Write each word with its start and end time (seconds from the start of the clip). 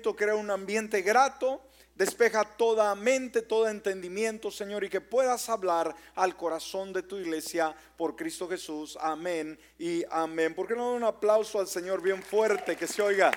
crea 0.00 0.34
un 0.34 0.50
ambiente 0.50 1.02
grato, 1.02 1.60
despeja 1.94 2.44
toda 2.44 2.94
mente, 2.94 3.42
todo 3.42 3.68
entendimiento, 3.68 4.50
Señor, 4.50 4.84
y 4.84 4.88
que 4.88 5.00
puedas 5.00 5.48
hablar 5.48 5.94
al 6.14 6.36
corazón 6.36 6.92
de 6.92 7.02
tu 7.02 7.16
iglesia 7.16 7.74
por 7.96 8.16
Cristo 8.16 8.48
Jesús. 8.48 8.96
Amén 9.00 9.58
y 9.78 10.02
amén. 10.10 10.54
¿Por 10.54 10.66
qué 10.66 10.74
no 10.74 10.94
un 10.94 11.04
aplauso 11.04 11.60
al 11.60 11.68
Señor 11.68 12.00
bien 12.00 12.22
fuerte 12.22 12.76
que 12.76 12.86
se 12.86 13.02
oiga? 13.02 13.30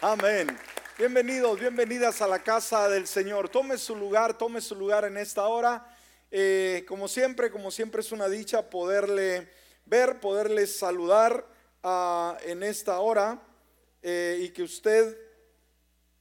Amén. 0.00 0.56
Bienvenidos, 0.96 1.58
bienvenidas 1.58 2.22
a 2.22 2.28
la 2.28 2.38
casa 2.38 2.88
del 2.88 3.06
Señor. 3.06 3.48
Tome 3.48 3.76
su 3.76 3.96
lugar, 3.96 4.38
tome 4.38 4.60
su 4.60 4.74
lugar 4.76 5.04
en 5.04 5.16
esta 5.16 5.48
hora. 5.48 5.96
Eh, 6.30 6.84
como 6.86 7.08
siempre, 7.08 7.50
como 7.50 7.70
siempre 7.70 8.02
es 8.02 8.12
una 8.12 8.28
dicha 8.28 8.70
poderle 8.70 9.48
ver, 9.86 10.20
poderle 10.20 10.66
saludar 10.66 11.44
ah, 11.82 12.38
en 12.44 12.62
esta 12.62 13.00
hora 13.00 13.42
eh, 14.02 14.38
y 14.42 14.50
que 14.50 14.62
usted 14.62 15.29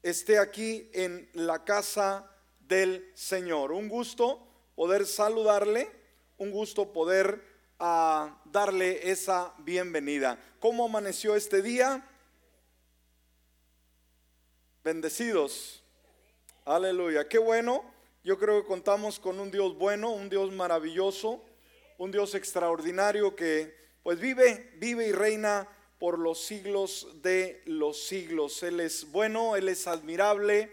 esté 0.04 0.40
aquí 0.40 0.90
en 0.94 1.30
la 1.34 1.64
casa 1.64 2.30
del 2.60 3.12
Señor. 3.16 3.72
Un 3.72 3.90
gusto 3.90 4.48
poder 4.76 5.06
saludarle, 5.06 5.90
un 6.38 6.52
gusto 6.52 6.94
poder 6.94 7.44
ah, 7.80 8.42
darle 8.46 9.12
esa 9.12 9.54
bienvenida. 9.60 10.40
¿Cómo 10.60 10.86
amaneció 10.86 11.36
este 11.36 11.62
día? 11.62 12.08
Bendecidos. 14.84 15.84
Aleluya. 16.66 17.28
Qué 17.28 17.38
bueno. 17.38 17.84
Yo 18.24 18.38
creo 18.38 18.62
que 18.62 18.68
contamos 18.68 19.20
con 19.20 19.40
un 19.40 19.50
Dios 19.50 19.78
bueno, 19.78 20.12
un 20.12 20.30
Dios 20.30 20.52
maravilloso, 20.52 21.44
un 21.98 22.12
Dios 22.12 22.36
extraordinario 22.36 23.36
que 23.36 23.74
pues 24.04 24.20
vive, 24.20 24.74
vive 24.78 25.08
y 25.08 25.12
reina 25.12 25.68
por 26.00 26.18
los 26.18 26.40
siglos 26.40 27.08
de 27.22 27.62
los 27.66 28.02
siglos. 28.08 28.64
Él 28.64 28.80
es 28.80 29.12
bueno, 29.12 29.56
Él 29.56 29.68
es 29.68 29.86
admirable, 29.86 30.72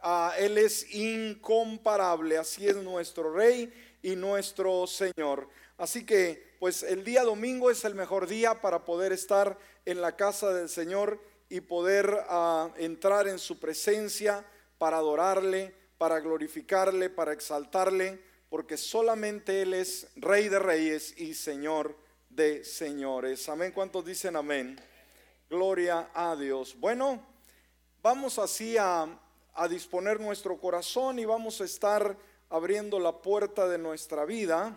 ah, 0.00 0.34
Él 0.38 0.58
es 0.58 0.92
incomparable. 0.92 2.36
Así 2.36 2.68
es 2.68 2.76
nuestro 2.76 3.32
Rey 3.32 3.72
y 4.02 4.16
nuestro 4.16 4.86
Señor. 4.86 5.48
Así 5.78 6.04
que, 6.04 6.54
pues 6.58 6.82
el 6.82 7.04
día 7.04 7.22
domingo 7.22 7.70
es 7.70 7.84
el 7.84 7.94
mejor 7.94 8.26
día 8.26 8.60
para 8.60 8.84
poder 8.84 9.12
estar 9.12 9.56
en 9.84 10.00
la 10.00 10.16
casa 10.16 10.52
del 10.52 10.68
Señor 10.68 11.20
y 11.48 11.60
poder 11.60 12.24
ah, 12.28 12.70
entrar 12.76 13.28
en 13.28 13.38
su 13.38 13.60
presencia 13.60 14.44
para 14.78 14.96
adorarle, 14.96 15.72
para 15.96 16.18
glorificarle, 16.18 17.08
para 17.08 17.32
exaltarle, 17.32 18.20
porque 18.50 18.76
solamente 18.76 19.62
Él 19.62 19.74
es 19.74 20.08
Rey 20.16 20.48
de 20.48 20.58
Reyes 20.58 21.14
y 21.18 21.34
Señor 21.34 21.94
de 22.36 22.64
señores. 22.64 23.48
Amén. 23.48 23.72
¿Cuántos 23.72 24.04
dicen 24.04 24.36
amén? 24.36 24.78
Gloria 25.48 26.10
a 26.12 26.36
Dios. 26.36 26.78
Bueno, 26.78 27.26
vamos 28.02 28.38
así 28.38 28.76
a, 28.76 29.08
disponer 29.70 30.20
nuestro 30.20 30.58
corazón 30.58 31.18
y 31.18 31.24
vamos 31.24 31.62
a 31.62 31.64
estar 31.64 32.14
abriendo 32.50 33.00
la 33.00 33.22
puerta 33.22 33.66
de 33.66 33.78
nuestra 33.78 34.26
vida 34.26 34.76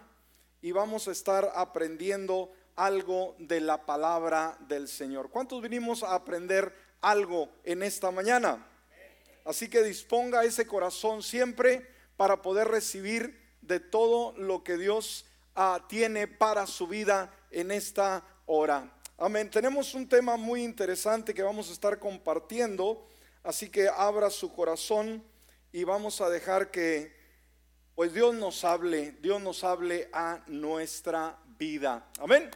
y 0.62 0.72
vamos 0.72 1.10
a 1.10 1.12
estar 1.12 1.52
aprendiendo 1.54 2.50
algo 2.78 3.36
de 3.40 3.60
la 3.60 3.86
palabra 3.86 4.58
del 4.70 4.88
Señor. 4.88 5.30
¿Cuántos 5.30 5.62
vinimos 5.62 6.02
a 6.02 6.16
aprender 6.16 6.74
algo 7.02 7.50
en 7.66 7.84
esta 7.84 8.10
mañana? 8.10 8.66
Así 9.44 9.70
que 9.70 9.84
disponga 9.84 10.46
ese 10.46 10.66
corazón 10.66 11.22
siempre 11.22 11.86
para 12.16 12.42
poder 12.42 12.70
recibir 12.70 13.38
de 13.62 13.82
todo 13.82 14.32
lo 14.38 14.64
que 14.64 14.78
Dios 14.78 15.26
ah, 15.56 15.86
tiene 15.90 16.26
para 16.26 16.66
su 16.66 16.88
vida 16.88 17.36
en 17.52 17.72
esta 17.72 18.24
hora. 18.46 18.92
Amén. 19.18 19.50
Tenemos 19.50 19.94
un 19.94 20.08
tema 20.08 20.38
muy 20.38 20.64
interesante 20.64 21.34
que 21.34 21.44
vamos 21.44 21.70
a 21.70 21.74
estar 21.74 22.00
compartiendo, 22.00 23.08
así 23.44 23.70
que 23.70 23.90
abra 23.90 24.30
su 24.30 24.54
corazón 24.54 25.24
y 25.72 25.84
vamos 25.84 26.22
a 26.22 26.30
dejar 26.30 26.72
que 26.72 27.18
pues 27.96 28.14
Dios 28.14 28.34
nos 28.34 28.64
hable, 28.64 29.12
Dios 29.22 29.42
nos 29.42 29.64
hable 29.64 30.10
a 30.14 30.42
nuestra 30.48 31.38
vida. 31.58 32.08
Amén. 32.20 32.50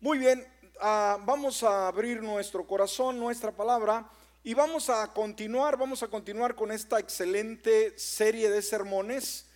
Muy 0.00 0.16
bien, 0.18 0.46
ah, 0.80 1.18
vamos 1.26 1.62
a 1.62 1.88
abrir 1.88 2.22
nuestro 2.22 2.66
corazón, 2.66 3.20
nuestra 3.20 3.52
palabra 3.52 4.08
y 4.42 4.54
vamos 4.54 4.88
a 4.88 5.12
continuar, 5.12 5.76
vamos 5.76 6.02
a 6.02 6.08
continuar 6.08 6.54
con 6.54 6.72
esta 6.72 6.98
excelente 6.98 7.98
serie 7.98 8.50
de 8.50 8.62
sermones 8.62 9.46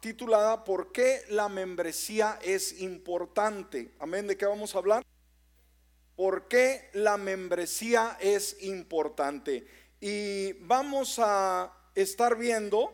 titulada 0.00 0.64
¿Por 0.64 0.92
qué 0.92 1.22
la 1.28 1.48
membresía 1.48 2.38
es 2.42 2.80
importante? 2.80 3.92
Amén, 3.98 4.26
¿de 4.26 4.36
qué 4.36 4.46
vamos 4.46 4.74
a 4.74 4.78
hablar? 4.78 5.04
¿Por 6.16 6.48
qué 6.48 6.90
la 6.94 7.16
membresía 7.16 8.16
es 8.20 8.62
importante? 8.62 9.66
Y 10.00 10.54
vamos 10.64 11.18
a 11.18 11.72
estar 11.94 12.36
viendo 12.36 12.92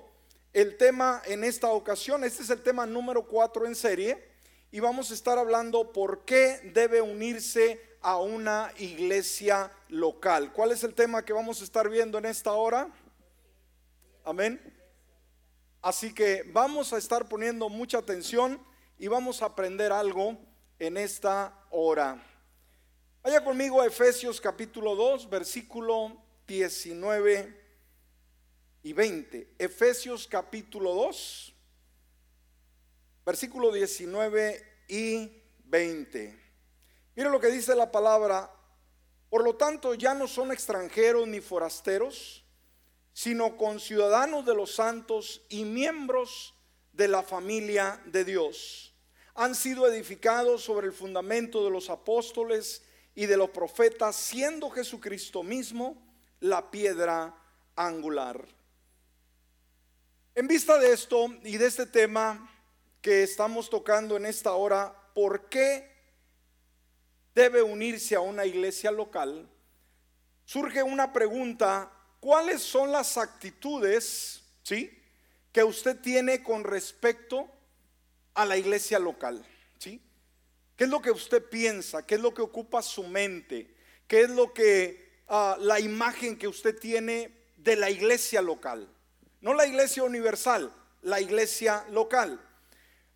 el 0.53 0.77
tema 0.77 1.23
en 1.25 1.45
esta 1.45 1.69
ocasión. 1.69 2.25
Este 2.25 2.43
es 2.43 2.51
el 2.51 2.63
tema 2.63 2.85
número 2.85 3.27
4 3.27 3.67
en 3.67 3.75
serie. 3.75 4.35
Y 4.71 4.81
vamos 4.81 5.11
a 5.11 5.15
estar 5.15 5.39
hablando 5.39 5.93
por 5.93 6.25
qué 6.25 6.61
debe 6.75 7.01
unirse 7.01 7.81
a 8.03 8.19
una 8.19 8.71
iglesia 8.79 9.71
local. 9.89 10.53
¿Cuál 10.53 10.73
es 10.73 10.85
el 10.85 10.95
tema 10.95 11.25
que 11.25 11.33
vamos 11.33 11.61
a 11.61 11.65
estar 11.65 11.89
viendo 11.89 12.19
en 12.19 12.27
esta 12.27 12.53
hora? 12.53 12.89
Amén. 14.25 14.74
Así 15.85 16.15
que 16.15 16.45
vamos 16.51 16.95
a 16.95 16.97
estar 16.97 17.29
poniendo 17.29 17.69
mucha 17.69 17.99
atención 17.99 18.59
y 18.99 19.07
vamos 19.07 19.43
a 19.43 19.45
aprender 19.45 19.93
algo 19.93 20.39
en 20.79 20.97
esta 20.97 21.63
hora. 21.69 22.25
Vaya 23.23 23.45
conmigo 23.45 23.83
a 23.83 23.87
Efesios 23.87 24.41
capítulo 24.41 24.97
2, 24.97 25.29
versículo 25.29 26.17
19 26.47 27.61
y 28.83 28.93
20. 28.95 29.57
Efesios 29.59 30.27
capítulo 30.27 30.95
2, 30.95 31.55
versículo 33.27 33.71
19 33.71 34.87
y 34.89 35.43
20. 35.67 36.41
Mira 37.15 37.29
lo 37.29 37.39
que 37.39 37.49
dice 37.49 37.75
la 37.75 37.93
palabra. 37.93 38.51
Por 39.29 39.45
lo 39.45 39.55
tanto, 39.57 39.93
ya 39.93 40.15
no 40.15 40.29
son 40.29 40.51
extranjeros 40.51 41.29
ni 41.29 41.43
forasteros 41.43 42.44
sino 43.15 43.57
con 43.57 43.81
ciudadanos 43.81 44.45
de 44.45 44.55
los 44.55 44.75
santos 44.75 45.41
y 45.49 45.65
miembros 45.65 46.53
de 46.93 47.09
la 47.09 47.23
familia 47.23 48.03
de 48.07 48.25
Dios. 48.25 48.93
Han 49.35 49.55
sido 49.55 49.87
edificados 49.87 50.65
sobre 50.65 50.89
el 50.89 50.93
fundamento 50.93 51.65
de 51.65 51.71
los 51.71 51.91
apóstoles 51.91 52.83
y 53.15 53.27
de 53.27 53.37
los 53.37 53.51
profetas, 53.51 54.17
siendo 54.17 54.69
Jesucristo 54.69 55.45
mismo 55.45 55.97
la 56.41 56.71
piedra 56.71 57.35
angular. 57.77 58.45
En 60.35 60.49
vista 60.49 60.79
de 60.79 60.93
esto 60.93 61.29
y 61.45 61.57
de 61.57 61.67
este 61.67 61.87
tema 61.87 62.51
que 63.01 63.23
estamos 63.23 63.71
tocando 63.71 64.17
en 64.17 64.27
esta 64.27 64.55
hora, 64.55 64.93
¿por 65.15 65.49
qué 65.49 65.89
debe 67.33 67.63
unirse 67.63 68.17
a 68.17 68.21
una 68.21 68.45
iglesia 68.45 68.91
local? 68.91 69.49
Surge 70.45 70.83
una 70.83 71.13
pregunta 71.13 71.93
¿Cuáles 72.25 72.63
son 72.63 72.91
las 72.91 73.19
actitudes, 73.19 74.41
sí, 74.63 74.91
que 75.53 75.63
usted 75.63 76.01
tiene 76.01 76.43
con 76.43 76.65
respecto 76.65 77.47
a 78.33 78.47
la 78.47 78.57
iglesia 78.57 78.99
local, 78.99 79.47
sí? 79.79 80.01
¿Qué 80.75 80.85
es 80.85 80.91
lo 80.91 81.03
que 81.03 81.11
usted 81.11 81.45
piensa? 81.45 82.07
¿Qué 82.07 82.15
es 82.15 82.23
lo 82.23 82.33
que 82.33 82.41
ocupa 82.41 82.81
su 82.81 83.03
mente? 83.03 83.77
¿Qué 84.09 84.23
es 84.23 84.31
lo 84.31 84.55
que 84.55 85.21
ah, 85.29 85.59
la 85.61 85.79
imagen 85.81 86.39
que 86.39 86.49
usted 86.49 86.79
tiene 86.79 87.31
de 87.59 87.77
la 87.77 87.91
iglesia 87.91 88.41
local? 88.41 88.89
No 89.43 89.53
la 89.53 89.67
iglesia 89.67 90.03
universal, 90.03 90.73
la 91.03 91.21
iglesia 91.21 91.85
local. 91.91 92.41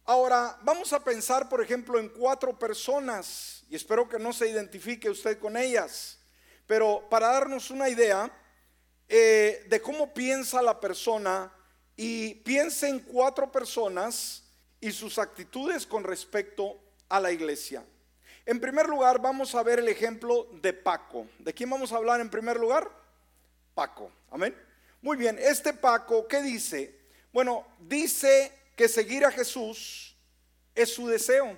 Ahora, 0.04 0.58
vamos 0.64 0.92
a 0.92 1.02
pensar, 1.02 1.48
por 1.48 1.62
ejemplo, 1.62 1.98
en 1.98 2.10
cuatro 2.10 2.58
personas, 2.58 3.64
y 3.70 3.76
espero 3.76 4.06
que 4.06 4.18
no 4.18 4.34
se 4.34 4.50
identifique 4.50 5.08
usted 5.08 5.38
con 5.38 5.56
ellas, 5.56 6.18
pero 6.66 7.08
para 7.08 7.28
darnos 7.28 7.70
una 7.70 7.88
idea, 7.88 8.30
eh, 9.08 9.64
de 9.68 9.80
cómo 9.80 10.12
piensa 10.12 10.60
la 10.60 10.78
persona 10.78 11.52
y 11.96 12.34
piense 12.36 12.88
en 12.88 13.00
cuatro 13.00 13.50
personas 13.50 14.44
y 14.80 14.92
sus 14.92 15.18
actitudes 15.18 15.86
con 15.86 16.04
respecto 16.04 16.78
a 17.08 17.18
la 17.18 17.32
iglesia. 17.32 17.84
En 18.46 18.60
primer 18.60 18.86
lugar, 18.86 19.20
vamos 19.20 19.54
a 19.54 19.62
ver 19.62 19.78
el 19.78 19.88
ejemplo 19.88 20.48
de 20.62 20.72
Paco. 20.72 21.26
¿De 21.38 21.52
quién 21.52 21.68
vamos 21.68 21.92
a 21.92 21.96
hablar 21.96 22.20
en 22.20 22.30
primer 22.30 22.58
lugar? 22.58 22.90
Paco. 23.74 24.10
Amén. 24.30 24.56
Muy 25.02 25.16
bien, 25.16 25.38
este 25.38 25.72
Paco, 25.72 26.26
¿qué 26.26 26.42
dice? 26.42 26.98
Bueno, 27.32 27.66
dice 27.78 28.52
que 28.74 28.88
seguir 28.88 29.24
a 29.24 29.30
Jesús 29.30 30.16
es 30.74 30.92
su 30.92 31.08
deseo. 31.08 31.56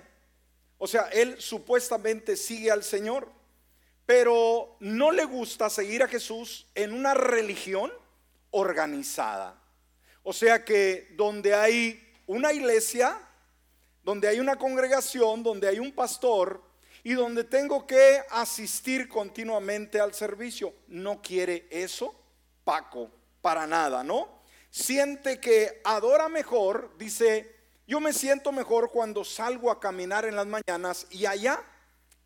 O 0.77 0.87
sea, 0.87 1.09
él 1.13 1.39
supuestamente 1.39 2.35
sigue 2.35 2.71
al 2.71 2.83
Señor 2.83 3.31
pero 4.11 4.75
no 4.81 5.09
le 5.09 5.23
gusta 5.23 5.69
seguir 5.69 6.03
a 6.03 6.07
Jesús 6.09 6.67
en 6.75 6.93
una 6.93 7.13
religión 7.13 7.89
organizada. 8.49 9.57
O 10.21 10.33
sea 10.33 10.65
que 10.65 11.13
donde 11.15 11.53
hay 11.53 12.13
una 12.27 12.51
iglesia, 12.51 13.17
donde 14.03 14.27
hay 14.27 14.41
una 14.41 14.57
congregación, 14.57 15.43
donde 15.43 15.69
hay 15.69 15.79
un 15.79 15.93
pastor 15.93 16.61
y 17.05 17.13
donde 17.13 17.45
tengo 17.45 17.87
que 17.87 18.21
asistir 18.31 19.07
continuamente 19.07 20.01
al 20.01 20.13
servicio. 20.13 20.73
No 20.87 21.21
quiere 21.21 21.69
eso, 21.71 22.13
Paco, 22.65 23.09
para 23.41 23.65
nada, 23.65 24.03
¿no? 24.03 24.41
Siente 24.69 25.39
que 25.39 25.79
adora 25.85 26.27
mejor, 26.27 26.97
dice, 26.97 27.55
yo 27.87 28.01
me 28.01 28.11
siento 28.11 28.51
mejor 28.51 28.91
cuando 28.91 29.23
salgo 29.23 29.71
a 29.71 29.79
caminar 29.79 30.25
en 30.25 30.35
las 30.35 30.47
mañanas 30.47 31.07
y 31.11 31.27
allá 31.27 31.63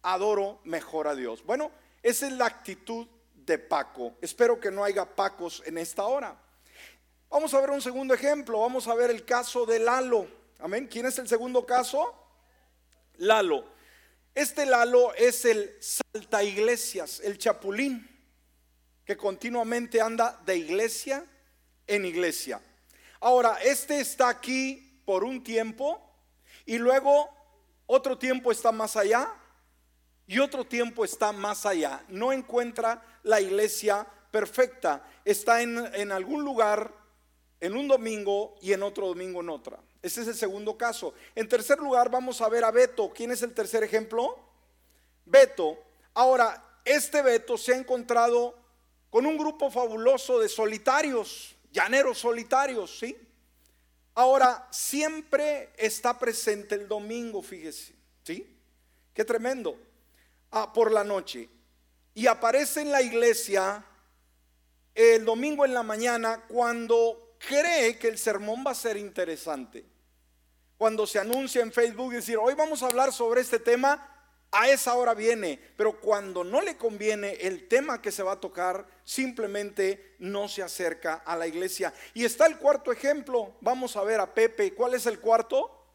adoro 0.06 0.60
mejor 0.63 1.07
a 1.07 1.16
Dios. 1.16 1.44
Bueno, 1.44 1.72
esa 2.04 2.28
es 2.28 2.34
la 2.34 2.46
actitud 2.46 3.07
de 3.34 3.57
Paco. 3.57 4.16
Espero 4.22 4.60
que 4.60 4.69
no 4.69 4.84
haya 4.84 5.04
Pacos 5.04 5.63
en 5.66 5.80
esta 5.80 6.04
hora. 6.04 6.40
Vamos 7.30 7.54
a 7.56 7.60
ver 7.60 7.72
un 7.72 7.81
segundo 7.81 8.13
ejemplo. 8.13 8.60
Vamos 8.60 8.88
a 8.88 8.94
ver 8.94 9.10
el 9.10 9.25
caso 9.25 9.66
de 9.66 9.80
Lalo. 9.80 10.28
Amén. 10.60 10.88
¿Quién 10.88 11.07
es 11.07 11.18
el 11.18 11.28
segundo 11.28 11.66
caso? 11.66 12.13
Lalo. 13.18 13.66
Este 14.36 14.66
Lalo 14.68 15.13
es 15.16 15.44
el 15.44 15.75
salta 15.81 16.44
iglesias, 16.44 17.19
el 17.24 17.40
chapulín, 17.40 18.08
que 19.06 19.18
continuamente 19.18 20.01
anda 20.01 20.40
de 20.46 20.58
iglesia 20.58 21.25
en 21.88 22.06
iglesia. 22.06 22.62
Ahora, 23.22 23.58
este 23.63 24.00
está 24.00 24.30
aquí 24.30 25.01
por 25.04 25.24
un 25.24 25.44
tiempo 25.44 26.00
y 26.66 26.78
luego 26.78 27.30
otro 27.88 28.19
tiempo 28.19 28.51
está 28.51 28.72
más 28.72 28.96
allá 28.98 29.34
y 30.27 30.39
otro 30.39 30.66
tiempo 30.66 31.06
está 31.06 31.31
más 31.31 31.66
allá. 31.66 32.04
No 32.07 32.31
encuentra 32.31 33.04
la 33.24 33.42
iglesia 33.42 34.07
perfecta. 34.31 35.07
Está 35.24 35.62
en, 35.62 35.77
en 35.94 36.12
algún 36.12 36.44
lugar 36.44 36.92
en 37.60 37.75
un 37.75 37.88
domingo 37.88 38.56
y 38.62 38.74
en 38.74 38.83
otro 38.83 39.07
domingo 39.07 39.42
en 39.42 39.50
otra. 39.50 39.80
Ese 40.01 40.22
es 40.22 40.27
el 40.27 40.36
segundo 40.36 40.77
caso. 40.77 41.13
En 41.33 41.48
tercer 41.48 41.80
lugar, 41.80 42.10
vamos 42.10 42.42
a 42.42 42.50
ver 42.50 42.63
a 42.63 42.72
Beto. 42.72 43.12
¿Quién 43.13 43.31
es 43.31 43.42
el 43.42 43.54
tercer 43.54 43.83
ejemplo? 43.83 44.38
Beto. 45.25 45.77
Ahora, 46.13 46.80
este 46.83 47.22
Beto 47.22 47.57
se 47.57 47.74
ha 47.74 47.77
encontrado 47.77 48.56
con 49.10 49.25
un 49.25 49.38
grupo 49.38 49.72
fabuloso 49.72 50.39
de 50.39 50.50
solitarios, 50.50 51.56
llaneros 51.72 52.19
solitarios, 52.19 53.00
¿sí? 53.00 53.18
Ahora, 54.13 54.68
siempre 54.72 55.72
está 55.77 56.18
presente 56.19 56.75
el 56.75 56.88
domingo, 56.88 57.42
fíjese, 57.42 57.95
¿sí? 58.24 58.60
Qué 59.13 59.25
tremendo. 59.25 59.77
Ah, 60.56 60.74
por 60.74 60.92
la 60.92 61.04
noche. 61.04 61.50
Y 62.13 62.28
aparece 62.28 62.81
en 62.81 62.92
la 62.92 63.02
iglesia 63.02 63.86
el 64.94 65.24
domingo 65.25 65.66
en 65.66 65.74
la 65.74 65.84
mañana 65.84 66.46
cuando 66.48 67.36
cree 67.38 68.00
que 68.00 68.07
el 68.07 68.18
sermón 68.18 68.63
va 68.66 68.72
a 68.72 68.75
ser 68.75 68.98
interesante 68.98 69.86
cuando 70.78 71.07
se 71.07 71.19
anuncia 71.19 71.62
en 71.62 71.72
Facebook 71.72 72.13
decir, 72.13 72.38
hoy 72.38 72.54
vamos 72.54 72.84
a 72.84 72.88
hablar 72.88 73.13
sobre 73.13 73.42
este 73.42 73.60
tema, 73.60 74.12
a 74.52 74.69
esa 74.69 74.94
hora 74.96 75.13
viene, 75.13 75.60
pero 75.75 76.00
cuando 76.00 76.44
no 76.44 76.62
le 76.62 76.78
conviene 76.78 77.34
el 77.42 77.68
tema 77.68 78.01
que 78.01 78.12
se 78.12 78.24
va 78.24 78.34
a 78.34 78.40
tocar, 78.40 78.86
simplemente 79.04 80.16
no 80.19 80.48
se 80.48 80.63
acerca 80.63 81.16
a 81.16 81.36
la 81.36 81.48
iglesia. 81.48 81.94
Y 82.13 82.24
está 82.24 82.46
el 82.46 82.58
cuarto 82.58 82.92
ejemplo, 82.92 83.56
vamos 83.62 83.96
a 83.98 84.04
ver 84.04 84.19
a 84.19 84.34
Pepe, 84.34 84.74
¿cuál 84.74 84.94
es 84.94 85.06
el 85.06 85.19
cuarto? 85.19 85.88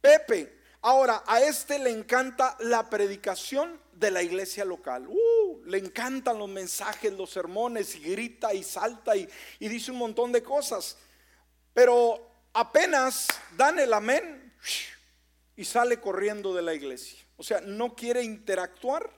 Pepe. 0.00 0.53
Ahora, 0.86 1.24
a 1.26 1.40
este 1.40 1.78
le 1.78 1.88
encanta 1.88 2.58
la 2.60 2.90
predicación 2.90 3.80
de 3.94 4.10
la 4.10 4.22
iglesia 4.22 4.66
local. 4.66 5.08
Uh, 5.08 5.62
le 5.64 5.78
encantan 5.78 6.38
los 6.38 6.50
mensajes, 6.50 7.10
los 7.14 7.30
sermones, 7.30 7.94
y 7.94 8.00
grita 8.00 8.52
y 8.52 8.62
salta 8.62 9.16
y, 9.16 9.26
y 9.60 9.68
dice 9.68 9.92
un 9.92 9.96
montón 9.96 10.30
de 10.30 10.42
cosas. 10.42 10.98
Pero 11.72 12.30
apenas 12.52 13.28
dan 13.56 13.78
el 13.78 13.94
amén 13.94 14.52
y 15.56 15.64
sale 15.64 16.00
corriendo 16.00 16.52
de 16.52 16.60
la 16.60 16.74
iglesia. 16.74 17.18
O 17.38 17.42
sea, 17.42 17.62
no 17.62 17.96
quiere 17.96 18.22
interactuar 18.22 19.10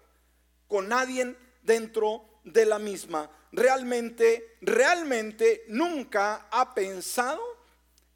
con 0.68 0.86
nadie 0.86 1.34
dentro 1.62 2.42
de 2.44 2.64
la 2.64 2.78
misma. 2.78 3.28
Realmente, 3.50 4.56
realmente 4.60 5.64
nunca 5.66 6.46
ha 6.48 6.74
pensado 6.74 7.42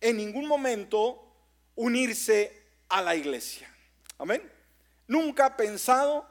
en 0.00 0.18
ningún 0.18 0.46
momento 0.46 1.26
unirse 1.74 2.59
a 2.90 3.00
la 3.00 3.16
iglesia. 3.16 3.72
Amén. 4.18 4.42
Nunca 5.06 5.46
ha 5.46 5.56
pensado 5.56 6.26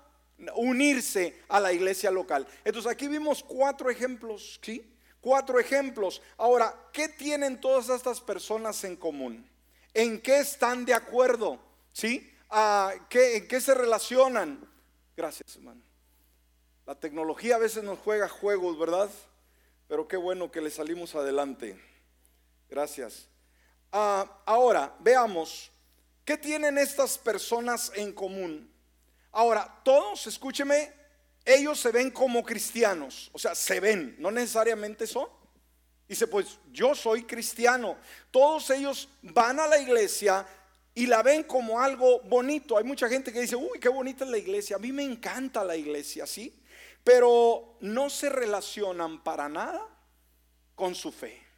unirse 0.55 1.41
a 1.49 1.59
la 1.59 1.73
iglesia 1.73 2.11
local. 2.11 2.47
Entonces 2.63 2.91
aquí 2.91 3.07
vimos 3.07 3.43
cuatro 3.43 3.89
ejemplos, 3.89 4.59
¿sí? 4.61 4.85
Cuatro 5.19 5.59
ejemplos. 5.59 6.21
Ahora, 6.37 6.73
¿qué 6.93 7.09
tienen 7.09 7.59
todas 7.59 7.89
estas 7.89 8.21
personas 8.21 8.83
en 8.83 8.95
común? 8.95 9.49
¿En 9.93 10.21
qué 10.21 10.39
están 10.39 10.85
de 10.85 10.93
acuerdo? 10.93 11.59
¿Sí? 11.91 12.31
¿A 12.49 12.93
qué, 13.09 13.37
¿En 13.37 13.47
qué 13.47 13.59
se 13.59 13.73
relacionan? 13.73 14.65
Gracias, 15.17 15.55
hermano. 15.55 15.81
La 16.85 16.95
tecnología 16.95 17.55
a 17.55 17.59
veces 17.59 17.83
nos 17.83 17.99
juega 17.99 18.29
juegos, 18.29 18.79
¿verdad? 18.79 19.09
Pero 19.87 20.07
qué 20.07 20.17
bueno 20.17 20.51
que 20.51 20.61
le 20.61 20.71
salimos 20.71 21.15
adelante. 21.15 21.77
Gracias. 22.69 23.27
Ah, 23.91 24.41
ahora, 24.45 24.95
veamos, 24.99 25.71
¿qué 26.29 26.37
tienen 26.37 26.77
estas 26.77 27.17
personas 27.17 27.91
en 27.95 28.13
común? 28.13 28.71
Ahora, 29.31 29.81
todos, 29.83 30.27
escúcheme, 30.27 30.93
ellos 31.43 31.79
se 31.79 31.91
ven 31.91 32.11
como 32.11 32.43
cristianos, 32.43 33.31
o 33.33 33.39
sea, 33.39 33.55
se 33.55 33.79
ven, 33.79 34.15
no 34.19 34.29
necesariamente 34.29 35.07
son. 35.07 35.27
Dice, 36.07 36.27
pues 36.27 36.59
yo 36.71 36.93
soy 36.93 37.23
cristiano. 37.23 37.97
Todos 38.29 38.69
ellos 38.69 39.09
van 39.23 39.59
a 39.59 39.65
la 39.65 39.79
iglesia 39.79 40.45
y 40.93 41.07
la 41.07 41.23
ven 41.23 41.45
como 41.45 41.81
algo 41.81 42.19
bonito. 42.19 42.77
Hay 42.77 42.83
mucha 42.83 43.09
gente 43.09 43.33
que 43.33 43.41
dice, 43.41 43.55
uy, 43.55 43.79
qué 43.79 43.89
bonita 43.89 44.23
es 44.23 44.29
la 44.29 44.37
iglesia. 44.37 44.75
A 44.75 44.79
mí 44.79 44.91
me 44.91 45.01
encanta 45.01 45.63
la 45.63 45.75
iglesia, 45.75 46.27
¿sí? 46.27 46.61
Pero 47.03 47.75
no 47.79 48.11
se 48.11 48.29
relacionan 48.29 49.23
para 49.23 49.49
nada 49.49 49.81
con 50.75 50.93
su 50.93 51.11
fe. 51.11 51.48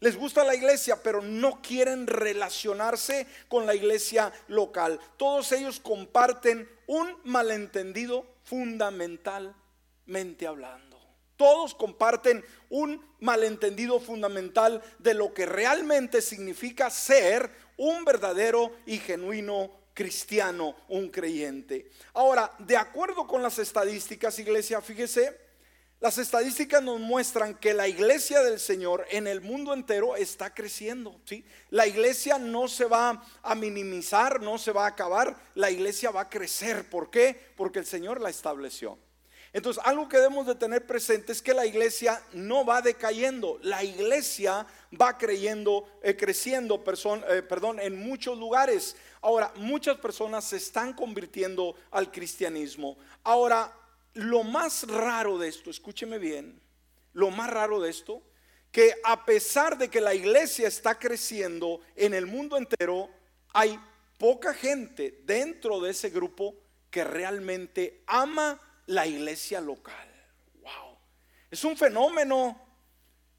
Les 0.00 0.16
gusta 0.16 0.44
la 0.44 0.54
iglesia, 0.54 1.02
pero 1.02 1.22
no 1.22 1.62
quieren 1.62 2.06
relacionarse 2.06 3.26
con 3.48 3.66
la 3.66 3.74
iglesia 3.74 4.32
local. 4.48 5.00
Todos 5.16 5.52
ellos 5.52 5.80
comparten 5.80 6.68
un 6.86 7.16
malentendido 7.24 8.26
fundamentalmente 8.44 10.46
hablando. 10.46 11.00
Todos 11.36 11.74
comparten 11.74 12.44
un 12.70 13.04
malentendido 13.20 14.00
fundamental 14.00 14.82
de 14.98 15.14
lo 15.14 15.32
que 15.32 15.46
realmente 15.46 16.22
significa 16.22 16.90
ser 16.90 17.50
un 17.76 18.04
verdadero 18.04 18.72
y 18.86 18.98
genuino 18.98 19.70
cristiano, 19.94 20.76
un 20.88 21.08
creyente. 21.08 21.90
Ahora, 22.12 22.52
de 22.58 22.76
acuerdo 22.76 23.26
con 23.26 23.42
las 23.42 23.58
estadísticas, 23.58 24.38
iglesia, 24.38 24.82
fíjese, 24.82 25.45
las 25.98 26.18
estadísticas 26.18 26.82
nos 26.82 27.00
muestran 27.00 27.54
que 27.54 27.72
la 27.72 27.88
iglesia 27.88 28.42
del 28.42 28.60
Señor 28.60 29.06
en 29.10 29.26
el 29.26 29.40
mundo 29.40 29.72
entero 29.72 30.14
está 30.14 30.52
creciendo. 30.52 31.18
¿sí? 31.24 31.44
La 31.70 31.86
iglesia 31.86 32.38
no 32.38 32.68
se 32.68 32.84
va 32.84 33.24
a 33.42 33.54
minimizar, 33.54 34.42
no 34.42 34.58
se 34.58 34.72
va 34.72 34.84
a 34.84 34.88
acabar, 34.88 35.36
la 35.54 35.70
iglesia 35.70 36.10
va 36.10 36.22
a 36.22 36.28
crecer. 36.28 36.90
¿Por 36.90 37.10
qué? 37.10 37.52
Porque 37.56 37.78
el 37.78 37.86
Señor 37.86 38.20
la 38.20 38.28
estableció. 38.28 38.98
Entonces, 39.54 39.82
algo 39.86 40.06
que 40.06 40.18
debemos 40.18 40.46
de 40.46 40.54
tener 40.54 40.86
presente 40.86 41.32
es 41.32 41.40
que 41.40 41.54
la 41.54 41.64
iglesia 41.64 42.22
no 42.34 42.66
va 42.66 42.82
decayendo, 42.82 43.58
la 43.62 43.82
iglesia 43.82 44.66
va 45.00 45.16
creyendo, 45.16 45.88
eh, 46.02 46.14
creciendo, 46.14 46.84
eh, 47.30 47.42
perdón, 47.42 47.80
en 47.80 47.98
muchos 47.98 48.36
lugares. 48.36 48.96
Ahora, 49.22 49.50
muchas 49.56 49.96
personas 49.96 50.44
se 50.44 50.58
están 50.58 50.92
convirtiendo 50.92 51.74
al 51.90 52.12
cristianismo. 52.12 52.98
Ahora, 53.24 53.72
lo 54.16 54.44
más 54.44 54.88
raro 54.88 55.36
de 55.36 55.48
esto, 55.48 55.68
escúcheme 55.68 56.18
bien, 56.18 56.58
lo 57.12 57.30
más 57.30 57.50
raro 57.50 57.80
de 57.80 57.90
esto, 57.90 58.22
que 58.72 58.94
a 59.04 59.26
pesar 59.26 59.76
de 59.76 59.90
que 59.90 60.00
la 60.00 60.14
iglesia 60.14 60.68
está 60.68 60.98
creciendo 60.98 61.80
en 61.94 62.14
el 62.14 62.26
mundo 62.26 62.56
entero, 62.56 63.10
hay 63.52 63.78
poca 64.18 64.54
gente 64.54 65.20
dentro 65.24 65.80
de 65.80 65.90
ese 65.90 66.08
grupo 66.08 66.54
que 66.90 67.04
realmente 67.04 68.02
ama 68.06 68.58
la 68.86 69.06
iglesia 69.06 69.60
local. 69.60 70.08
Wow. 70.62 70.96
Es 71.50 71.62
un 71.64 71.76
fenómeno. 71.76 72.58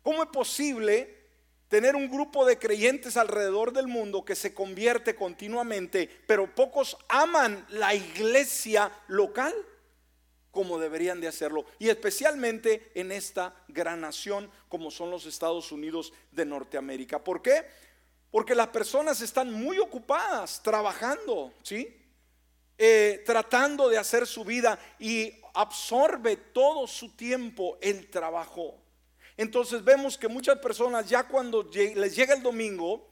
¿Cómo 0.03 0.23
es 0.23 0.29
posible 0.29 1.17
tener 1.69 1.95
un 1.95 2.09
grupo 2.09 2.45
de 2.45 2.59
creyentes 2.59 3.17
alrededor 3.17 3.73
del 3.73 3.87
mundo 3.87 4.23
que 4.23 4.35
se 4.35 4.53
convierte 4.53 5.15
continuamente, 5.15 6.07
pero 6.27 6.53
pocos 6.53 6.97
aman 7.09 7.65
la 7.69 7.95
iglesia 7.95 8.91
local? 9.07 9.55
Como 10.57 10.79
deberían 10.79 11.21
de 11.21 11.27
hacerlo, 11.27 11.65
y 11.77 11.87
especialmente 11.87 12.89
en 12.95 13.11
esta 13.11 13.53
gran 13.67 14.01
nación 14.01 14.49
como 14.69 14.89
son 14.89 15.11
los 15.11 15.27
Estados 15.27 15.71
Unidos 15.71 16.13
de 16.31 16.45
Norteamérica. 16.45 17.23
¿Por 17.23 17.43
qué? 17.43 17.63
Porque 18.31 18.55
las 18.55 18.69
personas 18.69 19.21
están 19.21 19.53
muy 19.53 19.77
ocupadas 19.77 20.63
trabajando, 20.63 21.53
¿sí? 21.61 21.95
Eh, 22.75 23.21
tratando 23.23 23.87
de 23.87 23.99
hacer 23.99 24.25
su 24.25 24.43
vida 24.43 24.79
y 24.97 25.31
absorbe 25.53 26.37
todo 26.37 26.87
su 26.87 27.15
tiempo 27.15 27.77
el 27.79 28.09
trabajo. 28.09 28.81
Entonces 29.37 29.83
vemos 29.83 30.17
que 30.17 30.27
muchas 30.27 30.57
personas 30.57 31.07
ya 31.07 31.27
cuando 31.27 31.69
les 31.71 32.15
llega 32.15 32.33
el 32.33 32.41
domingo, 32.41 33.07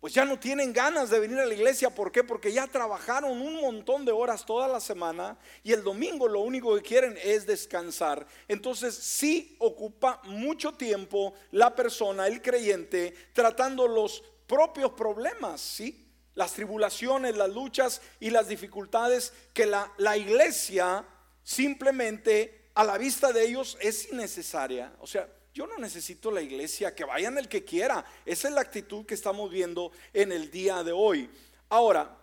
pues 0.00 0.14
ya 0.14 0.24
no 0.24 0.38
tienen 0.38 0.72
ganas 0.72 1.10
de 1.10 1.18
venir 1.18 1.38
a 1.38 1.46
la 1.46 1.54
iglesia. 1.54 1.90
¿Por 1.90 2.12
qué? 2.12 2.22
Porque 2.22 2.52
ya 2.52 2.66
trabajaron 2.68 3.40
un 3.40 3.60
montón 3.60 4.04
de 4.04 4.12
horas 4.12 4.46
toda 4.46 4.68
la 4.68 4.80
semana 4.80 5.36
y 5.64 5.72
el 5.72 5.82
domingo 5.82 6.28
lo 6.28 6.40
único 6.40 6.74
que 6.76 6.82
quieren 6.82 7.18
es 7.22 7.46
descansar. 7.46 8.24
Entonces 8.46 8.94
sí 8.94 9.56
ocupa 9.58 10.20
mucho 10.24 10.72
tiempo 10.72 11.34
la 11.50 11.74
persona, 11.74 12.28
el 12.28 12.40
creyente, 12.40 13.12
tratando 13.32 13.88
los 13.88 14.22
propios 14.46 14.92
problemas, 14.92 15.60
¿sí? 15.60 16.06
Las 16.34 16.52
tribulaciones, 16.52 17.36
las 17.36 17.50
luchas 17.50 18.00
y 18.20 18.30
las 18.30 18.46
dificultades 18.46 19.32
que 19.52 19.66
la, 19.66 20.16
iglesia 20.16 21.04
simplemente 21.42 22.70
a 22.74 22.84
la 22.84 22.96
vista 22.98 23.32
de 23.32 23.44
ellos 23.44 23.76
es 23.80 24.12
innecesaria. 24.12 24.92
O 25.00 25.08
sea, 25.08 25.28
yo 25.58 25.66
no 25.66 25.76
necesito 25.78 26.30
la 26.30 26.40
iglesia, 26.40 26.94
que 26.94 27.02
vayan 27.02 27.36
el 27.36 27.48
que 27.48 27.64
quiera. 27.64 28.04
Esa 28.24 28.46
es 28.46 28.54
la 28.54 28.60
actitud 28.60 29.04
que 29.04 29.14
estamos 29.14 29.50
viendo 29.50 29.90
en 30.12 30.30
el 30.30 30.52
día 30.52 30.84
de 30.84 30.92
hoy. 30.92 31.28
Ahora, 31.68 32.16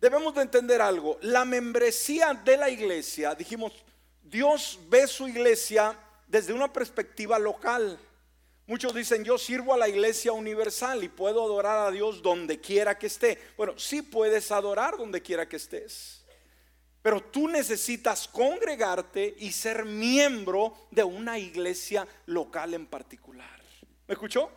debemos 0.00 0.32
de 0.36 0.42
entender 0.42 0.80
algo. 0.80 1.18
La 1.22 1.44
membresía 1.44 2.32
de 2.32 2.56
la 2.56 2.70
iglesia, 2.70 3.34
dijimos, 3.34 3.72
Dios 4.22 4.78
ve 4.88 5.08
su 5.08 5.26
iglesia 5.26 5.98
desde 6.28 6.52
una 6.52 6.72
perspectiva 6.72 7.40
local. 7.40 7.98
Muchos 8.68 8.94
dicen, 8.94 9.24
yo 9.24 9.36
sirvo 9.36 9.74
a 9.74 9.76
la 9.76 9.88
iglesia 9.88 10.30
universal 10.30 11.02
y 11.02 11.08
puedo 11.08 11.42
adorar 11.42 11.88
a 11.88 11.90
Dios 11.90 12.22
donde 12.22 12.60
quiera 12.60 12.96
que 12.96 13.08
esté. 13.08 13.36
Bueno, 13.56 13.76
sí 13.80 14.00
puedes 14.00 14.52
adorar 14.52 14.96
donde 14.96 15.20
quiera 15.20 15.48
que 15.48 15.56
estés. 15.56 16.19
Pero 17.02 17.22
tú 17.22 17.48
necesitas 17.48 18.28
congregarte 18.28 19.34
y 19.38 19.52
ser 19.52 19.84
miembro 19.84 20.74
de 20.90 21.02
una 21.02 21.38
iglesia 21.38 22.06
local 22.26 22.74
en 22.74 22.86
particular. 22.86 23.60
¿Me 24.06 24.14
escuchó? 24.14 24.50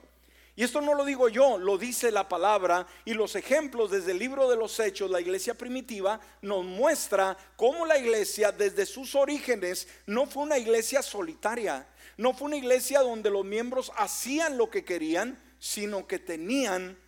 Y 0.55 0.63
esto 0.63 0.81
no 0.81 0.93
lo 0.93 1.03
digo 1.03 1.29
yo, 1.29 1.57
lo 1.57 1.79
dice 1.79 2.11
la 2.11 2.29
palabra 2.29 2.85
y 3.05 3.13
los 3.13 3.35
ejemplos 3.35 3.89
desde 3.89 4.11
el 4.11 4.19
libro 4.19 4.49
de 4.49 4.55
los 4.55 4.79
hechos, 4.79 5.09
la 5.09 5.19
iglesia 5.19 5.55
primitiva 5.55 6.19
nos 6.43 6.63
muestra 6.63 7.35
cómo 7.55 7.87
la 7.87 7.97
iglesia 7.97 8.51
desde 8.51 8.85
sus 8.85 9.15
orígenes 9.15 9.87
no 10.05 10.27
fue 10.27 10.43
una 10.43 10.59
iglesia 10.59 11.01
solitaria, 11.01 11.87
no 12.17 12.35
fue 12.35 12.47
una 12.47 12.57
iglesia 12.57 12.99
donde 12.99 13.31
los 13.31 13.43
miembros 13.43 13.91
hacían 13.97 14.57
lo 14.57 14.69
que 14.69 14.85
querían, 14.85 15.41
sino 15.57 16.05
que 16.05 16.19
tenían 16.19 16.99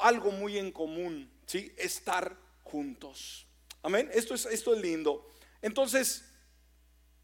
algo 0.00 0.30
muy 0.30 0.58
en 0.58 0.70
común, 0.70 1.28
¿sí? 1.46 1.72
Estar 1.76 2.36
juntos. 2.62 3.46
Amén. 3.82 4.10
Esto 4.12 4.34
es, 4.34 4.46
esto 4.46 4.74
es 4.74 4.80
lindo. 4.80 5.28
Entonces, 5.60 6.24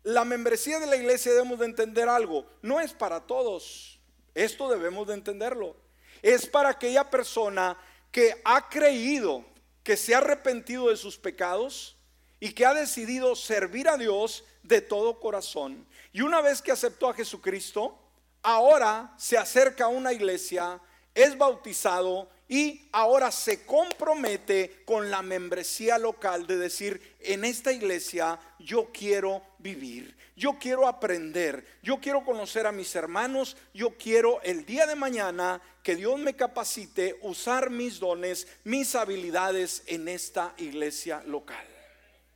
la 0.02 0.24
membresía 0.24 0.80
de 0.80 0.86
la 0.86 0.96
iglesia 0.96 1.32
debemos 1.32 1.58
de 1.58 1.66
entender 1.66 2.08
algo. 2.08 2.46
No 2.62 2.80
es 2.80 2.92
para 2.92 3.26
todos. 3.26 4.00
Esto 4.34 4.68
debemos 4.68 5.06
de 5.06 5.14
entenderlo. 5.14 5.76
Es 6.22 6.46
para 6.46 6.70
aquella 6.70 7.10
persona 7.10 7.76
que 8.10 8.40
ha 8.44 8.68
creído, 8.68 9.44
que 9.82 9.96
se 9.96 10.14
ha 10.14 10.18
arrepentido 10.18 10.88
de 10.88 10.96
sus 10.96 11.16
pecados 11.16 11.96
y 12.40 12.52
que 12.52 12.66
ha 12.66 12.74
decidido 12.74 13.36
servir 13.36 13.88
a 13.88 13.96
Dios 13.96 14.44
de 14.62 14.80
todo 14.80 15.20
corazón. 15.20 15.86
Y 16.12 16.22
una 16.22 16.40
vez 16.40 16.62
que 16.62 16.72
aceptó 16.72 17.08
a 17.08 17.14
Jesucristo, 17.14 17.98
ahora 18.42 19.14
se 19.18 19.36
acerca 19.36 19.84
a 19.84 19.88
una 19.88 20.12
iglesia, 20.12 20.80
es 21.14 21.36
bautizado 21.36 22.30
y 22.48 22.88
ahora 22.92 23.30
se 23.30 23.66
compromete 23.66 24.82
con 24.86 25.10
la 25.10 25.20
membresía 25.20 25.98
local 25.98 26.46
de 26.46 26.56
decir, 26.56 27.16
en 27.20 27.44
esta 27.44 27.72
iglesia 27.72 28.40
yo 28.58 28.88
quiero 28.90 29.42
vivir, 29.58 30.16
yo 30.34 30.58
quiero 30.58 30.88
aprender, 30.88 31.66
yo 31.82 32.00
quiero 32.00 32.24
conocer 32.24 32.66
a 32.66 32.72
mis 32.72 32.94
hermanos, 32.94 33.58
yo 33.74 33.90
quiero 33.98 34.40
el 34.42 34.64
día 34.64 34.86
de 34.86 34.94
mañana 34.94 35.60
que 35.82 35.94
Dios 35.94 36.18
me 36.18 36.36
capacite 36.36 37.18
usar 37.20 37.68
mis 37.68 38.00
dones, 38.00 38.48
mis 38.64 38.94
habilidades 38.94 39.82
en 39.86 40.08
esta 40.08 40.54
iglesia 40.56 41.22
local. 41.26 41.66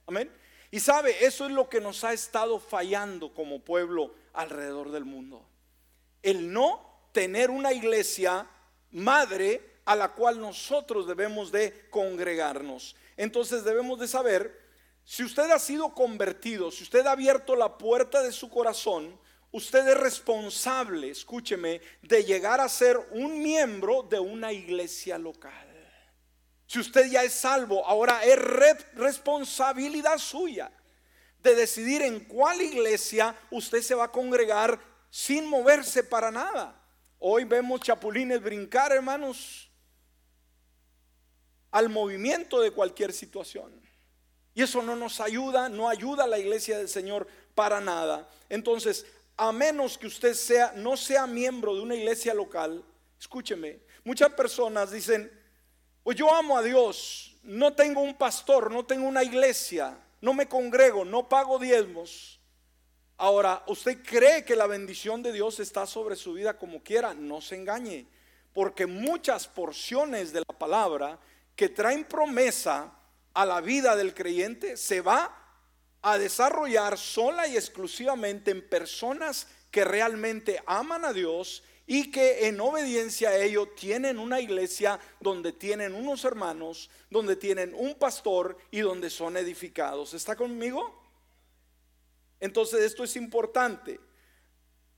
Amén. 0.06 0.30
Y 0.70 0.80
sabe, 0.80 1.24
eso 1.24 1.46
es 1.46 1.52
lo 1.52 1.70
que 1.70 1.80
nos 1.80 2.04
ha 2.04 2.12
estado 2.12 2.60
fallando 2.60 3.32
como 3.32 3.60
pueblo 3.60 4.14
alrededor 4.34 4.90
del 4.90 5.06
mundo. 5.06 5.46
El 6.22 6.52
no 6.52 7.08
tener 7.12 7.50
una 7.50 7.72
iglesia 7.72 8.46
madre 8.90 9.71
a 9.84 9.96
la 9.96 10.08
cual 10.12 10.40
nosotros 10.40 11.06
debemos 11.06 11.50
de 11.50 11.88
congregarnos. 11.90 12.94
Entonces 13.16 13.64
debemos 13.64 13.98
de 13.98 14.08
saber, 14.08 14.60
si 15.04 15.24
usted 15.24 15.50
ha 15.50 15.58
sido 15.58 15.92
convertido, 15.94 16.70
si 16.70 16.84
usted 16.84 17.06
ha 17.06 17.12
abierto 17.12 17.56
la 17.56 17.76
puerta 17.76 18.22
de 18.22 18.32
su 18.32 18.48
corazón, 18.48 19.18
usted 19.50 19.86
es 19.88 19.96
responsable, 19.98 21.10
escúcheme, 21.10 21.80
de 22.02 22.24
llegar 22.24 22.60
a 22.60 22.68
ser 22.68 22.98
un 23.10 23.42
miembro 23.42 24.02
de 24.02 24.20
una 24.20 24.52
iglesia 24.52 25.18
local. 25.18 25.68
Si 26.66 26.78
usted 26.78 27.10
ya 27.10 27.22
es 27.22 27.34
salvo, 27.34 27.84
ahora 27.84 28.24
es 28.24 28.38
responsabilidad 28.94 30.16
suya 30.16 30.72
de 31.42 31.54
decidir 31.54 32.02
en 32.02 32.20
cuál 32.20 32.62
iglesia 32.62 33.36
usted 33.50 33.82
se 33.82 33.94
va 33.94 34.04
a 34.04 34.12
congregar 34.12 34.80
sin 35.10 35.46
moverse 35.46 36.04
para 36.04 36.30
nada. 36.30 36.80
Hoy 37.18 37.44
vemos 37.44 37.80
chapulines 37.80 38.40
brincar, 38.40 38.92
hermanos 38.92 39.71
al 41.72 41.88
movimiento 41.88 42.60
de 42.60 42.70
cualquier 42.70 43.12
situación. 43.12 43.72
Y 44.54 44.62
eso 44.62 44.82
no 44.82 44.94
nos 44.94 45.20
ayuda, 45.20 45.68
no 45.68 45.88
ayuda 45.88 46.24
a 46.24 46.28
la 46.28 46.38
iglesia 46.38 46.78
del 46.78 46.88
Señor 46.88 47.26
para 47.54 47.80
nada. 47.80 48.28
Entonces, 48.48 49.06
a 49.36 49.50
menos 49.50 49.96
que 49.96 50.06
usted 50.06 50.34
sea 50.34 50.72
no 50.76 50.96
sea 50.96 51.26
miembro 51.26 51.74
de 51.74 51.80
una 51.80 51.94
iglesia 51.94 52.34
local, 52.34 52.84
escúcheme, 53.18 53.80
muchas 54.04 54.30
personas 54.34 54.90
dicen, 54.90 55.32
"Pues 56.02 56.16
yo 56.16 56.32
amo 56.32 56.58
a 56.58 56.62
Dios, 56.62 57.36
no 57.42 57.72
tengo 57.72 58.02
un 58.02 58.14
pastor, 58.14 58.70
no 58.70 58.84
tengo 58.84 59.08
una 59.08 59.24
iglesia, 59.24 59.98
no 60.20 60.34
me 60.34 60.46
congrego, 60.46 61.04
no 61.06 61.28
pago 61.28 61.58
diezmos." 61.58 62.38
Ahora, 63.16 63.62
¿usted 63.68 64.02
cree 64.02 64.44
que 64.44 64.56
la 64.56 64.66
bendición 64.66 65.22
de 65.22 65.32
Dios 65.32 65.60
está 65.60 65.86
sobre 65.86 66.16
su 66.16 66.34
vida 66.34 66.58
como 66.58 66.82
quiera? 66.82 67.14
No 67.14 67.40
se 67.40 67.54
engañe, 67.54 68.06
porque 68.52 68.84
muchas 68.84 69.46
porciones 69.46 70.32
de 70.32 70.40
la 70.40 70.58
palabra 70.58 71.18
que 71.56 71.68
traen 71.68 72.04
promesa 72.04 72.92
a 73.34 73.46
la 73.46 73.60
vida 73.60 73.96
del 73.96 74.14
creyente 74.14 74.76
se 74.76 75.00
va 75.00 75.38
a 76.02 76.18
desarrollar 76.18 76.98
sola 76.98 77.46
y 77.46 77.56
exclusivamente 77.56 78.50
en 78.50 78.68
personas 78.68 79.46
que 79.70 79.84
realmente 79.84 80.62
aman 80.66 81.04
a 81.04 81.12
Dios 81.12 81.62
y 81.86 82.10
que 82.10 82.46
en 82.46 82.60
obediencia 82.60 83.30
a 83.30 83.36
ello 83.36 83.68
tienen 83.68 84.18
una 84.18 84.40
iglesia 84.40 84.98
donde 85.20 85.52
tienen 85.52 85.94
unos 85.94 86.24
hermanos, 86.24 86.90
donde 87.10 87.36
tienen 87.36 87.74
un 87.74 87.94
pastor 87.94 88.56
y 88.70 88.80
donde 88.80 89.10
son 89.10 89.36
edificados. 89.36 90.14
¿Está 90.14 90.36
conmigo? 90.36 91.02
Entonces 92.40 92.80
esto 92.80 93.04
es 93.04 93.16
importante. 93.16 94.00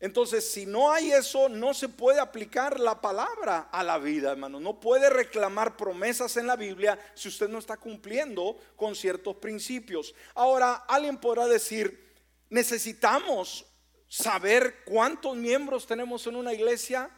Entonces, 0.04 0.52
si 0.52 0.66
no 0.66 0.92
hay 0.92 1.12
eso, 1.12 1.48
no 1.48 1.72
se 1.72 1.88
puede 1.88 2.20
aplicar 2.20 2.78
la 2.78 3.00
palabra 3.00 3.70
a 3.72 3.82
la 3.82 3.96
vida, 3.96 4.32
hermano. 4.32 4.60
No 4.60 4.78
puede 4.78 5.08
reclamar 5.08 5.78
promesas 5.78 6.36
en 6.36 6.46
la 6.46 6.56
Biblia 6.56 6.98
si 7.14 7.28
usted 7.28 7.48
no 7.48 7.58
está 7.58 7.78
cumpliendo 7.78 8.58
con 8.76 8.94
ciertos 8.94 9.36
principios. 9.36 10.14
Ahora, 10.34 10.74
alguien 10.88 11.16
podrá 11.16 11.46
decir, 11.46 12.12
necesitamos 12.50 13.64
saber 14.06 14.84
cuántos 14.84 15.36
miembros 15.36 15.86
tenemos 15.86 16.26
en 16.26 16.36
una 16.36 16.52
iglesia. 16.52 17.08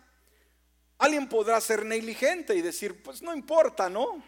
Alguien 0.99 1.29
podrá 1.29 1.61
ser 1.61 1.85
negligente 1.85 2.55
y 2.55 2.63
decir, 2.63 3.03
pues 3.03 3.21
no 3.21 3.35
importa, 3.35 3.91
¿no? 3.91 4.23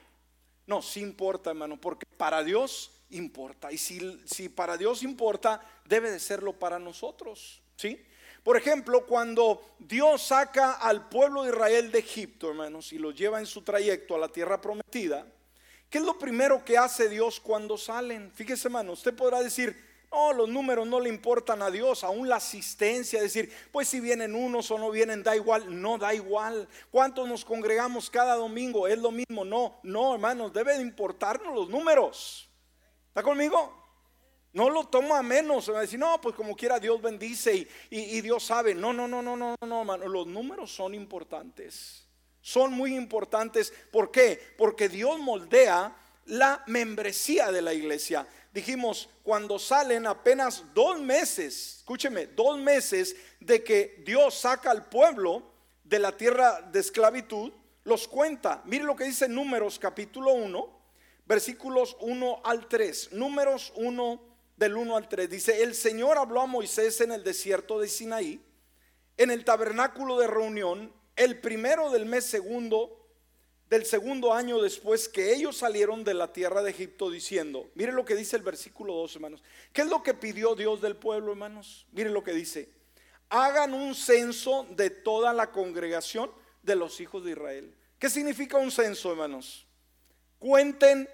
No, 0.67 0.83
sí 0.83 0.99
importa, 0.99 1.51
hermano, 1.51 1.81
porque 1.81 2.07
para 2.17 2.43
Dios 2.43 2.91
importa. 3.11 3.71
Y 3.71 3.79
si, 3.79 4.21
si 4.27 4.49
para 4.49 4.77
Dios 4.77 5.05
importa, 5.05 5.65
debe 5.85 6.11
de 6.11 6.19
serlo 6.19 6.59
para 6.59 6.81
nosotros, 6.81 7.63
¿sí? 7.77 8.05
Por 8.49 8.57
ejemplo, 8.57 9.05
cuando 9.05 9.61
Dios 9.79 10.23
saca 10.23 10.73
al 10.73 11.11
pueblo 11.11 11.43
de 11.43 11.51
Israel 11.51 11.93
de 11.93 11.99
Egipto, 11.99 12.49
hermanos, 12.49 12.95
y 12.95 12.99
los 12.99 13.15
lleva 13.15 13.41
en 13.41 13.45
su 13.45 13.61
trayecto 13.61 14.15
a 14.15 14.19
la 14.19 14.29
tierra 14.29 14.59
prometida, 14.59 15.27
¿qué 15.91 15.99
es 15.99 16.05
lo 16.05 16.19
primero 16.19 16.65
que 16.65 16.79
hace 16.79 17.11
Dios 17.11 17.41
cuando 17.41 17.77
salen? 17.77 18.33
Fíjese, 18.33 18.69
hermano, 18.69 18.93
usted 18.93 19.15
podrá 19.15 19.43
decir, 19.43 19.77
no, 20.11 20.33
los 20.33 20.49
números 20.49 20.87
no 20.87 20.99
le 20.99 21.11
importan 21.11 21.61
a 21.61 21.71
Dios, 21.71 22.03
aún 22.03 22.27
la 22.27 22.37
asistencia, 22.37 23.21
decir, 23.21 23.53
pues 23.71 23.87
si 23.87 24.01
vienen 24.01 24.35
unos 24.35 24.71
o 24.71 24.79
no 24.79 24.91
vienen, 24.91 25.23
da 25.23 25.37
igual, 25.37 25.79
no 25.83 25.99
da 25.99 26.15
igual. 26.15 26.67
¿Cuántos 26.91 27.29
nos 27.29 27.45
congregamos 27.45 28.09
cada 28.09 28.35
domingo? 28.35 28.89
Es 28.89 28.99
lo 28.99 29.11
mismo, 29.11 29.45
no, 29.45 29.79
no, 29.83 30.15
hermanos, 30.15 30.55
debe 30.55 30.73
de 30.73 30.81
importarnos 30.81 31.55
los 31.55 31.69
números. 31.69 32.49
¿Está 33.09 33.23
conmigo? 33.23 33.88
No 34.53 34.71
lo 34.71 34.85
toma 34.85 35.19
a 35.19 35.23
menos, 35.23 35.69
a 35.69 35.81
decir, 35.81 35.99
no, 35.99 36.21
pues 36.21 36.35
como 36.35 36.57
quiera 36.57 36.81
Dios 36.81 37.01
bendice 37.03 37.69
y, 37.91 38.21
Dios 38.21 38.45
sabe. 38.45 38.75
No, 38.75 38.93
no, 38.93 39.07
no, 39.07 39.21
no, 39.21 39.37
no, 39.37 39.57
no, 39.61 39.81
hermano. 39.81 40.09
Los 40.09 40.27
números 40.27 40.73
son 40.73 40.95
importantes. 40.95 42.07
Son 42.41 42.73
muy 42.73 42.95
importantes. 42.95 43.73
¿Por 43.91 44.11
qué? 44.11 44.41
Porque 44.57 44.89
Dios 44.89 45.19
moldea 45.19 45.95
la 46.27 46.63
membresía 46.67 47.53
de 47.53 47.63
la 47.63 47.75
iglesia. 47.75 48.27
Dijimos, 48.53 49.11
cuando 49.23 49.59
salen 49.59 50.07
apenas 50.07 50.65
dos 50.75 50.99
meses, 50.99 51.77
escúcheme, 51.79 52.27
dos 52.29 52.59
meses 52.59 53.17
de 53.41 53.63
que 53.63 54.03
Dios 54.05 54.35
saca 54.35 54.71
al 54.71 54.89
pueblo 54.89 55.43
de 55.85 55.99
la 55.99 56.17
tierra 56.17 56.63
de 56.63 56.81
esclavitud, 56.81 57.53
los 57.85 58.09
cuenta. 58.09 58.63
Mire 58.65 58.85
lo 58.85 58.97
que 58.97 59.05
dice 59.05 59.29
Números 59.29 59.79
capítulo 59.79 60.33
1, 60.33 60.81
versículos 61.27 61.97
1 62.01 62.41
al 62.45 62.67
3. 62.67 63.13
Números 63.13 63.73
1 63.77 64.28
del 64.59 64.77
1 64.77 64.97
al 64.97 65.09
3. 65.09 65.31
Dice, 65.31 65.63
el 65.63 65.75
Señor 65.75 66.19
habló 66.19 66.43
a 66.43 66.47
Moisés 66.47 67.01
en 67.01 67.13
el 67.13 67.25
desierto 67.25 67.81
de 67.81 67.89
Sinaí, 67.89 68.45
en 69.17 69.31
el 69.31 69.45
tabernáculo 69.45 70.19
de 70.19 70.27
reunión, 70.27 70.93
el 71.17 71.41
primero 71.41 71.91
del 71.91 72.07
mes 72.07 72.25
segundo 72.25 72.95
del 73.71 73.85
segundo 73.85 74.33
año 74.33 74.63
después 74.63 75.09
que 75.09 75.35
ellos 75.35 75.59
salieron 75.59 76.03
de 76.03 76.15
la 76.15 76.33
tierra 76.33 76.63
de 76.63 76.71
Egipto 76.71 77.11
diciendo, 77.11 77.71
mire 77.75 77.93
lo 77.93 78.05
que 78.05 78.17
dice 78.17 78.37
el 78.37 78.43
versículo 78.43 78.95
2, 78.95 79.17
hermanos. 79.17 79.43
¿Qué 79.73 79.83
es 79.83 79.89
lo 79.89 80.03
que 80.03 80.15
pidió 80.15 80.55
Dios 80.55 80.81
del 80.81 80.97
pueblo, 80.97 81.33
hermanos? 81.33 81.87
Mire 81.93 82.09
lo 82.09 82.25
que 82.25 82.33
dice. 82.33 82.71
Hagan 83.29 83.75
un 83.75 83.95
censo 83.95 84.67
de 84.71 84.89
toda 84.89 85.35
la 85.35 85.51
congregación 85.51 86.31
de 86.63 86.77
los 86.77 86.99
hijos 87.01 87.25
de 87.25 87.33
Israel. 87.33 87.75
¿Qué 87.99 88.09
significa 88.09 88.57
un 88.57 88.71
censo, 88.71 89.11
hermanos? 89.11 89.67
Cuenten 90.39 91.07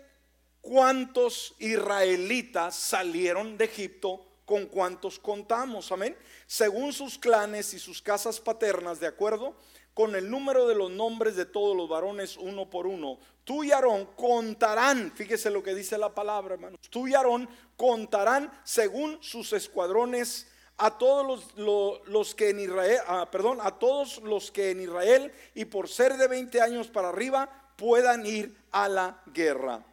cuántos 0.65 1.55
israelitas 1.61 2.75
salieron 2.75 3.57
de 3.57 3.67
Egipto 3.67 4.27
con 4.45 4.67
cuántos 4.67 5.19
contamos, 5.19 5.93
amén. 5.93 6.17
Según 6.47 6.93
sus 6.93 7.19
clanes 7.19 7.73
y 7.75 7.79
sus 7.79 8.03
casas 8.03 8.41
paternas, 8.41 8.99
¿de 8.99 9.07
acuerdo? 9.07 9.55
con 9.95 10.17
el 10.17 10.29
número 10.29 10.67
de 10.67 10.75
los 10.75 10.91
nombres 10.91 11.37
de 11.37 11.47
todos 11.47 11.77
los 11.77 11.89
varones 11.89 12.37
uno 12.37 12.69
por 12.69 12.87
uno. 12.87 13.19
Tú 13.45 13.63
y 13.63 13.71
Aarón 13.71 14.07
contarán, 14.17 15.13
fíjese 15.15 15.51
lo 15.51 15.63
que 15.63 15.75
dice 15.75 15.97
la 15.97 16.13
palabra, 16.13 16.55
hermanos. 16.55 16.81
Tú 16.91 17.07
y 17.07 17.15
Aarón 17.15 17.49
contarán 17.77 18.51
según 18.65 19.19
sus 19.23 19.53
escuadrones 19.53 20.49
a 20.77 20.99
todos 20.99 21.55
los, 21.57 22.35
que 22.35 22.51
en 22.51 22.59
Israel, 22.59 22.99
ah, 23.07 23.29
perdón, 23.31 23.59
a 23.63 23.79
todos 23.79 24.21
los 24.23 24.51
que 24.51 24.71
en 24.71 24.81
Israel 24.81 25.33
y 25.55 25.65
por 25.67 25.89
ser 25.89 26.17
de 26.17 26.27
20 26.27 26.61
años 26.61 26.89
para 26.89 27.11
arriba 27.11 27.73
puedan 27.77 28.27
ir 28.27 28.57
a 28.73 28.89
la 28.89 29.23
guerra. 29.33 29.85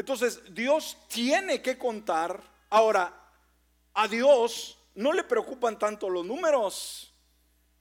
Entonces, 0.00 0.40
Dios 0.54 0.96
tiene 1.08 1.60
que 1.60 1.76
contar. 1.76 2.42
Ahora, 2.70 3.14
a 3.92 4.08
Dios 4.08 4.78
no 4.94 5.12
le 5.12 5.24
preocupan 5.24 5.78
tanto 5.78 6.08
los 6.08 6.24
números. 6.24 7.14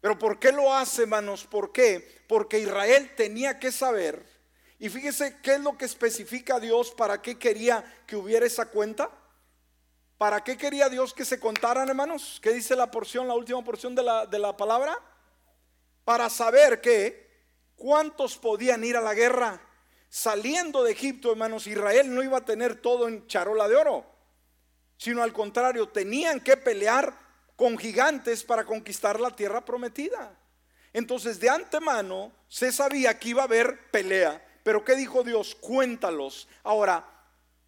Pero 0.02 0.20
¿por 0.20 0.38
qué 0.38 0.52
lo 0.52 0.74
hace, 0.74 1.04
hermanos? 1.04 1.46
¿Por 1.46 1.72
qué? 1.72 2.24
Porque 2.28 2.60
Israel 2.60 3.14
tenía 3.16 3.58
que 3.58 3.72
saber. 3.72 4.26
Y 4.80 4.90
fíjese 4.90 5.40
qué 5.42 5.56
es 5.56 5.62
lo 5.62 5.78
que 5.78 5.86
especifica 5.86 6.60
Dios 6.60 6.92
para 6.92 7.22
qué 7.22 7.40
quería 7.40 7.84
que 8.06 8.18
hubiera 8.18 8.46
esa 8.46 8.66
cuenta. 8.66 9.10
¿Para 10.18 10.44
qué 10.44 10.58
quería 10.58 10.90
Dios 10.90 11.14
que 11.14 11.24
se 11.24 11.40
contaran, 11.40 11.88
hermanos? 11.88 12.40
¿Qué 12.42 12.52
dice 12.52 12.76
la 12.76 12.92
porción, 12.92 13.30
la 13.30 13.36
última 13.36 13.64
porción 13.64 13.96
de 13.96 14.04
la, 14.04 14.26
de 14.26 14.40
la 14.40 14.58
palabra? 14.58 14.98
Para 16.04 16.30
saber 16.30 16.82
que 16.82 17.30
cuántos 17.78 18.38
podían 18.38 18.84
ir 18.84 18.98
a 18.98 19.02
la 19.02 19.14
guerra. 19.14 19.62
Saliendo 20.10 20.84
de 20.84 20.92
Egipto, 20.92 21.32
hermanos, 21.32 21.68
Israel 21.68 22.14
no 22.14 22.24
iba 22.24 22.40
a 22.40 22.46
tener 22.46 22.82
todo 22.82 23.08
en 23.08 23.28
charola 23.28 23.68
de 23.68 23.76
oro, 23.76 24.06
sino 24.98 25.22
al 25.22 25.32
contrario, 25.32 25.90
tenían 25.90 26.40
que 26.40 26.58
pelear 26.58 27.16
con 27.56 27.78
gigantes 27.78 28.44
para 28.44 28.66
conquistar 28.66 29.20
la 29.20 29.36
tierra 29.36 29.64
prometida. 29.64 30.36
Entonces 30.94 31.40
de 31.40 31.50
antemano 31.50 32.32
se 32.48 32.72
sabía 32.72 33.20
que 33.20 33.30
iba 33.30 33.42
a 33.42 33.46
haber 33.46 33.92
pelea. 33.92 34.44
Pero 34.64 34.84
¿qué 34.84 34.96
dijo 34.96 35.24
Dios? 35.24 35.56
Cuéntalos. 35.56 36.48
Ahora, 36.64 37.06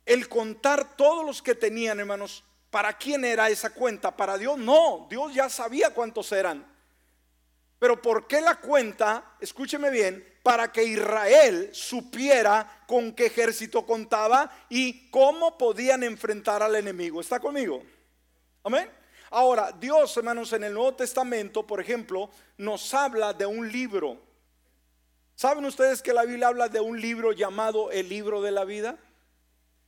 el 0.06 0.28
contar 0.28 0.98
todos 0.98 1.26
los 1.26 1.42
que 1.42 1.56
tenían, 1.56 2.00
hermanos, 2.00 2.44
¿para 2.70 2.98
quién 2.98 3.24
era 3.24 3.50
esa 3.50 3.70
cuenta? 3.70 4.16
¿Para 4.16 4.38
Dios? 4.38 4.58
No, 4.58 5.08
Dios 5.10 5.34
ya 5.34 5.50
sabía 5.50 5.94
cuántos 5.94 6.32
eran. 6.32 6.66
Pero 7.80 8.02
¿por 8.02 8.28
qué 8.28 8.42
la 8.42 8.56
cuenta? 8.56 9.36
Escúcheme 9.40 9.90
bien, 9.90 10.31
para 10.44 10.72
que 10.72 10.84
Israel 10.84 11.70
supiera 11.72 12.84
con 12.88 13.14
qué 13.14 13.28
ejército 13.28 13.86
contaba 13.86 14.52
y 14.70 15.10
cómo 15.10 15.58
podían 15.58 16.04
enfrentar 16.04 16.64
al 16.64 16.76
enemigo. 16.76 17.22
¿Está 17.22 17.40
conmigo? 17.40 17.84
Amén. 18.64 18.90
Ahora, 19.30 19.72
Dios, 19.72 20.16
hermanos, 20.18 20.52
en 20.54 20.64
el 20.64 20.74
Nuevo 20.74 20.96
Testamento, 20.96 21.66
por 21.66 21.80
ejemplo, 21.80 22.30
nos 22.58 22.94
habla 22.94 23.34
de 23.34 23.46
un 23.46 23.72
libro. 23.72 24.20
¿Saben 25.36 25.66
ustedes 25.66 26.02
que 26.02 26.14
la 26.14 26.26
Biblia 26.26 26.50
habla 26.50 26.68
de 26.70 26.80
un 26.80 27.00
libro 27.00 27.32
llamado 27.32 27.92
el 27.92 28.10
libro 28.10 28.42
de 28.42 28.52
la 28.52 28.66
vida? 28.66 28.98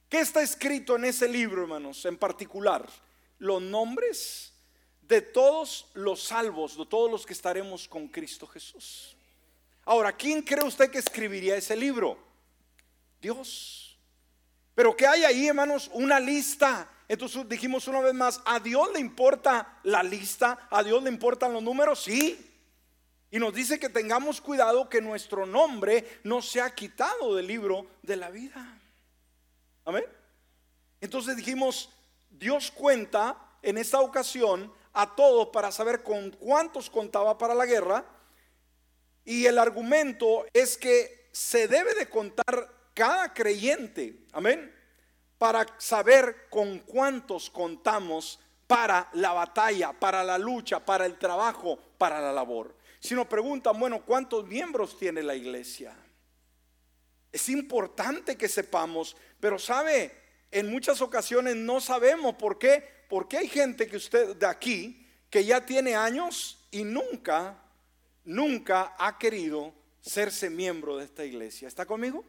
¿Qué 0.07 0.19
está 0.19 0.41
escrito 0.41 0.95
en 0.95 1.05
ese 1.05 1.27
libro, 1.27 1.63
hermanos, 1.63 2.05
en 2.05 2.17
particular? 2.17 2.87
Los 3.39 3.61
nombres 3.61 4.53
de 5.01 5.21
todos 5.21 5.87
los 5.93 6.23
salvos, 6.23 6.77
de 6.77 6.85
todos 6.85 7.11
los 7.11 7.25
que 7.25 7.33
estaremos 7.33 7.87
con 7.87 8.07
Cristo 8.07 8.47
Jesús. 8.47 9.17
Ahora, 9.85 10.11
¿quién 10.13 10.41
cree 10.41 10.63
usted 10.63 10.89
que 10.89 10.99
escribiría 10.99 11.55
ese 11.55 11.75
libro? 11.75 12.17
Dios. 13.21 13.99
Pero 14.75 14.95
¿qué 14.95 15.05
hay 15.07 15.23
ahí, 15.23 15.47
hermanos? 15.47 15.89
Una 15.93 16.19
lista 16.19 16.89
entonces 17.07 17.47
dijimos 17.47 17.87
una 17.87 17.99
vez 17.99 18.13
más, 18.13 18.41
¿a 18.45 18.59
Dios 18.59 18.91
le 18.93 18.99
importa 18.99 19.79
la 19.83 20.01
lista? 20.03 20.67
¿A 20.71 20.83
Dios 20.83 21.03
le 21.03 21.09
importan 21.09 21.53
los 21.53 21.61
números? 21.61 22.01
Sí. 22.01 22.49
Y 23.29 23.39
nos 23.39 23.53
dice 23.53 23.79
que 23.79 23.89
tengamos 23.89 24.39
cuidado 24.39 24.89
que 24.89 25.01
nuestro 25.01 25.45
nombre 25.45 26.21
no 26.23 26.41
sea 26.41 26.73
quitado 26.73 27.35
del 27.35 27.47
libro 27.47 27.85
de 28.01 28.15
la 28.15 28.29
vida. 28.29 28.79
Amén. 29.85 30.05
Entonces 31.01 31.35
dijimos, 31.35 31.89
Dios 32.29 32.71
cuenta 32.71 33.37
en 33.61 33.77
esta 33.77 33.99
ocasión 33.99 34.73
a 34.93 35.15
todos 35.15 35.49
para 35.49 35.71
saber 35.71 36.03
con 36.03 36.31
cuántos 36.31 36.89
contaba 36.89 37.37
para 37.37 37.53
la 37.53 37.65
guerra. 37.65 38.05
Y 39.25 39.45
el 39.45 39.57
argumento 39.57 40.45
es 40.53 40.77
que 40.77 41.29
se 41.31 41.67
debe 41.67 41.93
de 41.95 42.07
contar 42.07 42.69
cada 42.93 43.33
creyente. 43.33 44.25
Amén 44.31 44.73
para 45.43 45.65
saber 45.77 46.47
con 46.49 46.79
cuántos 46.79 47.49
contamos 47.49 48.39
para 48.65 49.09
la 49.11 49.33
batalla, 49.33 49.91
para 49.91 50.23
la 50.23 50.37
lucha, 50.37 50.79
para 50.79 51.05
el 51.05 51.17
trabajo, 51.17 51.77
para 51.97 52.21
la 52.21 52.31
labor. 52.31 52.73
Si 53.01 53.13
nos 53.13 53.27
preguntan, 53.27 53.77
bueno, 53.77 54.05
¿cuántos 54.05 54.47
miembros 54.47 54.97
tiene 54.97 55.21
la 55.21 55.35
iglesia? 55.35 55.97
Es 57.29 57.49
importante 57.49 58.37
que 58.37 58.47
sepamos, 58.47 59.17
pero 59.41 59.59
sabe, 59.59 60.15
en 60.49 60.71
muchas 60.71 61.01
ocasiones 61.01 61.57
no 61.57 61.81
sabemos 61.81 62.35
por 62.35 62.57
qué, 62.57 63.03
porque 63.09 63.37
hay 63.37 63.49
gente 63.49 63.85
que 63.87 63.97
usted 63.97 64.37
de 64.37 64.45
aquí 64.45 65.05
que 65.29 65.43
ya 65.43 65.65
tiene 65.65 65.93
años 65.93 66.65
y 66.71 66.85
nunca, 66.85 67.62
nunca 68.25 68.95
ha 68.97 69.17
querido 69.17 69.73
serse 70.01 70.49
miembro 70.49 70.97
de 70.97 71.05
esta 71.05 71.23
iglesia. 71.23 71.67
¿Está 71.67 71.85
conmigo? 71.85 72.25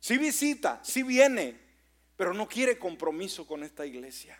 Si 0.00 0.16
visita, 0.16 0.80
si 0.82 1.02
viene, 1.02 1.58
pero 2.16 2.34
no 2.34 2.48
quiere 2.48 2.78
compromiso 2.78 3.46
con 3.46 3.62
esta 3.62 3.84
iglesia. 3.84 4.38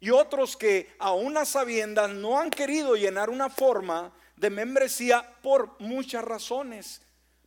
Y 0.00 0.10
otros 0.10 0.56
que 0.56 0.94
a 0.98 1.12
unas 1.12 1.48
sabiendas 1.48 2.10
no 2.10 2.38
han 2.38 2.50
querido 2.50 2.96
llenar 2.96 3.30
una 3.30 3.48
forma 3.48 4.12
de 4.36 4.50
membresía 4.50 5.36
por 5.42 5.80
muchas 5.80 6.24
razones. 6.24 7.00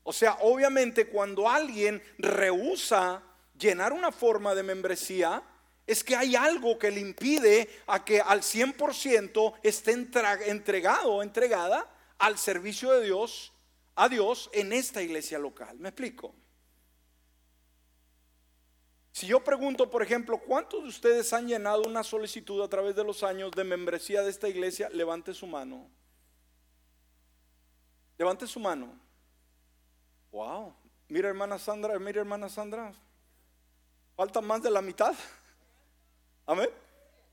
O 0.04 0.14
sea, 0.14 0.38
obviamente 0.42 1.08
cuando 1.08 1.50
alguien 1.50 2.02
rehúsa 2.18 3.22
llenar 3.60 3.94
una 3.94 4.12
forma 4.12 4.56
de 4.56 4.64
membresía, 4.64 5.44
es 5.88 6.04
que 6.04 6.18
hay 6.18 6.36
algo 6.36 6.78
que 6.78 6.92
le 6.92 7.00
impide 7.00 7.70
a 7.88 8.04
que 8.04 8.20
al 8.20 8.42
100% 8.42 9.54
esté 9.64 9.94
entregado 9.94 11.14
o 11.14 11.24
entregada 11.24 11.90
al 12.20 12.38
servicio 12.38 12.92
de 12.92 13.06
Dios, 13.06 13.54
a 13.96 14.10
Dios 14.10 14.50
en 14.52 14.74
esta 14.74 15.02
iglesia 15.02 15.40
local. 15.40 15.80
¿Me 15.80 15.90
explico? 15.90 16.36
Si 19.14 19.26
yo 19.26 19.44
pregunto, 19.44 19.90
por 19.90 20.04
ejemplo, 20.04 20.38
¿cuántos 20.38 20.84
de 20.84 20.90
ustedes 20.90 21.32
han 21.34 21.48
llenado 21.48 21.84
una 21.84 22.04
solicitud 22.04 22.62
a 22.62 22.68
través 22.68 22.96
de 22.96 23.04
los 23.04 23.24
años 23.24 23.52
de 23.52 23.64
membresía 23.64 24.22
de 24.22 24.30
esta 24.30 24.50
iglesia? 24.50 24.90
Levante 24.90 25.34
su 25.34 25.48
mano. 25.48 25.90
Levante 28.18 28.46
su 28.46 28.60
mano. 28.60 29.00
Wow. 30.32 30.76
Mira, 31.08 31.30
hermana 31.30 31.58
Sandra, 31.58 31.98
mira, 31.98 32.20
hermana 32.20 32.50
Sandra. 32.50 32.94
Falta 34.16 34.42
más 34.42 34.62
de 34.62 34.70
la 34.70 34.82
mitad. 34.82 35.16
Amén. 36.48 36.70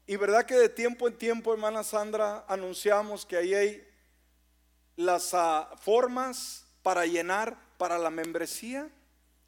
Y 0.06 0.16
verdad 0.16 0.44
que 0.44 0.56
de 0.56 0.68
tiempo 0.68 1.06
en 1.06 1.16
tiempo, 1.16 1.52
hermana 1.52 1.84
Sandra, 1.84 2.44
anunciamos 2.48 3.24
que 3.24 3.36
ahí 3.36 3.54
hay 3.54 3.88
las 4.96 5.32
ah, 5.34 5.70
formas 5.80 6.66
para 6.82 7.06
llenar 7.06 7.56
para 7.78 7.96
la 7.96 8.10
membresía. 8.10 8.90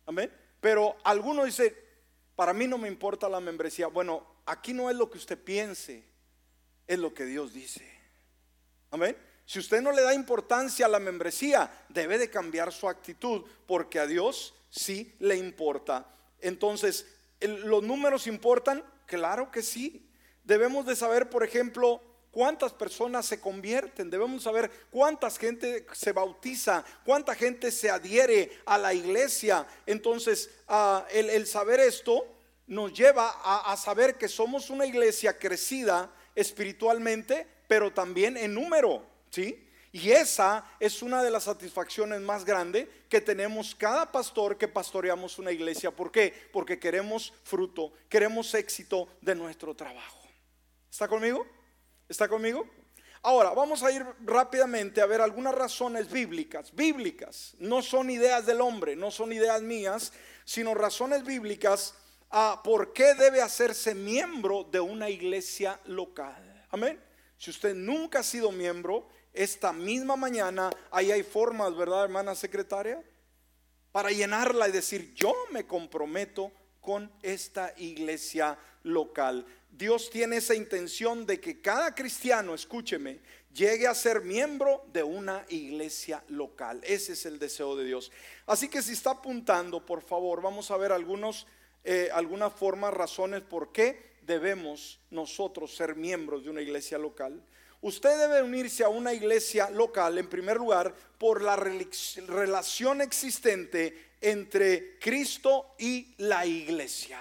Amén. 0.06 0.32
Pero 0.60 0.96
algunos 1.02 1.46
dicen, 1.46 1.76
para 2.36 2.52
mí 2.52 2.68
no 2.68 2.78
me 2.78 2.86
importa 2.86 3.28
la 3.28 3.40
membresía. 3.40 3.88
Bueno, 3.88 4.24
aquí 4.46 4.72
no 4.72 4.88
es 4.88 4.94
lo 4.94 5.10
que 5.10 5.18
usted 5.18 5.36
piense, 5.36 6.04
es 6.86 6.98
lo 6.98 7.12
que 7.12 7.24
Dios 7.24 7.52
dice. 7.52 7.84
Amén. 8.92 9.16
Si 9.44 9.58
usted 9.58 9.82
no 9.82 9.90
le 9.90 10.02
da 10.02 10.14
importancia 10.14 10.86
a 10.86 10.88
la 10.88 11.00
membresía, 11.00 11.86
debe 11.88 12.18
de 12.18 12.30
cambiar 12.30 12.72
su 12.72 12.88
actitud, 12.88 13.44
porque 13.66 13.98
a 13.98 14.06
Dios 14.06 14.54
sí 14.70 15.12
le 15.18 15.36
importa. 15.36 16.06
Entonces, 16.40 17.06
¿los 17.40 17.82
números 17.82 18.28
importan? 18.28 18.84
Claro 19.06 19.50
que 19.50 19.62
sí. 19.62 20.06
Debemos 20.44 20.86
de 20.86 20.94
saber, 20.94 21.30
por 21.30 21.42
ejemplo, 21.42 22.00
cuántas 22.30 22.72
personas 22.72 23.24
se 23.24 23.40
convierten, 23.40 24.10
debemos 24.10 24.42
saber 24.42 24.70
cuántas 24.90 25.38
gente 25.38 25.86
se 25.92 26.12
bautiza, 26.12 26.84
cuánta 27.04 27.34
gente 27.34 27.70
se 27.70 27.88
adhiere 27.88 28.60
a 28.66 28.76
la 28.76 28.92
iglesia. 28.92 29.66
Entonces, 29.86 30.50
ah, 30.68 31.06
el, 31.10 31.46
saber 31.46 31.80
esto 31.80 32.26
nos 32.66 32.92
lleva 32.92 33.40
a, 33.42 33.72
a 33.72 33.76
saber 33.78 34.18
que 34.18 34.28
somos 34.28 34.68
una 34.68 34.84
iglesia 34.84 35.38
crecida 35.38 36.12
espiritualmente, 36.34 37.46
pero 37.66 37.92
también 37.92 38.36
en 38.36 38.52
número, 38.54 39.06
¿sí? 39.30 39.65
Y 39.96 40.12
esa 40.12 40.62
es 40.78 41.00
una 41.00 41.22
de 41.22 41.30
las 41.30 41.44
satisfacciones 41.44 42.20
más 42.20 42.44
grandes 42.44 42.86
que 43.08 43.18
tenemos 43.18 43.74
cada 43.74 44.12
pastor 44.12 44.58
que 44.58 44.68
pastoreamos 44.68 45.38
una 45.38 45.50
iglesia. 45.50 45.90
¿Por 45.90 46.12
qué? 46.12 46.34
Porque 46.52 46.78
queremos 46.78 47.32
fruto, 47.44 47.94
queremos 48.06 48.52
éxito 48.52 49.08
de 49.22 49.34
nuestro 49.34 49.74
trabajo. 49.74 50.20
¿Está 50.90 51.08
conmigo? 51.08 51.46
¿Está 52.10 52.28
conmigo? 52.28 52.68
Ahora, 53.22 53.54
vamos 53.54 53.82
a 53.82 53.90
ir 53.90 54.04
rápidamente 54.20 55.00
a 55.00 55.06
ver 55.06 55.22
algunas 55.22 55.54
razones 55.54 56.12
bíblicas. 56.12 56.74
Bíblicas, 56.74 57.54
no 57.58 57.80
son 57.80 58.10
ideas 58.10 58.44
del 58.44 58.60
hombre, 58.60 58.96
no 58.96 59.10
son 59.10 59.32
ideas 59.32 59.62
mías, 59.62 60.12
sino 60.44 60.74
razones 60.74 61.24
bíblicas 61.24 61.94
a 62.28 62.60
por 62.62 62.92
qué 62.92 63.14
debe 63.14 63.40
hacerse 63.40 63.94
miembro 63.94 64.62
de 64.62 64.78
una 64.78 65.08
iglesia 65.08 65.80
local. 65.86 66.66
Amén. 66.68 67.02
Si 67.38 67.48
usted 67.50 67.74
nunca 67.74 68.18
ha 68.18 68.22
sido 68.22 68.52
miembro, 68.52 69.08
esta 69.36 69.72
misma 69.72 70.16
mañana, 70.16 70.70
ahí 70.90 71.12
hay 71.12 71.22
formas, 71.22 71.76
¿verdad, 71.76 72.04
hermana 72.04 72.34
secretaria? 72.34 73.02
Para 73.92 74.10
llenarla 74.10 74.68
y 74.68 74.72
decir, 74.72 75.14
yo 75.14 75.34
me 75.52 75.66
comprometo 75.66 76.50
con 76.80 77.10
esta 77.22 77.74
iglesia 77.76 78.58
local. 78.82 79.44
Dios 79.70 80.08
tiene 80.08 80.38
esa 80.38 80.54
intención 80.54 81.26
de 81.26 81.38
que 81.40 81.60
cada 81.60 81.94
cristiano, 81.94 82.54
escúcheme, 82.54 83.20
llegue 83.52 83.86
a 83.86 83.94
ser 83.94 84.22
miembro 84.22 84.84
de 84.92 85.02
una 85.02 85.44
iglesia 85.48 86.22
local. 86.28 86.80
Ese 86.84 87.12
es 87.12 87.26
el 87.26 87.38
deseo 87.38 87.76
de 87.76 87.84
Dios. 87.84 88.10
Así 88.46 88.68
que 88.68 88.82
si 88.82 88.92
está 88.92 89.10
apuntando, 89.10 89.84
por 89.84 90.02
favor, 90.02 90.40
vamos 90.40 90.70
a 90.70 90.76
ver 90.76 90.92
algunos, 90.92 91.46
eh, 91.84 92.08
algunas 92.12 92.52
formas, 92.52 92.94
razones 92.94 93.42
por 93.42 93.72
qué 93.72 94.16
debemos 94.22 95.00
nosotros 95.10 95.74
ser 95.74 95.94
miembros 95.94 96.44
de 96.44 96.50
una 96.50 96.62
iglesia 96.62 96.98
local. 96.98 97.42
Usted 97.86 98.18
debe 98.18 98.42
unirse 98.42 98.82
a 98.82 98.88
una 98.88 99.14
iglesia 99.14 99.70
local, 99.70 100.18
en 100.18 100.28
primer 100.28 100.56
lugar, 100.56 100.92
por 101.18 101.40
la 101.40 101.54
relación 101.54 103.00
existente 103.00 104.14
entre 104.20 104.98
Cristo 104.98 105.76
y 105.78 106.12
la 106.18 106.44
iglesia. 106.44 107.20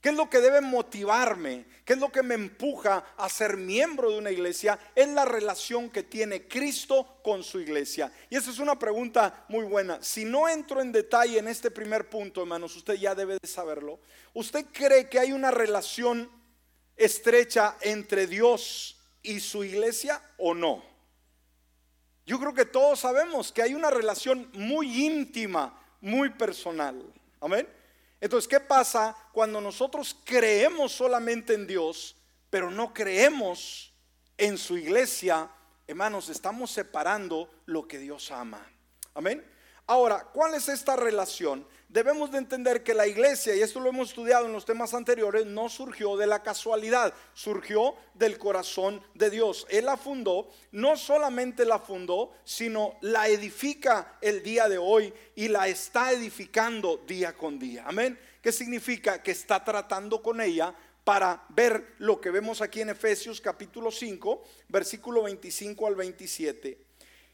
¿Qué 0.00 0.08
es 0.08 0.16
lo 0.16 0.28
que 0.28 0.40
debe 0.40 0.60
motivarme? 0.62 1.64
¿Qué 1.84 1.92
es 1.92 2.00
lo 2.00 2.10
que 2.10 2.24
me 2.24 2.34
empuja 2.34 3.14
a 3.16 3.28
ser 3.28 3.56
miembro 3.56 4.10
de 4.10 4.18
una 4.18 4.32
iglesia? 4.32 4.80
Es 4.96 5.06
la 5.06 5.24
relación 5.24 5.90
que 5.90 6.02
tiene 6.02 6.48
Cristo 6.48 7.20
con 7.22 7.44
su 7.44 7.60
iglesia. 7.60 8.12
Y 8.30 8.36
esa 8.36 8.50
es 8.50 8.58
una 8.58 8.76
pregunta 8.76 9.44
muy 9.46 9.64
buena. 9.64 10.02
Si 10.02 10.24
no 10.24 10.48
entro 10.48 10.80
en 10.80 10.90
detalle 10.90 11.38
en 11.38 11.46
este 11.46 11.70
primer 11.70 12.10
punto, 12.10 12.40
hermanos, 12.40 12.74
usted 12.74 12.94
ya 12.94 13.14
debe 13.14 13.38
de 13.40 13.48
saberlo. 13.48 14.00
¿Usted 14.34 14.66
cree 14.72 15.08
que 15.08 15.20
hay 15.20 15.30
una 15.30 15.52
relación 15.52 16.28
estrecha 16.96 17.76
entre 17.80 18.26
Dios 18.26 18.98
y 19.22 19.40
su 19.40 19.64
iglesia 19.64 20.22
o 20.38 20.54
no? 20.54 20.82
Yo 22.24 22.38
creo 22.38 22.54
que 22.54 22.64
todos 22.64 23.00
sabemos 23.00 23.50
que 23.50 23.62
hay 23.62 23.74
una 23.74 23.90
relación 23.90 24.48
muy 24.54 25.06
íntima, 25.06 25.78
muy 26.00 26.30
personal. 26.30 27.02
Amén. 27.40 27.68
Entonces, 28.20 28.46
¿qué 28.46 28.60
pasa 28.60 29.16
cuando 29.32 29.60
nosotros 29.60 30.16
creemos 30.24 30.92
solamente 30.92 31.54
en 31.54 31.66
Dios, 31.66 32.16
pero 32.50 32.70
no 32.70 32.94
creemos 32.94 33.92
en 34.38 34.56
su 34.56 34.78
iglesia? 34.78 35.50
Hermanos, 35.88 36.28
estamos 36.28 36.70
separando 36.70 37.50
lo 37.66 37.88
que 37.88 37.98
Dios 37.98 38.30
ama. 38.30 38.64
Amén. 39.14 39.44
Ahora, 39.86 40.24
¿cuál 40.32 40.54
es 40.54 40.68
esta 40.68 40.94
relación? 40.94 41.66
Debemos 41.92 42.32
de 42.32 42.38
entender 42.38 42.82
que 42.82 42.94
la 42.94 43.06
iglesia, 43.06 43.54
y 43.54 43.60
esto 43.60 43.78
lo 43.78 43.90
hemos 43.90 44.08
estudiado 44.08 44.46
en 44.46 44.54
los 44.54 44.64
temas 44.64 44.94
anteriores, 44.94 45.44
no 45.44 45.68
surgió 45.68 46.16
de 46.16 46.26
la 46.26 46.42
casualidad, 46.42 47.12
surgió 47.34 47.94
del 48.14 48.38
corazón 48.38 49.02
de 49.12 49.28
Dios. 49.28 49.66
Él 49.68 49.84
la 49.84 49.98
fundó, 49.98 50.48
no 50.70 50.96
solamente 50.96 51.66
la 51.66 51.78
fundó, 51.78 52.32
sino 52.44 52.96
la 53.02 53.28
edifica 53.28 54.16
el 54.22 54.42
día 54.42 54.70
de 54.70 54.78
hoy 54.78 55.12
y 55.34 55.48
la 55.48 55.68
está 55.68 56.12
edificando 56.12 56.96
día 57.06 57.36
con 57.36 57.58
día. 57.58 57.84
Amén. 57.86 58.18
¿Qué 58.40 58.52
significa? 58.52 59.22
Que 59.22 59.32
está 59.32 59.62
tratando 59.62 60.22
con 60.22 60.40
ella 60.40 60.74
para 61.04 61.44
ver 61.50 61.96
lo 61.98 62.22
que 62.22 62.30
vemos 62.30 62.62
aquí 62.62 62.80
en 62.80 62.88
Efesios 62.88 63.38
capítulo 63.38 63.90
5, 63.90 64.42
versículo 64.68 65.24
25 65.24 65.86
al 65.86 65.96
27. 65.96 66.86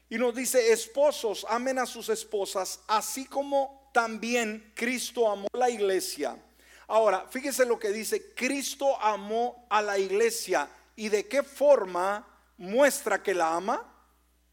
Y 0.09 0.17
nos 0.17 0.35
dice, 0.35 0.73
esposos, 0.73 1.45
amen 1.47 1.79
a 1.79 1.85
sus 1.85 2.09
esposas, 2.09 2.81
así 2.87 3.25
como 3.25 3.78
también 3.99 4.71
Cristo 4.75 5.29
amó 5.29 5.49
la 5.51 5.69
iglesia. 5.69 6.41
Ahora, 6.87 7.27
fíjese 7.29 7.65
lo 7.65 7.77
que 7.77 7.89
dice, 7.89 8.33
Cristo 8.33 8.97
amó 9.01 9.67
a 9.69 9.81
la 9.81 9.99
iglesia. 9.99 10.69
¿Y 10.95 11.09
de 11.09 11.27
qué 11.27 11.43
forma 11.43 12.25
muestra 12.55 13.21
que 13.21 13.33
la 13.33 13.53
ama? 13.53 13.93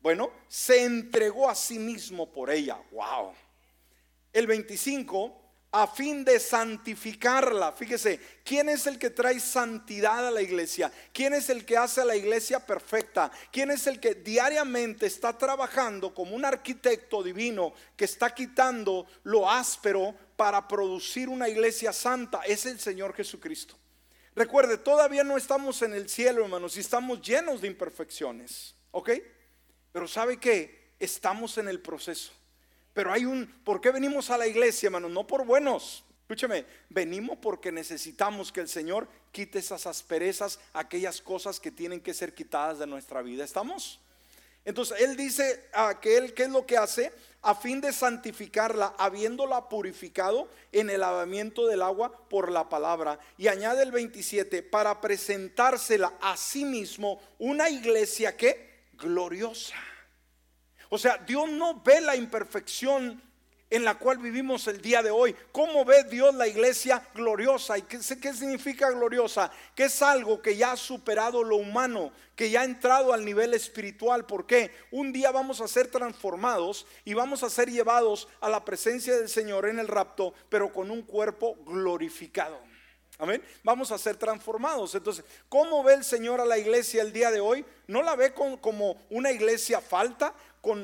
Bueno, 0.00 0.32
se 0.48 0.82
entregó 0.82 1.48
a 1.48 1.54
sí 1.54 1.78
mismo 1.78 2.32
por 2.32 2.50
ella. 2.50 2.76
Wow. 2.90 3.34
El 4.32 4.48
25 4.48 5.45
a 5.72 5.86
fin 5.86 6.24
de 6.24 6.40
santificarla. 6.40 7.72
Fíjese, 7.72 8.20
¿quién 8.44 8.68
es 8.68 8.86
el 8.86 8.98
que 8.98 9.10
trae 9.10 9.38
santidad 9.40 10.26
a 10.26 10.30
la 10.30 10.40
iglesia? 10.40 10.90
¿Quién 11.12 11.34
es 11.34 11.50
el 11.50 11.64
que 11.64 11.76
hace 11.76 12.00
a 12.00 12.04
la 12.04 12.16
iglesia 12.16 12.64
perfecta? 12.64 13.30
¿Quién 13.50 13.70
es 13.70 13.86
el 13.86 14.00
que 14.00 14.14
diariamente 14.14 15.06
está 15.06 15.36
trabajando 15.36 16.14
como 16.14 16.34
un 16.34 16.44
arquitecto 16.44 17.22
divino 17.22 17.74
que 17.96 18.06
está 18.06 18.34
quitando 18.34 19.06
lo 19.24 19.50
áspero 19.50 20.14
para 20.36 20.66
producir 20.66 21.28
una 21.28 21.48
iglesia 21.48 21.92
santa? 21.92 22.40
Es 22.46 22.64
el 22.64 22.80
Señor 22.80 23.14
Jesucristo. 23.14 23.76
Recuerde, 24.34 24.78
todavía 24.78 25.24
no 25.24 25.36
estamos 25.36 25.80
en 25.82 25.94
el 25.94 26.08
cielo, 26.08 26.44
hermanos, 26.44 26.76
y 26.76 26.80
estamos 26.80 27.22
llenos 27.22 27.60
de 27.62 27.68
imperfecciones, 27.68 28.74
¿ok? 28.90 29.10
Pero 29.92 30.06
¿sabe 30.06 30.38
qué? 30.38 30.92
Estamos 30.98 31.56
en 31.56 31.68
el 31.68 31.80
proceso. 31.80 32.32
Pero 32.96 33.12
hay 33.12 33.26
un, 33.26 33.46
¿por 33.62 33.78
qué 33.78 33.90
venimos 33.90 34.30
a 34.30 34.38
la 34.38 34.46
iglesia, 34.46 34.86
hermano? 34.86 35.10
No 35.10 35.26
por 35.26 35.44
buenos. 35.44 36.02
Escúcheme, 36.22 36.64
venimos 36.88 37.36
porque 37.42 37.70
necesitamos 37.70 38.50
que 38.50 38.60
el 38.60 38.70
Señor 38.70 39.06
quite 39.32 39.58
esas 39.58 39.86
asperezas, 39.86 40.58
aquellas 40.72 41.20
cosas 41.20 41.60
que 41.60 41.70
tienen 41.70 42.00
que 42.00 42.14
ser 42.14 42.32
quitadas 42.32 42.78
de 42.78 42.86
nuestra 42.86 43.20
vida. 43.20 43.44
¿Estamos? 43.44 44.00
Entonces, 44.64 44.98
Él 44.98 45.14
dice 45.14 45.68
a 45.74 46.00
que 46.00 46.16
Él, 46.16 46.32
¿qué 46.32 46.44
es 46.44 46.48
lo 46.48 46.64
que 46.64 46.78
hace? 46.78 47.12
A 47.42 47.54
fin 47.54 47.82
de 47.82 47.92
santificarla, 47.92 48.94
habiéndola 48.96 49.68
purificado 49.68 50.48
en 50.72 50.88
el 50.88 51.00
lavamiento 51.00 51.66
del 51.66 51.82
agua 51.82 52.26
por 52.30 52.50
la 52.50 52.70
palabra. 52.70 53.20
Y 53.36 53.48
añade 53.48 53.82
el 53.82 53.92
27, 53.92 54.62
para 54.62 55.02
presentársela 55.02 56.14
a 56.22 56.38
sí 56.38 56.64
mismo 56.64 57.20
una 57.38 57.68
iglesia 57.68 58.38
que 58.38 58.86
gloriosa 58.94 59.76
o 60.88 60.98
sea, 60.98 61.18
Dios 61.18 61.48
no 61.50 61.82
ve 61.82 62.00
la 62.00 62.16
imperfección 62.16 63.22
en 63.68 63.84
la 63.84 63.96
cual 63.96 64.18
vivimos 64.18 64.66
el 64.68 64.80
día 64.80 65.02
de 65.02 65.10
hoy. 65.10 65.34
¿Cómo 65.50 65.84
ve 65.84 66.04
Dios 66.04 66.34
la 66.34 66.46
iglesia 66.46 67.02
gloriosa? 67.14 67.76
¿Y 67.76 67.82
qué, 67.82 68.00
significa 68.00 68.90
gloriosa? 68.90 69.50
Que 69.74 69.84
es 69.84 70.02
algo 70.02 70.40
que 70.40 70.56
ya 70.56 70.72
ha 70.72 70.76
superado 70.76 71.42
lo 71.42 71.56
humano, 71.56 72.12
que 72.36 72.50
ya 72.50 72.60
ha 72.60 72.64
entrado 72.64 73.12
al 73.12 73.24
nivel 73.24 73.54
espiritual. 73.54 74.24
¿Por 74.24 74.46
qué? 74.46 74.70
Un 74.92 75.12
día 75.12 75.32
vamos 75.32 75.60
a 75.60 75.68
ser 75.68 75.88
transformados 75.88 76.86
y 77.04 77.14
vamos 77.14 77.42
a 77.42 77.50
ser 77.50 77.70
llevados 77.70 78.28
a 78.40 78.48
la 78.48 78.64
presencia 78.64 79.16
del 79.16 79.28
Señor 79.28 79.66
en 79.66 79.80
el 79.80 79.88
rapto, 79.88 80.32
pero 80.48 80.72
con 80.72 80.90
un 80.90 81.02
cuerpo 81.02 81.56
glorificado. 81.64 82.60
Amén. 83.18 83.42
Vamos 83.64 83.90
a 83.90 83.98
ser 83.98 84.16
transformados. 84.16 84.94
Entonces, 84.94 85.24
¿cómo 85.48 85.82
ve 85.82 85.94
el 85.94 86.04
Señor 86.04 86.40
a 86.40 86.44
la 86.44 86.58
iglesia 86.58 87.00
el 87.00 87.14
día 87.14 87.30
de 87.30 87.40
hoy? 87.40 87.64
¿No 87.86 88.02
la 88.02 88.14
ve 88.14 88.34
como 88.34 89.06
una 89.08 89.32
iglesia 89.32 89.80
falta? 89.80 90.34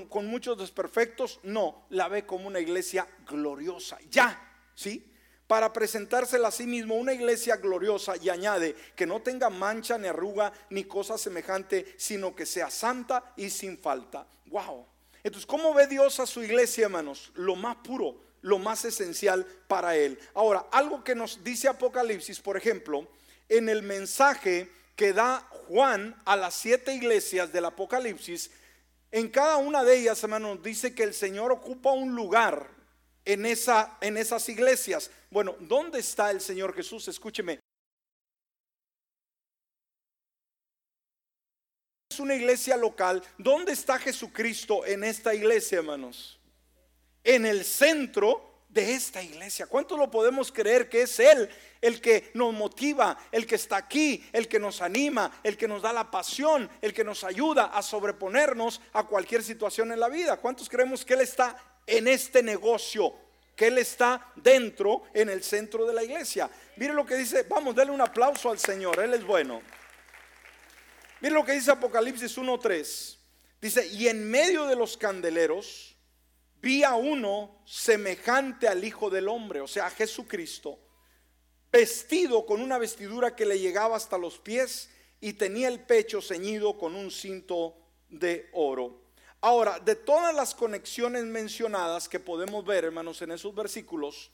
Con, 0.09 0.27
muchos 0.27 0.59
desperfectos, 0.59 1.41
no, 1.43 1.87
la 1.91 2.07
ve 2.07 2.25
como 2.25 2.47
una 2.47 2.61
iglesia 2.61 3.07
gloriosa, 3.27 3.99
ya, 4.11 4.41
¿sí? 4.77 5.05
para 5.49 5.73
presentársela 5.73 6.49
a 6.49 6.53
sí 6.53 6.67
mismo 6.67 6.95
una 6.95 7.13
iglesia 7.13 7.57
gloriosa 7.57 8.15
y 8.17 8.31
añade 8.31 8.77
que 8.95 9.07
no 9.07 9.21
tenga 9.23 9.51
mancha 9.51 9.99
ni 9.99 10.07
arruga 10.07 10.53
ni 10.71 10.85
cosa 10.85 11.19
semejante, 11.19 11.95
sino 11.99 12.35
que 12.35 12.47
sea 12.47 12.71
santa 12.71 13.35
y 13.37 13.51
sin 13.51 13.77
falta. 13.77 14.27
Wow. 14.47 14.87
Entonces, 15.25 15.47
¿cómo 15.47 15.75
ve 15.75 15.89
Dios 15.89 16.21
a 16.21 16.27
su 16.27 16.43
iglesia, 16.43 16.85
hermanos? 16.85 17.33
Lo 17.35 17.57
más 17.57 17.77
puro, 17.77 18.17
lo 18.41 18.59
más 18.59 18.85
esencial 18.85 19.45
para 19.67 19.97
él. 19.97 20.19
Ahora, 20.35 20.67
algo 20.71 21.03
que 21.03 21.15
nos 21.15 21.43
dice 21.45 21.69
Apocalipsis, 21.69 22.41
por 22.41 22.57
ejemplo, 22.57 23.07
en 23.49 23.69
el 23.69 23.83
mensaje 23.83 24.71
que 24.97 25.13
da 25.13 25.47
Juan 25.69 26.15
a 26.25 26.37
las 26.37 26.55
siete 26.55 26.95
iglesias 26.95 27.53
del 27.53 27.67
Apocalipsis, 27.67 28.51
en 29.13 29.29
cada 29.29 29.59
una 29.59 29.85
de 29.85 29.99
ellas, 29.99 30.23
hermanos, 30.25 30.63
dice 30.63 30.95
que 30.95 31.05
el 31.05 31.15
Señor 31.15 31.53
ocupa 31.53 31.93
un 31.93 32.15
lugar 32.15 32.69
en, 33.25 33.47
esa, 33.47 33.97
en 34.01 34.17
esas 34.17 34.49
iglesias. 34.49 35.11
Bueno, 35.31 35.55
¿dónde 35.61 36.01
está 36.01 36.31
el 36.31 36.41
Señor 36.41 36.75
Jesús? 36.75 37.07
Escúcheme, 37.07 37.61
una 42.19 42.35
iglesia 42.35 42.77
local, 42.77 43.23
¿dónde 43.39 43.73
está 43.73 43.99
Jesucristo 43.99 44.87
en 44.87 45.05
esta 45.05 45.35
iglesia, 45.35 45.79
hermanos? 45.79 46.39
En 47.25 47.47
el 47.47 47.65
centro 47.65 48.52
de 48.73 48.95
esta 48.95 49.23
iglesia. 49.23 49.67
¿Cuánto 49.67 49.97
lo 49.97 50.11
podemos 50.11 50.51
creer 50.51 50.89
que 50.89 51.03
es 51.03 51.21
Él 51.21 51.49
el 51.81 52.01
que 52.01 52.31
nos 52.35 52.55
motiva, 52.55 53.19
el 53.31 53.47
que 53.47 53.57
está 53.57 53.77
aquí, 53.77 54.25
el 54.33 54.49
que 54.49 54.59
nos 54.59 54.81
anima, 54.81 55.41
el 55.43 55.57
que 55.57 55.69
nos 55.69 55.83
da 55.83 55.93
la 55.93 56.11
pasión, 56.11 56.71
el 56.81 56.95
que 56.95 57.05
nos 57.05 57.23
ayuda 57.23 57.67
a 57.67 57.83
sobreponernos 57.83 58.81
a 58.95 59.05
cualquier 59.05 59.43
situación 59.43 59.93
en 59.93 60.01
la 60.01 60.09
vida? 60.09 60.39
¿Cuántos 60.39 60.69
creemos 60.69 61.05
que 61.05 61.15
Él 61.15 61.21
está 61.21 61.57
en 61.87 62.09
este 62.09 62.43
negocio? 62.43 63.15
Que 63.55 63.67
Él 63.67 63.77
está 63.77 64.33
dentro, 64.37 65.03
en 65.13 65.29
el 65.29 65.43
centro 65.43 65.85
de 65.85 65.93
la 65.93 66.03
iglesia. 66.03 66.51
Mire 66.77 66.95
lo 66.95 67.05
que 67.05 67.17
dice, 67.17 67.43
vamos, 67.43 67.77
denle 67.77 67.93
un 67.93 68.01
aplauso 68.01 68.51
al 68.51 68.59
Señor, 68.59 68.99
Él 69.01 69.13
es 69.13 69.25
bueno. 69.25 69.61
Mire 71.21 71.35
lo 71.35 71.45
que 71.45 71.53
dice 71.53 71.71
Apocalipsis 71.71 72.39
1.3. 72.39 73.19
Dice, 73.61 73.87
y 73.87 74.09
en 74.09 74.29
medio 74.29 74.67
de 74.67 74.75
los 74.75 74.97
candeleros, 74.97 75.92
vi 76.63 76.85
a 76.85 76.95
uno 76.95 77.63
semejante 77.67 78.69
al 78.69 78.85
Hijo 78.85 79.11
del 79.11 79.29
Hombre, 79.29 79.61
o 79.61 79.67
sea, 79.67 79.87
a 79.87 79.91
Jesucristo, 79.91 80.79
vestido 81.71 82.47
con 82.47 82.63
una 82.63 82.79
vestidura 82.79 83.35
que 83.35 83.45
le 83.45 83.59
llegaba 83.59 83.97
hasta 83.97 84.17
los 84.17 84.39
pies 84.39 84.89
y 85.21 85.33
tenía 85.33 85.69
el 85.69 85.81
pecho 85.81 86.23
ceñido 86.23 86.79
con 86.79 86.95
un 86.95 87.11
cinto 87.11 87.77
de 88.09 88.49
oro. 88.53 89.03
Ahora, 89.41 89.81
de 89.81 89.97
todas 89.97 90.33
las 90.35 90.55
conexiones 90.55 91.25
mencionadas 91.25 92.09
que 92.09 92.21
podemos 92.21 92.65
ver, 92.65 92.85
hermanos, 92.85 93.21
en 93.23 93.33
esos 93.33 93.53
versículos, 93.53 94.31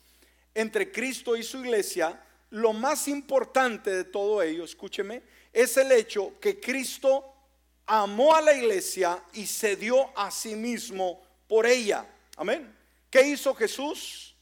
entre 0.55 0.93
Cristo 0.93 1.35
y 1.35 1.43
su 1.43 1.59
iglesia, 1.61 2.23
lo 2.51 2.75
más 2.75 3.09
importante 3.09 3.91
de 3.91 4.05
todo 4.05 4.43
ello, 4.43 4.65
escúcheme, 4.65 5.23
es 5.53 5.77
el 5.79 5.93
hecho 5.93 6.35
que 6.41 6.61
Cristo 6.61 7.25
amó 7.87 8.35
a 8.35 8.43
la 8.43 8.53
iglesia 8.53 9.23
y 9.33 9.47
se 9.47 9.77
dio 9.77 10.11
a 10.19 10.31
sí 10.31 10.55
mismo 10.55 11.23
por 11.47 11.67
ella. 11.67 12.07
Amén. 12.39 12.73
¿Qué 13.11 13.23
hizo 13.23 13.53
Jesús? 13.53 14.37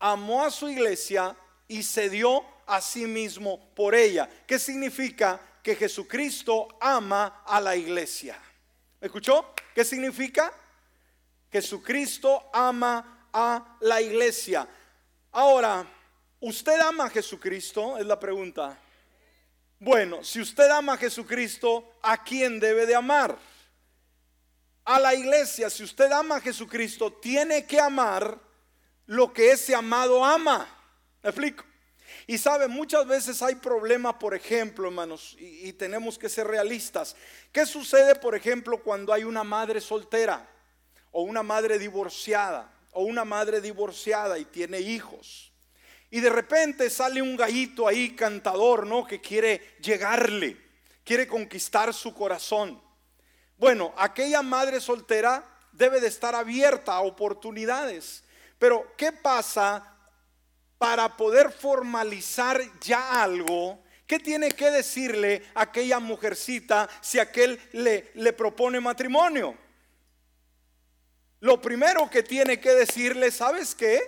Amó 0.00 0.44
a 0.44 0.50
su 0.50 0.68
iglesia 0.68 1.36
y 1.68 1.84
se 1.84 2.10
dio 2.10 2.44
a 2.66 2.80
sí 2.80 3.06
mismo 3.06 3.72
por 3.72 3.94
ella. 3.94 4.28
¿Qué 4.48 4.58
significa? 4.58 5.40
Que 5.62 5.76
Jesucristo 5.76 6.76
ama 6.80 7.44
a 7.46 7.60
la 7.60 7.76
iglesia. 7.76 8.36
¿Me 9.00 9.06
escuchó? 9.06 9.54
¿Qué 9.76 9.84
significa? 9.84 10.52
Jesucristo 11.52 12.50
ama 12.52 13.28
a 13.32 13.76
la 13.80 14.02
iglesia. 14.02 14.66
Ahora, 15.30 15.86
¿usted 16.40 16.80
ama 16.80 17.04
a 17.04 17.10
Jesucristo? 17.10 17.96
Es 17.96 18.06
la 18.06 18.18
pregunta. 18.18 18.76
Bueno, 19.78 20.24
si 20.24 20.40
usted 20.40 20.68
ama 20.68 20.94
a 20.94 20.98
Jesucristo, 20.98 21.92
¿a 22.02 22.24
quién 22.24 22.58
debe 22.58 22.86
de 22.86 22.96
amar? 22.96 23.38
A 24.86 25.00
la 25.00 25.14
iglesia, 25.14 25.68
si 25.68 25.82
usted 25.82 26.10
ama 26.12 26.36
a 26.36 26.40
Jesucristo, 26.40 27.12
tiene 27.12 27.66
que 27.66 27.80
amar 27.80 28.38
lo 29.06 29.32
que 29.32 29.50
ese 29.50 29.74
amado 29.74 30.24
ama. 30.24 30.66
¿Me 31.24 31.30
explico? 31.30 31.64
Y 32.28 32.38
sabe, 32.38 32.68
muchas 32.68 33.04
veces 33.04 33.42
hay 33.42 33.56
problemas, 33.56 34.14
por 34.14 34.32
ejemplo, 34.32 34.86
hermanos, 34.86 35.36
y, 35.40 35.68
y, 35.68 35.72
tenemos 35.72 36.16
que 36.18 36.28
ser 36.28 36.46
realistas. 36.46 37.16
¿Qué 37.50 37.66
sucede, 37.66 38.14
por 38.14 38.36
ejemplo, 38.36 38.80
cuando 38.80 39.12
hay 39.12 39.24
una 39.24 39.42
madre 39.42 39.80
soltera 39.80 40.48
o 41.10 41.22
una 41.22 41.42
madre 41.42 41.80
divorciada 41.80 42.72
o 42.92 43.02
una 43.02 43.24
madre 43.24 43.60
divorciada 43.60 44.38
y 44.38 44.44
tiene 44.44 44.80
hijos? 44.80 45.52
Y 46.10 46.20
de 46.20 46.30
repente 46.30 46.88
sale 46.90 47.20
un 47.20 47.36
gallito 47.36 47.88
ahí 47.88 48.14
cantador, 48.14 48.86
¿no? 48.86 49.04
Que 49.04 49.20
quiere 49.20 49.76
llegarle, 49.80 50.56
quiere 51.04 51.26
conquistar 51.26 51.92
su 51.92 52.14
corazón. 52.14 52.85
Bueno, 53.56 53.94
aquella 53.96 54.42
madre 54.42 54.80
soltera 54.80 55.44
debe 55.72 56.00
de 56.00 56.08
estar 56.08 56.34
abierta 56.34 56.94
a 56.94 57.00
oportunidades. 57.00 58.24
Pero, 58.58 58.92
¿qué 58.96 59.12
pasa 59.12 59.96
para 60.78 61.16
poder 61.16 61.50
formalizar 61.50 62.60
ya 62.80 63.22
algo? 63.22 63.82
¿Qué 64.06 64.18
tiene 64.18 64.50
que 64.52 64.70
decirle 64.70 65.44
aquella 65.54 65.98
mujercita 65.98 66.88
si 67.00 67.18
aquel 67.18 67.60
le, 67.72 68.10
le 68.14 68.32
propone 68.32 68.80
matrimonio? 68.80 69.56
Lo 71.40 71.60
primero 71.60 72.08
que 72.08 72.22
tiene 72.22 72.60
que 72.60 72.72
decirle, 72.72 73.30
¿sabes 73.30 73.74
qué? 73.74 74.00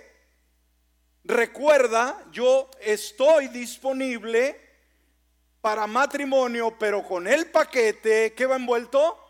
Recuerda, 1.23 2.25
yo 2.31 2.71
estoy 2.79 3.49
disponible 3.49 4.59
para 5.61 5.85
matrimonio, 5.85 6.75
pero 6.79 7.03
con 7.03 7.27
el 7.27 7.47
paquete, 7.51 8.33
¿qué 8.33 8.45
va 8.45 8.55
envuelto? 8.55 9.28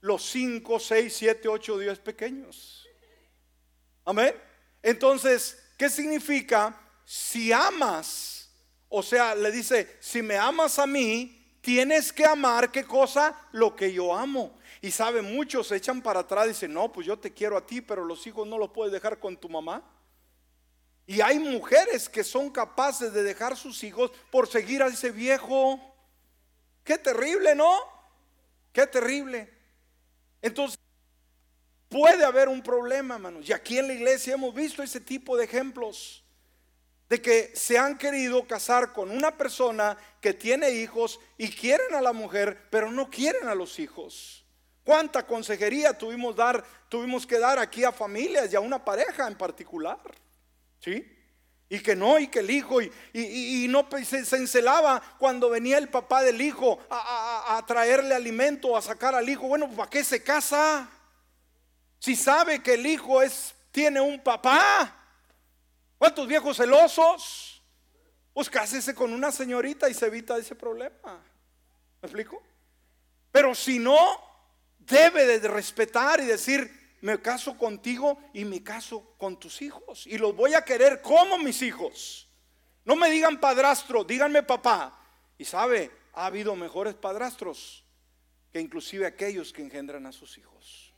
Los 0.00 0.24
5, 0.30 0.78
6, 0.78 1.14
7, 1.16 1.48
8 1.48 1.78
días 1.78 1.98
pequeños. 1.98 2.88
Amén. 4.04 4.34
Entonces, 4.82 5.62
¿qué 5.76 5.88
significa? 5.88 6.78
Si 7.04 7.52
amas, 7.52 8.50
o 8.88 9.02
sea, 9.02 9.34
le 9.34 9.50
dice, 9.50 9.96
si 10.00 10.22
me 10.22 10.36
amas 10.36 10.78
a 10.78 10.86
mí, 10.86 11.58
tienes 11.60 12.12
que 12.12 12.24
amar, 12.24 12.70
¿qué 12.70 12.84
cosa? 12.84 13.48
Lo 13.52 13.76
que 13.76 13.92
yo 13.92 14.16
amo. 14.16 14.58
Y 14.80 14.90
sabe, 14.90 15.20
muchos 15.20 15.68
se 15.68 15.76
echan 15.76 16.00
para 16.00 16.20
atrás 16.20 16.46
y 16.46 16.48
dicen, 16.50 16.72
no, 16.72 16.90
pues 16.90 17.06
yo 17.06 17.18
te 17.18 17.32
quiero 17.32 17.56
a 17.56 17.66
ti, 17.66 17.80
pero 17.80 18.04
los 18.04 18.26
hijos 18.26 18.46
no 18.46 18.56
los 18.56 18.70
puedes 18.70 18.92
dejar 18.92 19.18
con 19.18 19.36
tu 19.36 19.48
mamá. 19.48 19.82
Y 21.06 21.20
hay 21.20 21.38
mujeres 21.38 22.08
que 22.08 22.24
son 22.24 22.50
capaces 22.50 23.12
de 23.12 23.22
dejar 23.22 23.56
sus 23.56 23.82
hijos 23.82 24.12
por 24.30 24.48
seguir 24.48 24.82
a 24.82 24.86
ese 24.86 25.10
viejo. 25.10 25.78
Qué 26.84 26.96
terrible, 26.96 27.54
¿no? 27.54 27.78
Qué 28.72 28.86
terrible. 28.86 29.59
Entonces, 30.42 30.78
puede 31.88 32.24
haber 32.24 32.48
un 32.48 32.62
problema, 32.62 33.16
hermanos. 33.16 33.48
Y 33.48 33.52
aquí 33.52 33.78
en 33.78 33.88
la 33.88 33.94
iglesia 33.94 34.34
hemos 34.34 34.54
visto 34.54 34.82
ese 34.82 35.00
tipo 35.00 35.36
de 35.36 35.44
ejemplos 35.44 36.24
de 37.08 37.20
que 37.20 37.50
se 37.54 37.76
han 37.76 37.98
querido 37.98 38.46
casar 38.46 38.92
con 38.92 39.10
una 39.10 39.36
persona 39.36 39.98
que 40.20 40.32
tiene 40.32 40.70
hijos 40.70 41.18
y 41.36 41.50
quieren 41.50 41.94
a 41.94 42.00
la 42.00 42.12
mujer, 42.12 42.68
pero 42.70 42.92
no 42.92 43.10
quieren 43.10 43.48
a 43.48 43.54
los 43.54 43.80
hijos. 43.80 44.44
¿Cuánta 44.84 45.26
consejería 45.26 45.98
tuvimos, 45.98 46.36
dar, 46.36 46.64
tuvimos 46.88 47.26
que 47.26 47.38
dar 47.40 47.58
aquí 47.58 47.82
a 47.82 47.90
familias 47.90 48.52
y 48.52 48.56
a 48.56 48.60
una 48.60 48.84
pareja 48.84 49.26
en 49.26 49.36
particular? 49.36 49.98
¿Sí? 50.78 51.04
Y 51.72 51.78
que 51.78 51.94
no, 51.94 52.18
y 52.18 52.26
que 52.26 52.40
el 52.40 52.50
hijo, 52.50 52.82
y, 52.82 52.90
y, 53.14 53.68
no 53.68 53.88
se, 54.04 54.24
se, 54.24 54.36
encelaba 54.36 55.00
cuando 55.18 55.48
venía 55.48 55.78
el 55.78 55.88
papá 55.88 56.20
del 56.20 56.42
hijo 56.42 56.80
a, 56.90 57.56
a, 57.56 57.64
traerle 57.64 58.12
alimento, 58.12 58.76
a 58.76 58.82
sacar 58.82 59.14
al 59.14 59.28
hijo. 59.28 59.46
Bueno, 59.46 59.70
¿para 59.70 59.88
qué 59.88 60.02
se 60.02 60.20
casa? 60.20 60.90
Si 62.00 62.16
sabe 62.16 62.60
que 62.60 62.74
el 62.74 62.84
hijo 62.84 63.22
es, 63.22 63.54
tiene 63.70 64.00
un 64.00 64.20
papá. 64.20 64.96
¿Cuántos 65.96 66.26
viejos 66.26 66.56
celosos? 66.56 67.62
Pues 68.32 68.50
cásese 68.50 68.92
con 68.92 69.12
una 69.12 69.30
señorita 69.30 69.88
y 69.88 69.94
se 69.94 70.06
evita 70.06 70.36
ese 70.38 70.56
problema. 70.56 71.22
¿Me 72.02 72.06
explico? 72.06 72.42
Pero 73.30 73.54
si 73.54 73.78
no, 73.78 73.96
debe 74.78 75.38
de 75.38 75.46
respetar 75.46 76.20
y 76.20 76.26
decir, 76.26 76.79
me 77.00 77.20
caso 77.20 77.56
contigo 77.56 78.18
y 78.32 78.44
me 78.44 78.62
caso 78.62 79.14
con 79.18 79.38
tus 79.38 79.62
hijos. 79.62 80.06
Y 80.06 80.18
los 80.18 80.34
voy 80.34 80.54
a 80.54 80.64
querer 80.64 81.00
como 81.00 81.38
mis 81.38 81.62
hijos. 81.62 82.28
No 82.84 82.96
me 82.96 83.10
digan 83.10 83.40
padrastro, 83.40 84.04
díganme 84.04 84.42
papá. 84.42 84.98
Y 85.38 85.44
sabe, 85.44 85.90
ha 86.12 86.26
habido 86.26 86.54
mejores 86.56 86.94
padrastros 86.94 87.84
que 88.52 88.60
inclusive 88.60 89.06
aquellos 89.06 89.52
que 89.52 89.62
engendran 89.62 90.06
a 90.06 90.12
sus 90.12 90.36
hijos. 90.38 90.92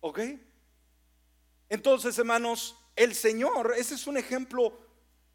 ¿Ok? 0.00 0.20
Entonces, 1.68 2.18
hermanos, 2.18 2.76
el 2.96 3.14
Señor, 3.14 3.74
ese 3.76 3.94
es 3.94 4.06
un 4.06 4.16
ejemplo 4.16 4.76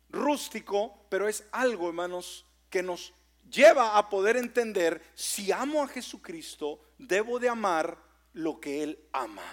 rústico, 0.09 1.07
pero 1.09 1.27
es 1.27 1.45
algo, 1.51 1.87
hermanos, 1.87 2.45
que 2.69 2.83
nos 2.83 3.13
lleva 3.49 3.97
a 3.97 4.09
poder 4.09 4.37
entender, 4.37 5.01
si 5.13 5.51
amo 5.51 5.83
a 5.83 5.87
Jesucristo, 5.87 6.81
debo 6.97 7.39
de 7.39 7.49
amar 7.49 7.97
lo 8.33 8.59
que 8.59 8.83
Él 8.83 8.99
ama. 9.13 9.43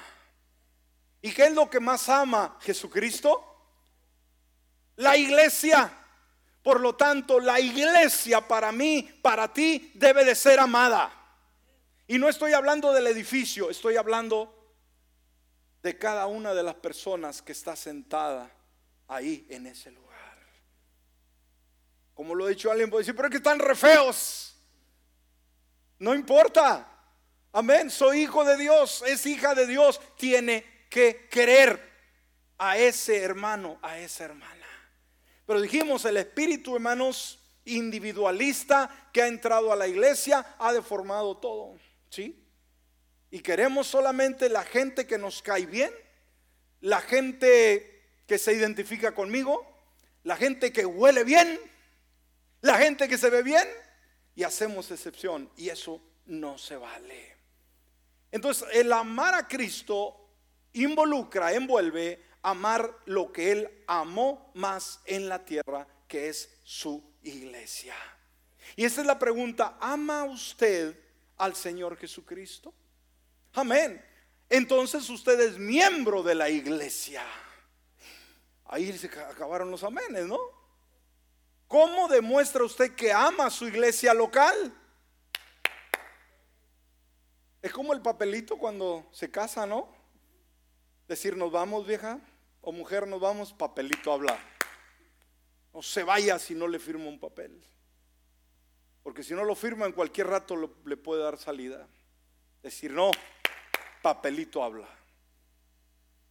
¿Y 1.22 1.32
qué 1.32 1.44
es 1.44 1.52
lo 1.52 1.70
que 1.70 1.78
más 1.78 2.08
ama 2.08 2.58
Jesucristo? 2.60 3.48
La 4.96 5.16
iglesia. 5.16 5.90
Por 6.62 6.80
lo 6.80 6.94
tanto, 6.94 7.40
la 7.40 7.58
iglesia 7.58 8.46
para 8.46 8.70
mí, 8.72 9.08
para 9.22 9.52
ti, 9.52 9.92
debe 9.94 10.24
de 10.24 10.34
ser 10.34 10.60
amada. 10.60 11.12
Y 12.06 12.18
no 12.18 12.28
estoy 12.28 12.52
hablando 12.52 12.92
del 12.92 13.06
edificio, 13.06 13.70
estoy 13.70 13.96
hablando 13.96 14.52
de 15.82 15.96
cada 15.98 16.26
una 16.26 16.54
de 16.54 16.62
las 16.62 16.74
personas 16.74 17.40
que 17.40 17.52
está 17.52 17.74
sentada 17.74 18.50
ahí 19.08 19.46
en 19.48 19.66
ese 19.66 19.90
lugar. 19.90 20.02
Como 22.14 22.34
lo 22.34 22.46
he 22.46 22.50
dicho 22.50 22.70
alguien, 22.70 22.90
puede 22.90 23.02
decir, 23.02 23.16
pero 23.16 23.28
es 23.28 23.32
que 23.32 23.38
están 23.38 23.58
re 23.58 23.74
feos. 23.74 24.56
No 25.98 26.14
importa. 26.14 26.88
Amén. 27.52 27.90
Soy 27.90 28.22
hijo 28.22 28.44
de 28.44 28.56
Dios, 28.56 29.02
es 29.06 29.26
hija 29.26 29.54
de 29.54 29.66
Dios. 29.66 30.00
Tiene 30.16 30.71
que 30.92 31.26
querer 31.30 31.80
a 32.58 32.76
ese 32.76 33.22
hermano, 33.22 33.78
a 33.80 33.98
esa 33.98 34.24
hermana. 34.24 34.66
Pero 35.46 35.62
dijimos, 35.62 36.04
el 36.04 36.18
Espíritu, 36.18 36.74
hermanos, 36.74 37.38
individualista 37.64 39.08
que 39.10 39.22
ha 39.22 39.26
entrado 39.26 39.72
a 39.72 39.76
la 39.76 39.88
iglesia 39.88 40.54
ha 40.58 40.70
deformado 40.70 41.38
todo, 41.38 41.78
¿sí? 42.10 42.46
Y 43.30 43.40
queremos 43.40 43.86
solamente 43.86 44.50
la 44.50 44.64
gente 44.64 45.06
que 45.06 45.16
nos 45.16 45.40
cae 45.40 45.64
bien, 45.64 45.90
la 46.82 47.00
gente 47.00 48.02
que 48.26 48.36
se 48.36 48.52
identifica 48.52 49.14
conmigo, 49.14 49.66
la 50.24 50.36
gente 50.36 50.74
que 50.74 50.84
huele 50.84 51.24
bien, 51.24 51.58
la 52.60 52.76
gente 52.76 53.08
que 53.08 53.16
se 53.16 53.30
ve 53.30 53.42
bien, 53.42 53.66
y 54.34 54.42
hacemos 54.42 54.90
excepción, 54.90 55.50
y 55.56 55.70
eso 55.70 56.02
no 56.26 56.58
se 56.58 56.76
vale. 56.76 57.34
Entonces, 58.30 58.68
el 58.74 58.92
amar 58.92 59.34
a 59.34 59.48
Cristo 59.48 60.21
involucra, 60.72 61.52
envuelve 61.52 62.22
amar 62.42 62.98
lo 63.06 63.32
que 63.32 63.52
Él 63.52 63.84
amó 63.86 64.50
más 64.54 65.00
en 65.04 65.28
la 65.28 65.44
tierra, 65.44 65.86
que 66.08 66.28
es 66.28 66.50
su 66.64 67.02
iglesia. 67.22 67.94
Y 68.76 68.84
esta 68.84 69.00
es 69.00 69.06
la 69.06 69.18
pregunta, 69.18 69.76
¿ama 69.80 70.24
usted 70.24 70.98
al 71.36 71.54
Señor 71.54 71.96
Jesucristo? 71.96 72.72
Amén. 73.54 74.04
Entonces 74.48 75.08
usted 75.08 75.40
es 75.40 75.58
miembro 75.58 76.22
de 76.22 76.34
la 76.34 76.48
iglesia. 76.48 77.22
Ahí 78.66 78.92
se 78.96 79.06
acabaron 79.06 79.70
los 79.70 79.84
amenes, 79.84 80.26
¿no? 80.26 80.38
¿Cómo 81.68 82.08
demuestra 82.08 82.64
usted 82.64 82.94
que 82.94 83.12
ama 83.12 83.46
a 83.46 83.50
su 83.50 83.66
iglesia 83.66 84.12
local? 84.12 84.74
Es 87.62 87.72
como 87.72 87.92
el 87.92 88.02
papelito 88.02 88.58
cuando 88.58 89.06
se 89.12 89.30
casa, 89.30 89.66
¿no? 89.66 89.88
Decir, 91.12 91.36
nos 91.36 91.52
vamos, 91.52 91.86
vieja, 91.86 92.18
o 92.62 92.72
mujer, 92.72 93.06
nos 93.06 93.20
vamos, 93.20 93.52
papelito 93.52 94.10
a 94.10 94.14
hablar. 94.14 94.38
No 95.74 95.82
se 95.82 96.04
vaya 96.04 96.38
si 96.38 96.54
no 96.54 96.66
le 96.66 96.78
firma 96.78 97.04
un 97.04 97.20
papel. 97.20 97.62
Porque 99.02 99.22
si 99.22 99.34
no 99.34 99.44
lo 99.44 99.54
firma 99.54 99.84
en 99.84 99.92
cualquier 99.92 100.28
rato 100.28 100.56
le 100.86 100.96
puede 100.96 101.22
dar 101.22 101.36
salida. 101.36 101.86
Decir, 102.62 102.92
no, 102.92 103.10
papelito 104.00 104.64
habla. 104.64 104.88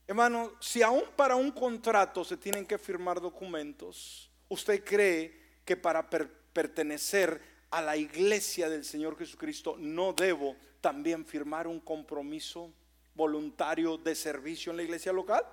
Hermano, 0.07 0.53
si 0.59 0.81
aún 0.81 1.03
para 1.15 1.35
un 1.35 1.51
contrato 1.51 2.25
se 2.25 2.37
tienen 2.37 2.65
que 2.65 2.79
firmar 2.79 3.21
documentos, 3.21 4.31
¿usted 4.49 4.83
cree 4.83 5.59
que 5.63 5.77
para 5.77 6.09
pertenecer 6.09 7.39
a 7.69 7.83
la 7.83 7.97
iglesia 7.97 8.67
del 8.67 8.83
Señor 8.83 9.15
Jesucristo 9.15 9.75
no 9.77 10.11
debo 10.13 10.55
también 10.81 11.23
firmar 11.23 11.67
un 11.67 11.79
compromiso 11.79 12.73
voluntario 13.13 13.97
de 13.97 14.15
servicio 14.15 14.71
en 14.71 14.77
la 14.77 14.83
iglesia 14.83 15.11
local? 15.11 15.45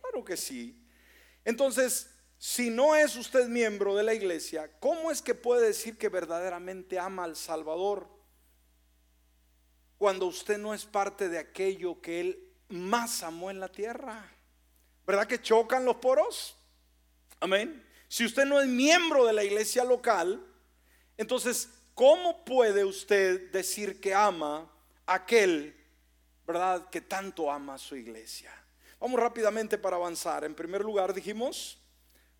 Claro 0.00 0.24
que 0.24 0.36
sí. 0.36 0.80
Entonces, 1.44 2.10
si 2.38 2.70
no 2.70 2.94
es 2.94 3.16
usted 3.16 3.48
miembro 3.48 3.94
de 3.94 4.02
la 4.02 4.14
iglesia, 4.14 4.70
¿cómo 4.80 5.10
es 5.10 5.22
que 5.22 5.34
puede 5.34 5.66
decir 5.66 5.96
que 5.96 6.08
verdaderamente 6.08 6.98
ama 6.98 7.24
al 7.24 7.36
Salvador 7.36 8.08
cuando 9.96 10.26
usted 10.26 10.58
no 10.58 10.74
es 10.74 10.84
parte 10.84 11.28
de 11.28 11.38
aquello 11.38 12.00
que 12.00 12.20
Él 12.20 12.52
más 12.68 13.22
amó 13.22 13.50
en 13.50 13.60
la 13.60 13.68
tierra? 13.68 14.30
¿Verdad 15.06 15.26
que 15.26 15.40
chocan 15.40 15.84
los 15.84 15.96
poros? 15.96 16.56
Amén. 17.40 17.86
Si 18.08 18.24
usted 18.24 18.44
no 18.44 18.60
es 18.60 18.68
miembro 18.68 19.24
de 19.26 19.32
la 19.32 19.44
iglesia 19.44 19.84
local, 19.84 20.44
entonces, 21.16 21.68
¿cómo 21.94 22.44
puede 22.44 22.84
usted 22.84 23.50
decir 23.52 24.00
que 24.00 24.14
ama 24.14 24.70
a 25.06 25.14
aquel, 25.14 25.76
verdad, 26.46 26.88
que 26.90 27.00
tanto 27.00 27.50
ama 27.50 27.78
su 27.78 27.96
iglesia? 27.96 28.52
Vamos 29.00 29.20
rápidamente 29.20 29.78
para 29.78 29.96
avanzar. 29.96 30.44
En 30.44 30.54
primer 30.54 30.82
lugar, 30.82 31.12
dijimos, 31.12 31.78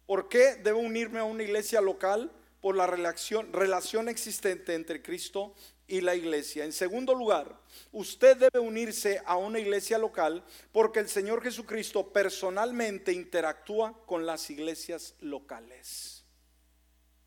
¿Por 0.07 0.29
qué 0.29 0.57
debo 0.57 0.81
unirme 0.81 1.21
a 1.21 1.25
una 1.25 1.43
iglesia 1.43 1.81
local? 1.81 2.31
Por 2.61 2.77
la 2.77 2.87
relación, 2.87 3.53
relación 3.53 4.09
existente 4.09 4.75
entre 4.75 5.03
Cristo 5.03 5.55
y 5.87 6.01
la 6.01 6.15
iglesia. 6.15 6.65
En 6.65 6.73
segundo 6.73 7.15
lugar, 7.15 7.59
usted 7.93 8.37
debe 8.37 8.59
unirse 8.59 9.23
a 9.25 9.37
una 9.37 9.59
iglesia 9.59 9.99
local 9.99 10.45
porque 10.73 11.01
el 11.01 11.09
Señor 11.09 11.43
Jesucristo 11.43 12.13
personalmente 12.13 13.13
interactúa 13.13 14.05
con 14.07 14.27
las 14.27 14.49
iglesias 14.51 15.15
locales. 15.21 16.24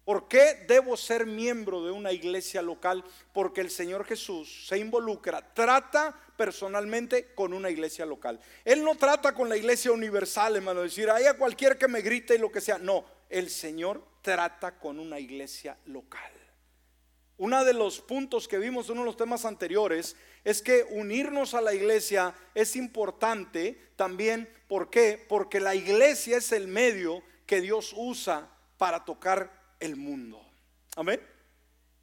¿Por 0.08 0.30
qué 0.30 0.64
debo 0.70 0.96
ser 0.96 1.26
miembro 1.26 1.84
de 1.84 1.92
una 1.92 2.14
iglesia 2.14 2.62
local? 2.62 3.04
Porque 3.34 3.60
el 3.60 3.70
Señor 3.70 4.06
Jesús 4.06 4.66
se 4.66 4.78
involucra, 4.78 5.54
trata 5.54 6.18
personalmente 6.38 7.34
con 7.36 7.52
una 7.52 7.70
iglesia 7.70 8.06
local. 8.06 8.40
Él 8.64 8.86
no 8.86 8.96
trata 8.96 9.34
con 9.34 9.50
la 9.50 9.58
iglesia 9.58 9.92
universal, 9.92 10.56
hermano, 10.56 10.84
decir, 10.84 11.10
hay 11.10 11.26
a 11.26 11.34
cualquier 11.34 11.78
que 11.78 11.90
me 11.90 12.00
grite 12.00 12.36
y 12.36 12.38
lo 12.38 12.50
que 12.50 12.62
sea. 12.62 12.78
No, 12.78 13.04
el 13.28 13.50
Señor 13.50 14.02
trata 14.22 14.80
con 14.80 14.98
una 15.02 15.20
iglesia 15.20 15.78
local. 15.84 16.32
Uno 17.36 17.66
de 17.66 17.74
los 17.74 18.00
puntos 18.00 18.48
que 18.48 18.60
vimos 18.60 18.86
en 18.86 18.94
uno 18.94 19.02
de 19.02 19.08
los 19.08 19.18
temas 19.18 19.44
anteriores 19.44 20.16
es 20.46 20.62
que 20.62 20.86
unirnos 20.90 21.54
a 21.54 21.60
la 21.60 21.74
iglesia 21.74 22.34
es 22.56 22.78
importante 22.78 23.92
también. 23.98 24.48
¿Por 24.70 24.90
qué? 24.90 25.22
Porque 25.28 25.60
la 25.60 25.76
iglesia 25.76 26.38
es 26.38 26.54
el 26.54 26.70
medio 26.70 27.24
que 27.46 27.60
Dios 27.60 27.94
usa 27.94 28.50
para 28.78 29.04
tocar 29.04 29.57
el 29.80 29.96
mundo. 29.96 30.42
Amén. 30.96 31.22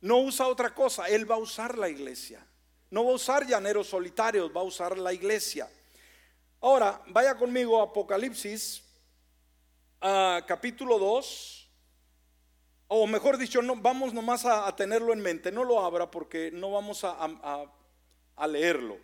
No 0.00 0.18
usa 0.18 0.46
otra 0.46 0.74
cosa, 0.74 1.08
Él 1.08 1.30
va 1.30 1.37
a 1.37 1.38
usar 1.38 1.78
la 1.78 1.88
iglesia. 1.88 2.46
No 2.90 3.04
va 3.04 3.12
a 3.12 3.14
usar 3.14 3.46
llaneros 3.46 3.88
solitarios, 3.88 4.54
va 4.54 4.60
a 4.60 4.64
usar 4.64 4.98
la 4.98 5.12
iglesia. 5.12 5.68
Ahora, 6.60 7.02
vaya 7.08 7.37
conmigo 7.37 7.80
a 7.80 7.84
Apocalipsis, 7.84 8.82
capítulo 10.00 10.98
2, 10.98 11.70
o 12.88 13.06
mejor 13.06 13.38
dicho, 13.38 13.62
no, 13.62 13.76
vamos 13.76 14.12
nomás 14.12 14.44
a, 14.44 14.74
tenerlo 14.76 15.12
en 15.12 15.20
mente, 15.20 15.50
no 15.50 15.64
lo 15.64 15.80
abra 15.80 16.10
porque 16.10 16.50
no 16.52 16.70
vamos 16.70 17.02
a 17.04 18.46
leerlo. 18.46 18.98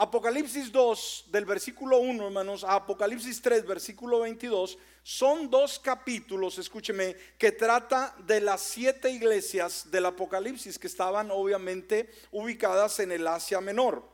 Apocalipsis 0.00 0.70
2 0.70 1.24
del 1.32 1.44
versículo 1.44 1.98
1, 1.98 2.26
hermanos, 2.26 2.62
a 2.62 2.76
Apocalipsis 2.76 3.42
3, 3.42 3.66
versículo 3.66 4.20
22, 4.20 4.78
son 5.02 5.50
dos 5.50 5.80
capítulos, 5.80 6.56
escúcheme, 6.56 7.16
que 7.36 7.50
trata 7.50 8.14
de 8.20 8.40
las 8.40 8.60
siete 8.60 9.10
iglesias 9.10 9.90
del 9.90 10.06
Apocalipsis 10.06 10.78
que 10.78 10.86
estaban 10.86 11.32
obviamente 11.32 12.08
ubicadas 12.30 13.00
en 13.00 13.10
el 13.10 13.26
Asia 13.26 13.60
Menor. 13.60 14.08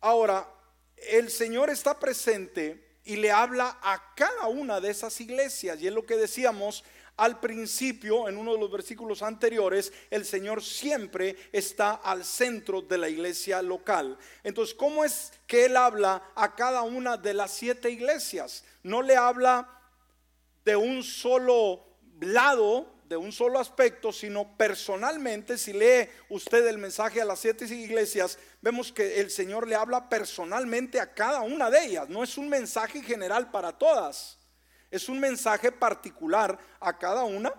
Ahora, 0.00 0.48
el 0.96 1.30
Señor 1.30 1.68
está 1.68 2.00
presente 2.00 2.88
y 3.04 3.16
le 3.16 3.30
habla 3.30 3.78
a 3.82 4.14
cada 4.14 4.46
una 4.46 4.80
de 4.80 4.88
esas 4.88 5.20
iglesias. 5.20 5.78
Y 5.82 5.88
es 5.88 5.92
lo 5.92 6.06
que 6.06 6.16
decíamos 6.16 6.84
al 7.18 7.40
principio, 7.40 8.28
en 8.28 8.36
uno 8.36 8.54
de 8.54 8.60
los 8.60 8.70
versículos 8.70 9.22
anteriores, 9.22 9.92
el 10.08 10.24
Señor 10.24 10.62
siempre 10.62 11.36
está 11.52 11.94
al 11.94 12.24
centro 12.24 12.80
de 12.80 12.96
la 12.96 13.08
iglesia 13.08 13.60
local. 13.60 14.16
Entonces, 14.44 14.74
¿cómo 14.74 15.04
es 15.04 15.32
que 15.48 15.64
Él 15.64 15.76
habla 15.76 16.30
a 16.36 16.54
cada 16.54 16.82
una 16.82 17.16
de 17.16 17.34
las 17.34 17.50
siete 17.50 17.90
iglesias? 17.90 18.64
No 18.84 19.02
le 19.02 19.16
habla 19.16 19.68
de 20.64 20.76
un 20.76 21.02
solo 21.02 21.84
lado, 22.20 22.86
de 23.08 23.16
un 23.16 23.32
solo 23.32 23.58
aspecto, 23.58 24.12
sino 24.12 24.56
personalmente. 24.56 25.58
Si 25.58 25.72
lee 25.72 26.08
usted 26.28 26.68
el 26.68 26.78
mensaje 26.78 27.20
a 27.20 27.24
las 27.24 27.40
siete 27.40 27.64
iglesias, 27.64 28.38
vemos 28.60 28.92
que 28.92 29.20
el 29.20 29.32
Señor 29.32 29.66
le 29.66 29.74
habla 29.74 30.08
personalmente 30.08 31.00
a 31.00 31.12
cada 31.12 31.40
una 31.40 31.68
de 31.68 31.84
ellas. 31.84 32.08
No 32.08 32.22
es 32.22 32.38
un 32.38 32.48
mensaje 32.48 33.02
general 33.02 33.50
para 33.50 33.76
todas. 33.76 34.37
Es 34.90 35.08
un 35.08 35.20
mensaje 35.20 35.70
particular 35.70 36.58
a 36.80 36.96
cada 36.98 37.24
una. 37.24 37.52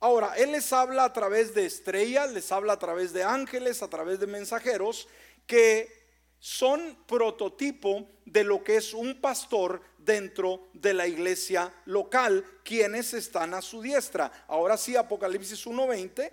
Ahora, 0.00 0.34
Él 0.36 0.52
les 0.52 0.72
habla 0.72 1.04
a 1.04 1.12
través 1.12 1.54
de 1.54 1.64
estrellas, 1.66 2.32
les 2.32 2.50
habla 2.52 2.74
a 2.74 2.78
través 2.78 3.12
de 3.12 3.22
ángeles, 3.22 3.82
a 3.82 3.88
través 3.88 4.20
de 4.20 4.26
mensajeros, 4.26 5.08
que 5.46 6.04
son 6.38 6.98
prototipo 7.06 8.06
de 8.26 8.44
lo 8.44 8.62
que 8.62 8.76
es 8.76 8.92
un 8.92 9.20
pastor 9.20 9.80
dentro 9.98 10.68
de 10.74 10.92
la 10.92 11.06
iglesia 11.06 11.72
local, 11.86 12.44
quienes 12.62 13.14
están 13.14 13.54
a 13.54 13.62
su 13.62 13.80
diestra. 13.80 14.30
Ahora 14.46 14.76
sí, 14.76 14.94
Apocalipsis 14.94 15.66
1.20, 15.66 16.30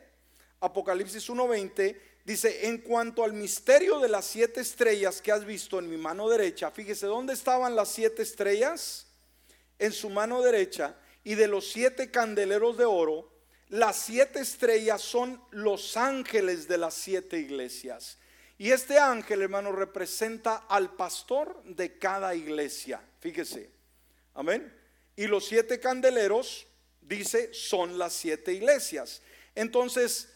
Apocalipsis 0.60 1.30
1.20 1.30 1.98
dice, 2.26 2.68
en 2.68 2.80
cuanto 2.80 3.24
al 3.24 3.34
misterio 3.34 4.00
de 4.00 4.10
las 4.10 4.26
siete 4.26 4.60
estrellas 4.62 5.22
que 5.22 5.32
has 5.32 5.46
visto 5.46 5.80
en 5.80 5.90
mi 5.90 5.98
mano 5.98 6.28
derecha, 6.28 6.72
fíjese, 6.72 7.08
¿dónde 7.08 7.34
estaban 7.34 7.76
las 7.76 7.90
siete 7.90 8.22
estrellas? 8.22 9.08
En 9.82 9.92
su 9.92 10.12
mano 10.12 10.44
derecha 10.44 10.96
y 11.24 11.34
de 11.34 11.48
los 11.48 11.72
siete 11.72 12.12
candeleros 12.12 12.78
de 12.78 12.86
oro, 12.86 13.34
las 13.70 13.98
siete 13.98 14.40
estrellas 14.40 15.02
son 15.02 15.42
los 15.50 15.98
ángeles 15.98 16.68
de 16.68 16.78
las 16.78 16.94
siete 16.94 17.40
iglesias. 17.40 18.20
Y 18.60 18.72
este 18.72 19.00
ángel, 19.00 19.42
hermano, 19.42 19.72
representa 19.72 20.68
al 20.70 20.96
pastor 20.96 21.64
de 21.64 21.98
cada 21.98 22.36
iglesia. 22.36 23.02
Fíjese. 23.20 23.72
Amén. 24.36 24.72
Y 25.16 25.26
los 25.26 25.48
siete 25.48 25.80
candeleros, 25.80 26.68
dice, 27.02 27.52
son 27.52 27.98
las 27.98 28.14
siete 28.14 28.54
iglesias. 28.54 29.24
Entonces, 29.56 30.30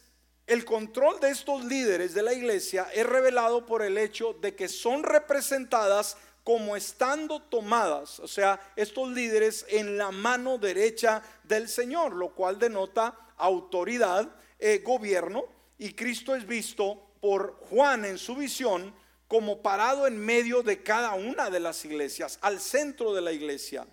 el 0.48 0.66
control 0.66 1.20
de 1.20 1.30
estos 1.30 1.64
líderes 1.66 2.16
de 2.16 2.24
la 2.24 2.34
iglesia 2.34 2.88
es 2.96 3.06
revelado 3.06 3.68
por 3.68 3.84
el 3.84 3.96
hecho 3.98 4.34
de 4.34 4.56
que 4.56 4.70
son 4.70 5.04
representadas 5.04 6.18
como 6.46 6.76
estando 6.76 7.41
tomadas, 7.41 8.20
o 8.20 8.28
sea, 8.28 8.62
estos 8.76 9.10
líderes 9.10 9.66
en 9.68 9.98
la 9.98 10.12
mano 10.12 10.60
derecha 10.60 11.24
del 11.43 11.68
Señor, 11.68 12.14
lo 12.14 12.36
cual 12.36 12.60
denota 12.60 13.18
autoridad, 13.36 14.30
eh, 14.60 14.84
gobierno, 14.86 15.46
y 15.80 15.93
Cristo 15.93 16.36
es 16.36 16.46
visto 16.46 17.02
por 17.20 17.58
Juan 17.62 18.06
en 18.06 18.20
su 18.20 18.36
visión 18.36 18.93
como 19.28 19.64
parado 19.64 20.06
en 20.06 20.20
medio 20.20 20.62
de 20.62 20.84
cada 20.84 21.16
una 21.16 21.50
de 21.50 21.60
las 21.60 21.84
iglesias, 21.84 22.38
al 22.43 22.60
centro 22.60 23.16
de 23.16 23.24
la 23.24 23.32
iglesia. 23.32 23.88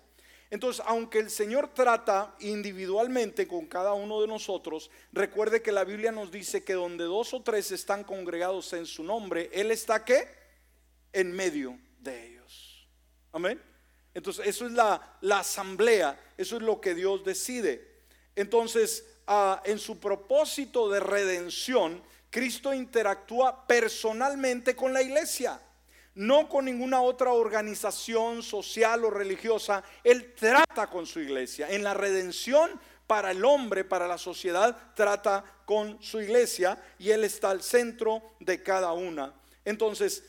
Entonces, 0.51 0.85
aunque 0.85 1.17
el 1.17 1.31
Señor 1.31 1.73
trata 1.73 2.35
individualmente 2.39 3.47
con 3.47 3.65
cada 3.65 3.93
uno 3.93 4.21
de 4.21 4.27
nosotros, 4.27 4.91
recuerde 5.11 5.63
que 5.63 5.71
la 5.71 5.85
Biblia 5.85 6.11
nos 6.11 6.29
dice 6.29 6.63
que 6.63 6.73
donde 6.73 7.05
dos 7.05 7.33
o 7.33 7.41
tres 7.41 7.71
están 7.71 8.03
congregados 8.03 8.73
en 8.73 8.85
su 8.85 9.03
nombre, 9.03 9.49
Él 9.51 9.71
está 9.71 10.05
qué? 10.05 10.27
En 11.13 11.31
medio 11.31 11.79
de 11.99 12.27
ellos. 12.27 12.32
Amén. 13.33 13.61
Entonces, 14.13 14.47
eso 14.47 14.65
es 14.65 14.71
la, 14.71 15.17
la 15.21 15.39
asamblea, 15.39 16.17
eso 16.37 16.55
es 16.55 16.61
lo 16.61 16.79
que 16.79 16.93
Dios 16.93 17.25
decide. 17.25 17.85
Entonces, 18.35 19.05
ah, 19.27 19.61
en 19.65 19.79
su 19.79 19.99
propósito 19.99 20.89
de 20.89 20.99
redención, 20.99 22.01
Cristo 22.29 22.73
interactúa 22.73 23.67
personalmente 23.67 24.75
con 24.75 24.93
la 24.93 25.01
iglesia 25.01 25.59
no 26.15 26.47
con 26.47 26.65
ninguna 26.65 27.01
otra 27.01 27.31
organización 27.31 28.43
social 28.43 29.03
o 29.05 29.09
religiosa. 29.09 29.83
Él 30.03 30.33
trata 30.35 30.87
con 30.87 31.05
su 31.05 31.19
iglesia. 31.19 31.69
En 31.69 31.83
la 31.83 31.93
redención 31.93 32.79
para 33.07 33.31
el 33.31 33.43
hombre, 33.43 33.83
para 33.83 34.07
la 34.07 34.17
sociedad, 34.17 34.93
trata 34.95 35.43
con 35.65 36.01
su 36.01 36.21
iglesia 36.21 36.81
y 36.99 37.09
Él 37.09 37.23
está 37.23 37.49
al 37.49 37.63
centro 37.63 38.21
de 38.39 38.61
cada 38.61 38.93
una. 38.93 39.33
Entonces, 39.65 40.23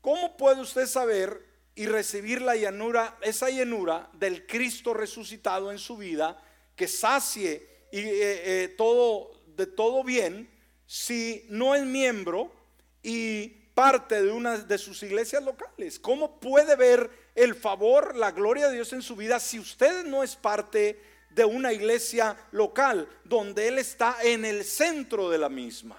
¿cómo 0.00 0.36
puede 0.36 0.60
usted 0.60 0.86
saber 0.86 1.47
y 1.78 1.86
recibir 1.86 2.42
la 2.42 2.56
llanura, 2.56 3.16
esa 3.22 3.50
llenura 3.50 4.10
del 4.12 4.46
Cristo 4.48 4.94
resucitado 4.94 5.70
en 5.70 5.78
su 5.78 5.96
vida, 5.96 6.42
que 6.74 6.88
sacie 6.88 7.86
y 7.92 7.98
eh, 7.98 8.64
eh, 8.64 8.74
todo 8.76 9.30
de 9.56 9.66
todo 9.66 10.02
bien, 10.02 10.50
si 10.86 11.46
no 11.48 11.76
es 11.76 11.84
miembro 11.84 12.52
y 13.00 13.46
parte 13.74 14.20
de 14.20 14.32
una 14.32 14.58
de 14.58 14.76
sus 14.76 15.04
iglesias 15.04 15.40
locales? 15.44 16.00
¿Cómo 16.00 16.40
puede 16.40 16.74
ver 16.74 17.08
el 17.36 17.54
favor, 17.54 18.16
la 18.16 18.32
gloria 18.32 18.66
de 18.66 18.74
Dios 18.74 18.92
en 18.92 19.02
su 19.02 19.14
vida 19.14 19.38
si 19.38 19.60
usted 19.60 20.04
no 20.04 20.24
es 20.24 20.34
parte 20.34 21.00
de 21.30 21.44
una 21.44 21.72
iglesia 21.72 22.36
local 22.50 23.08
donde 23.22 23.68
Él 23.68 23.78
está 23.78 24.16
en 24.24 24.44
el 24.44 24.64
centro 24.64 25.30
de 25.30 25.38
la 25.38 25.48
misma? 25.48 25.96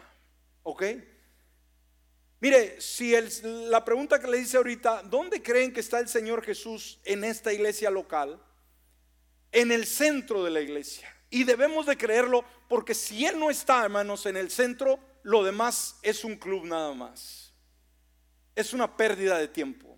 ¿Ok? 0.64 0.84
Mire, 2.42 2.80
si 2.80 3.14
la 3.44 3.84
pregunta 3.84 4.20
que 4.20 4.28
le 4.28 4.38
dice 4.38 4.58
ahorita, 4.58 5.04
¿dónde 5.04 5.42
creen 5.42 5.74
que 5.74 5.82
está 5.82 6.00
el 6.00 6.08
Señor 6.08 6.44
Jesús 6.44 7.00
en 7.04 7.24
esta 7.24 7.52
iglesia 7.52 7.90
local? 7.90 8.42
En 9.52 9.72
el 9.72 9.86
centro 9.86 10.44
de 10.44 10.52
la 10.52 10.62
iglesia. 10.62 11.14
Y 11.30 11.44
debemos 11.44 11.86
de 11.86 11.98
creerlo 11.98 12.46
porque 12.70 12.94
si 12.94 13.26
Él 13.26 13.40
no 13.40 13.50
está, 13.50 13.84
hermanos, 13.84 14.26
en 14.26 14.38
el 14.38 14.50
centro, 14.50 15.00
lo 15.24 15.44
demás 15.44 15.98
es 16.02 16.24
un 16.24 16.38
club 16.38 16.66
nada 16.66 16.94
más 16.94 17.50
es 18.60 18.74
una 18.74 18.98
pérdida 18.98 19.38
de 19.38 19.48
tiempo. 19.48 19.89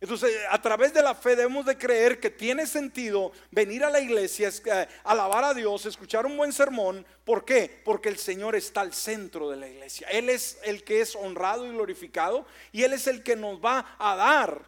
Entonces, 0.00 0.34
a 0.48 0.60
través 0.62 0.94
de 0.94 1.02
la 1.02 1.14
fe 1.14 1.36
debemos 1.36 1.66
de 1.66 1.76
creer 1.76 2.18
que 2.20 2.30
tiene 2.30 2.66
sentido 2.66 3.32
venir 3.50 3.84
a 3.84 3.90
la 3.90 4.00
iglesia, 4.00 4.48
eh, 4.48 4.88
alabar 5.04 5.44
a 5.44 5.52
Dios, 5.52 5.84
escuchar 5.84 6.24
un 6.24 6.38
buen 6.38 6.54
sermón. 6.54 7.04
¿Por 7.22 7.44
qué? 7.44 7.82
Porque 7.84 8.08
el 8.08 8.16
Señor 8.16 8.56
está 8.56 8.80
al 8.80 8.94
centro 8.94 9.50
de 9.50 9.58
la 9.58 9.68
iglesia. 9.68 10.08
Él 10.08 10.30
es 10.30 10.58
el 10.64 10.84
que 10.84 11.02
es 11.02 11.14
honrado 11.14 11.66
y 11.66 11.70
glorificado 11.70 12.46
y 12.72 12.82
Él 12.82 12.94
es 12.94 13.06
el 13.08 13.22
que 13.22 13.36
nos 13.36 13.62
va 13.62 13.96
a 13.98 14.16
dar 14.16 14.64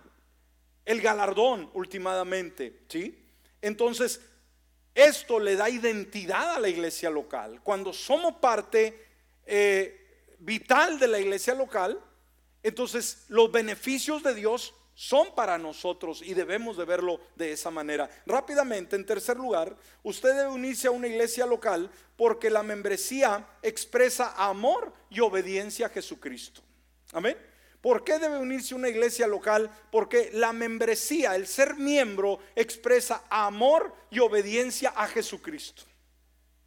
el 0.84 1.00
galardón 1.00 1.70
últimamente. 1.72 2.80
¿sí? 2.88 3.18
Entonces, 3.62 4.20
esto 4.94 5.40
le 5.40 5.56
da 5.56 5.70
identidad 5.70 6.56
a 6.56 6.60
la 6.60 6.68
iglesia 6.68 7.08
local. 7.08 7.62
Cuando 7.62 7.94
somos 7.94 8.34
parte 8.34 9.06
eh, 9.46 10.34
vital 10.40 10.98
de 10.98 11.08
la 11.08 11.18
iglesia 11.18 11.54
local, 11.54 11.98
entonces, 12.62 13.24
los 13.28 13.50
beneficios 13.50 14.22
de 14.22 14.34
Dios 14.34 14.74
son 14.94 15.34
para 15.34 15.58
nosotros 15.58 16.22
y 16.22 16.34
debemos 16.34 16.76
de 16.76 16.84
verlo 16.84 17.20
de 17.36 17.52
esa 17.52 17.70
manera. 17.70 18.10
Rápidamente, 18.26 18.96
en 18.96 19.06
tercer 19.06 19.36
lugar, 19.36 19.76
usted 20.02 20.34
debe 20.36 20.50
unirse 20.50 20.88
a 20.88 20.90
una 20.90 21.08
iglesia 21.08 21.46
local 21.46 21.90
porque 22.16 22.50
la 22.50 22.62
membresía 22.62 23.46
expresa 23.62 24.34
amor 24.36 24.92
y 25.10 25.20
obediencia 25.20 25.86
a 25.86 25.90
Jesucristo. 25.90 26.60
Amén. 27.12 27.36
¿Por 27.80 28.04
qué 28.04 28.18
debe 28.18 28.38
unirse 28.38 28.76
una 28.76 28.88
iglesia 28.88 29.26
local? 29.26 29.68
Porque 29.90 30.30
la 30.32 30.52
membresía, 30.52 31.34
el 31.34 31.48
ser 31.48 31.74
miembro, 31.74 32.38
expresa 32.54 33.24
amor 33.28 33.92
y 34.08 34.20
obediencia 34.20 34.90
a 34.90 35.08
Jesucristo. 35.08 35.82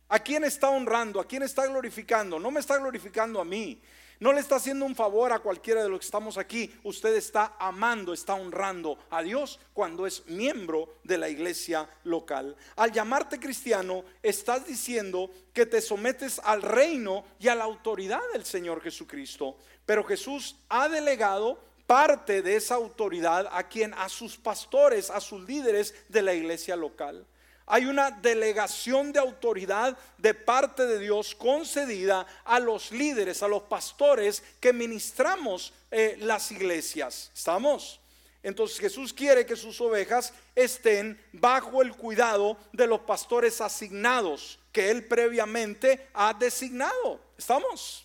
¿A 0.08 0.20
quién 0.20 0.44
está 0.44 0.70
honrando? 0.70 1.20
¿A 1.20 1.28
quién 1.28 1.44
está 1.44 1.66
glorificando? 1.66 2.40
No 2.40 2.52
me 2.52 2.60
está 2.60 2.78
glorificando 2.78 3.42
a 3.42 3.46
mí. 3.46 3.82
No 4.20 4.32
le 4.32 4.40
está 4.40 4.56
haciendo 4.56 4.86
un 4.86 4.96
favor 4.96 5.34
a 5.34 5.40
cualquiera 5.40 5.84
de 5.84 5.90
los 5.90 6.00
que 6.00 6.06
estamos 6.06 6.38
aquí. 6.38 6.74
Usted 6.84 7.16
está 7.16 7.56
amando, 7.60 8.14
está 8.14 8.34
honrando 8.36 8.98
a 9.10 9.22
Dios 9.22 9.60
cuando 9.74 10.08
es 10.08 10.26
miembro 10.28 10.96
de 11.04 11.18
la 11.18 11.28
iglesia 11.28 11.90
local. 12.04 12.56
Al 12.78 12.92
llamarte 12.92 13.40
cristiano, 13.40 14.06
estás 14.24 14.66
diciendo 14.66 15.32
que 15.54 15.66
te 15.66 15.82
sometes 15.82 16.40
al 16.44 16.62
reino 16.62 17.26
y 17.40 17.50
a 17.50 17.56
la 17.56 17.66
autoridad 17.66 18.22
del 18.32 18.46
Señor 18.46 18.82
Jesucristo. 18.82 19.58
Pero 19.86 20.04
Jesús 20.04 20.56
ha 20.70 20.88
delegado 20.88 21.60
parte 21.86 22.42
de 22.42 22.56
esa 22.56 22.76
autoridad 22.76 23.50
a 23.52 23.68
quien 23.68 23.94
a 23.96 24.08
sus 24.08 24.38
pastores, 24.38 25.10
a 25.10 25.20
sus 25.20 25.46
líderes 25.48 25.94
de 26.08 26.22
la 26.22 26.34
iglesia 26.34 26.76
local. 26.76 27.26
Hay 27.68 27.86
una 27.86 28.12
delegación 28.12 29.12
de 29.12 29.20
autoridad 29.20 29.98
de 30.18 30.34
parte 30.34 30.86
de 30.86 31.00
Dios 31.00 31.34
concedida 31.34 32.28
a 32.44 32.60
los 32.60 32.92
líderes, 32.92 33.42
a 33.42 33.48
los 33.48 33.64
pastores 33.64 34.44
que 34.60 34.72
ministramos 34.72 35.74
eh, 35.90 36.18
las 36.20 36.52
iglesias. 36.52 37.32
¿Estamos? 37.34 38.00
Entonces 38.44 38.80
Jesús 38.80 39.12
quiere 39.12 39.44
que 39.44 39.56
sus 39.56 39.82
ovejas 39.82 40.32
estén 40.54 41.20
bajo 41.32 41.82
el 41.82 41.96
cuidado 41.96 42.58
de 42.72 42.86
los 42.86 43.00
pastores 43.00 43.60
asignados 43.60 44.60
que 44.72 44.92
él 44.92 45.06
previamente 45.06 46.10
ha 46.14 46.32
designado. 46.34 47.20
¿Estamos? 47.36 48.05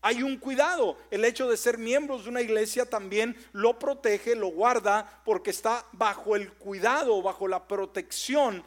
Hay 0.00 0.22
un 0.22 0.38
cuidado. 0.38 0.96
El 1.10 1.24
hecho 1.24 1.48
de 1.48 1.56
ser 1.56 1.78
miembros 1.78 2.24
de 2.24 2.30
una 2.30 2.40
iglesia 2.40 2.86
también 2.86 3.36
lo 3.52 3.78
protege, 3.78 4.36
lo 4.36 4.48
guarda, 4.48 5.22
porque 5.24 5.50
está 5.50 5.84
bajo 5.92 6.36
el 6.36 6.52
cuidado, 6.52 7.20
bajo 7.20 7.48
la 7.48 7.66
protección, 7.66 8.62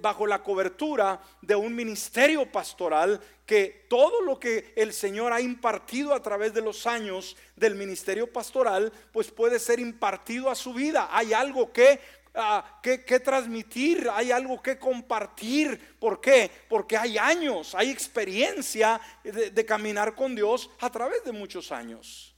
bajo 0.00 0.26
la 0.26 0.42
cobertura 0.42 1.20
de 1.42 1.54
un 1.54 1.74
ministerio 1.74 2.50
pastoral 2.50 3.20
que 3.44 3.86
todo 3.88 4.22
lo 4.22 4.40
que 4.40 4.72
el 4.74 4.92
Señor 4.92 5.32
ha 5.32 5.40
impartido 5.40 6.14
a 6.14 6.22
través 6.22 6.52
de 6.52 6.62
los 6.62 6.86
años 6.86 7.36
del 7.54 7.76
ministerio 7.76 8.32
pastoral, 8.32 8.92
pues 9.12 9.30
puede 9.30 9.58
ser 9.60 9.78
impartido 9.78 10.50
a 10.50 10.56
su 10.56 10.74
vida. 10.74 11.08
Hay 11.12 11.32
algo 11.32 11.72
que 11.72 12.00
ah, 12.36 12.80
que, 12.82 12.98
transmitir, 13.20 14.08
hay 14.12 14.30
algo 14.30 14.62
que 14.62 14.78
compartir. 14.78 15.96
¿Por 15.98 16.20
qué? 16.20 16.50
Porque 16.68 16.96
hay 16.96 17.18
años, 17.18 17.74
hay 17.74 17.90
experiencia 17.90 19.00
de, 19.24 19.66
caminar 19.66 20.14
con 20.14 20.34
Dios 20.34 20.70
a 20.80 20.90
través 20.90 21.24
de 21.24 21.32
muchos 21.32 21.72
años. 21.72 22.34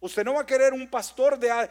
Usted 0.00 0.24
no 0.24 0.34
va 0.34 0.42
a 0.42 0.46
querer 0.46 0.72
un 0.72 0.88
pastor 0.90 1.38
de, 1.38 1.68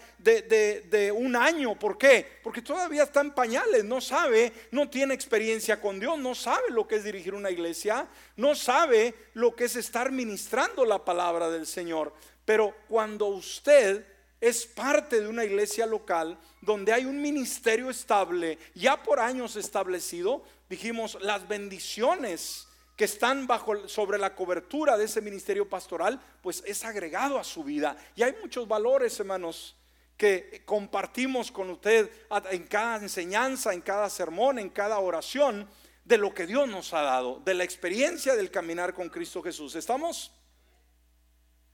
de, 0.90 1.12
un 1.12 1.36
año. 1.36 1.78
¿Por 1.78 1.98
qué? 1.98 2.40
Porque 2.44 2.62
todavía 2.62 3.04
está 3.04 3.22
en 3.22 3.32
pañales, 3.32 3.84
no 3.84 4.02
sabe, 4.02 4.52
no 4.72 4.90
tiene 4.90 5.14
experiencia 5.14 5.80
con 5.80 6.00
Dios, 6.00 6.18
no 6.18 6.34
sabe 6.34 6.70
lo 6.70 6.88
que 6.88 6.96
es 6.96 7.04
dirigir 7.04 7.34
una 7.34 7.52
iglesia, 7.52 8.08
no 8.36 8.56
sabe 8.56 9.14
lo 9.34 9.56
que 9.56 9.66
es 9.66 9.76
estar 9.76 10.12
ministrando 10.12 10.86
la 10.86 11.06
palabra 11.06 11.50
del 11.50 11.68
Señor. 11.68 12.14
Pero 12.46 12.76
cuando 12.88 13.28
usted 13.28 14.15
es 14.48 14.68
parte 14.68 15.20
de 15.20 15.28
una 15.28 15.44
iglesia 15.44 15.88
local 15.88 16.38
donde 16.62 16.94
hay 16.94 17.06
un 17.06 17.20
ministerio 17.20 17.90
estable, 17.90 18.60
ya 18.76 19.02
por 19.02 19.20
años 19.20 19.56
establecido, 19.56 20.44
dijimos, 20.70 21.18
las 21.20 21.48
bendiciones 21.48 22.68
que 22.96 23.06
están 23.06 23.48
bajo 23.48 23.88
sobre 23.90 24.20
la 24.20 24.36
cobertura 24.36 24.98
de 24.98 25.06
ese 25.06 25.20
ministerio 25.20 25.68
pastoral, 25.68 26.22
pues 26.44 26.64
es 26.68 26.86
agregado 26.86 27.40
a 27.40 27.44
su 27.44 27.64
vida. 27.64 27.98
Y 28.16 28.22
hay 28.22 28.36
muchos 28.40 28.68
valores, 28.68 29.20
hermanos, 29.20 29.76
que 30.16 30.62
compartimos 30.64 31.52
con 31.52 31.72
usted 31.72 32.12
en 32.52 32.68
cada 32.68 32.98
enseñanza, 32.98 33.74
en 33.74 33.82
cada 33.82 34.12
sermón, 34.12 34.60
en 34.60 34.70
cada 34.70 35.00
oración, 35.00 35.68
de 36.04 36.20
lo 36.20 36.36
que 36.36 36.46
Dios 36.46 36.70
nos 36.70 36.94
ha 36.94 37.02
dado, 37.02 37.42
de 37.44 37.56
la 37.56 37.64
experiencia 37.64 38.36
del 38.36 38.52
caminar 38.52 38.94
con 38.94 39.10
Cristo 39.10 39.42
Jesús. 39.42 39.74
¿Estamos? 39.74 40.32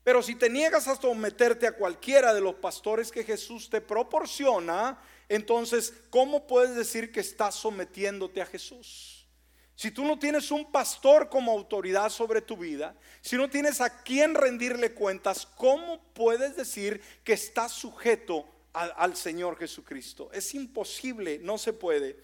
Pero 0.04 0.24
si 0.24 0.36
te 0.36 0.50
niegas 0.50 0.88
a 0.88 1.00
someterte 1.00 1.68
a 1.68 1.74
cualquiera 1.74 2.34
de 2.34 2.42
los 2.42 2.56
pastores 2.56 3.12
que 3.12 3.24
Jesús 3.24 3.70
te 3.70 3.82
proporciona, 3.82 5.00
entonces, 5.30 5.94
¿cómo 6.10 6.48
puedes 6.48 6.76
decir 6.76 7.12
que 7.12 7.20
estás 7.20 7.56
sometiéndote 7.56 8.42
a 8.42 8.46
Jesús? 8.46 9.22
Si 9.76 9.90
tú 9.90 10.06
no 10.06 10.20
tienes 10.20 10.52
un 10.52 10.72
pastor 10.72 11.30
como 11.30 11.52
autoridad 11.52 12.10
sobre 12.10 12.42
tu 12.42 12.58
vida, 12.58 12.96
si 13.22 13.36
no 13.36 13.50
tienes 13.50 13.82
a 13.82 14.04
quien 14.04 14.36
rendirle 14.36 14.94
cuentas, 14.94 15.48
¿cómo 15.56 16.04
puedes 16.14 16.56
decir 16.56 17.02
que 17.24 17.34
estás 17.34 17.72
sujeto 17.72 18.46
al, 18.74 19.16
Señor 19.16 19.58
Jesucristo? 19.58 20.30
Es 20.34 20.54
imposible, 20.54 21.40
no 21.40 21.58
se 21.58 21.74
puede. 21.74 22.20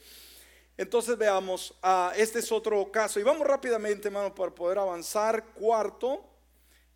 Entonces 0.77 1.17
veamos, 1.17 1.73
ah, 1.81 2.13
este 2.15 2.39
es 2.39 2.51
otro 2.51 2.91
caso. 2.91 3.19
Y 3.19 3.23
vamos 3.23 3.47
rápidamente, 3.47 4.09
hermano, 4.09 4.35
para 4.35 4.53
poder 4.53 4.77
avanzar. 4.77 5.43
Cuarto, 5.53 6.26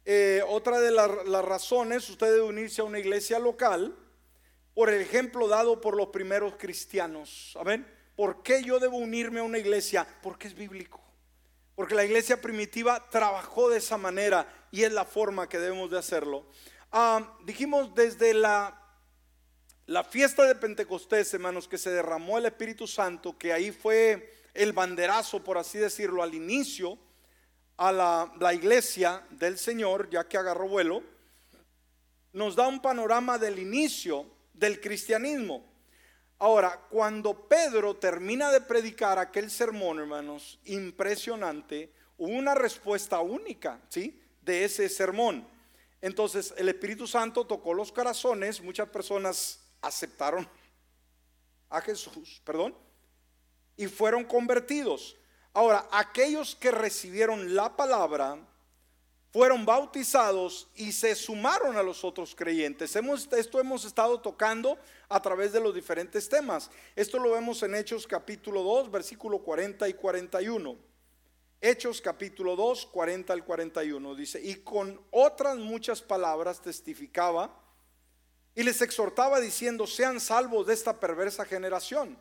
eh, 0.06 0.44
otra 0.48 0.80
de 0.80 0.92
las 0.92 1.46
razones, 1.46 2.10
usted 2.10 2.28
debe 2.28 2.42
unirse 2.42 2.82
a 2.82 2.86
una 2.86 3.00
iglesia 3.00 3.40
local 3.40 3.96
por 4.74 4.90
el 4.90 5.02
ejemplo 5.02 5.48
dado 5.48 5.82
por 5.82 5.96
los 5.96 6.08
primeros 6.08 6.56
cristianos. 6.58 7.58
¿Amén? 7.60 7.88
¿Por 8.16 8.44
qué 8.44 8.64
yo 8.64 8.80
debo 8.80 8.98
unirme 8.98 9.40
a 9.40 9.44
una 9.44 9.58
iglesia? 9.58 10.08
Porque 10.22 10.48
es 10.48 10.56
bíblico. 10.56 11.02
Porque 11.76 11.96
la 11.96 12.06
iglesia 12.06 12.42
primitiva 12.42 13.10
trabajó 13.10 13.70
de 13.70 13.78
esa 13.78 13.98
manera 13.98 14.48
y 14.72 14.84
es 14.84 14.92
la 14.92 15.06
forma 15.06 15.50
que 15.50 15.60
debemos 15.60 15.90
de 15.92 15.98
hacerlo. 15.98 16.46
Ah, 16.92 17.38
dijimos 17.46 17.94
desde 17.96 18.34
la 18.34 18.82
la 19.92 20.06
fiesta 20.06 20.46
de 20.46 20.56
Pentecostés, 20.56 21.34
hermanos, 21.34 21.68
que 21.68 21.78
se 21.78 21.90
derramó 21.90 22.38
el 22.38 22.46
Espíritu 22.46 22.88
Santo, 22.88 23.38
que 23.38 23.52
ahí 23.52 23.72
fue 23.72 24.34
el 24.54 24.72
banderazo, 24.72 25.44
por 25.44 25.58
así 25.58 25.80
decirlo, 25.80 26.24
al 26.24 26.34
inicio 26.34 26.98
a 27.82 27.92
la, 27.92 28.54
iglesia 28.54 29.26
del 29.32 29.58
Señor, 29.58 30.08
ya 30.12 30.28
que 30.28 30.38
agarró 30.38 30.68
vuelo, 30.68 31.02
nos 32.32 32.56
da 32.56 32.68
un 32.68 32.80
panorama 32.80 33.40
del 33.40 33.58
inicio 33.58 34.28
del 34.54 34.80
cristianismo. 34.80 35.66
Ahora, 36.38 36.80
cuando 36.92 37.48
Pedro 37.48 37.96
termina 37.96 38.52
de 38.52 38.62
predicar 38.62 39.18
aquel 39.18 39.50
sermón, 39.50 39.98
hermanos, 39.98 40.60
impresionante, 40.66 41.92
hubo 42.18 42.32
una 42.32 42.54
respuesta 42.54 43.20
única, 43.20 43.82
¿sí? 43.90 44.22
De 44.44 44.64
ese 44.64 44.88
sermón. 44.88 45.48
Entonces, 46.02 46.54
el 46.58 46.70
Espíritu 46.70 47.08
Santo 47.08 47.48
tocó 47.48 47.74
los 47.74 47.92
corazones, 47.92 48.62
muchas 48.62 48.90
personas 48.90 49.60
aceptaron 49.82 50.48
a 51.68 51.82
Jesús, 51.82 52.44
perdón, 52.46 52.76
y 53.76 53.88
fueron 53.88 54.24
convertidos. 54.24 55.18
Ahora, 55.54 55.88
aquellos 55.92 56.56
que 56.56 56.72
recibieron 56.72 57.56
la 57.56 57.76
palabra 57.76 58.38
fueron 59.32 59.66
bautizados 59.66 60.68
y 60.76 60.92
se 60.92 61.16
sumaron 61.16 61.78
a 61.78 61.84
los 61.84 62.04
otros 62.04 62.36
creyentes. 62.36 62.96
Hemos, 62.96 63.32
esto 63.32 63.60
hemos 63.60 63.86
estado 63.86 64.20
tocando 64.20 64.78
a 65.08 65.22
través 65.22 65.54
de 65.54 65.60
los 65.60 65.74
diferentes 65.74 66.28
temas. 66.28 66.70
Esto 66.96 67.18
lo 67.18 67.32
vemos 67.32 67.64
en 67.64 67.76
Hechos 67.76 68.06
capítulo 68.06 68.62
2, 68.62 68.92
versículo 68.92 69.40
40 69.40 69.88
y 69.88 69.94
41. 69.94 70.76
Hechos 71.62 72.02
capítulo 72.02 72.56
2, 72.56 72.88
40 72.88 73.34
al 73.34 73.46
41 73.46 74.16
dice, 74.16 74.42
y 74.42 74.56
con 74.56 75.00
otras 75.12 75.58
muchas 75.58 76.02
palabras 76.02 76.60
testificaba 76.60 77.56
y 78.56 78.64
les 78.64 78.82
exhortaba 78.82 79.40
diciendo, 79.40 79.86
sean 79.86 80.20
salvos 80.20 80.68
de 80.68 80.74
esta 80.74 81.00
perversa 81.00 81.46
generación. 81.46 82.18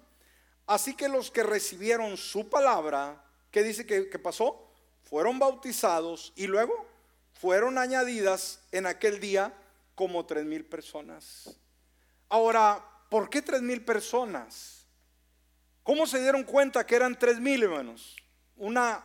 Así 0.71 0.95
que 0.95 1.09
los 1.09 1.33
que 1.33 1.43
recibieron 1.43 2.16
su 2.16 2.49
palabra, 2.49 3.21
¿qué 3.51 3.64
dice 3.64 3.85
que, 3.85 4.05
pasó? 4.21 4.71
Fueron 5.03 5.41
bautizados 5.41 6.33
y 6.37 6.47
luego 6.47 6.87
fueron 7.33 7.77
añadidas 7.77 8.61
en 8.71 8.87
aquel 8.87 9.18
día 9.18 9.53
como 9.97 10.27
tres 10.27 10.45
mil 10.45 10.64
personas. 10.64 11.59
Ahora, 12.29 12.85
¿por 13.09 13.29
qué 13.29 13.43
tres 13.43 13.62
mil 13.62 13.85
personas? 13.85 14.87
¿Cómo 15.83 16.07
se 16.07 16.21
dieron 16.21 16.45
cuenta 16.45 16.87
que 16.87 16.95
eran 16.95 17.18
tres 17.18 17.41
mil 17.41 17.64
hermanos? 17.64 18.14
Una, 18.55 19.05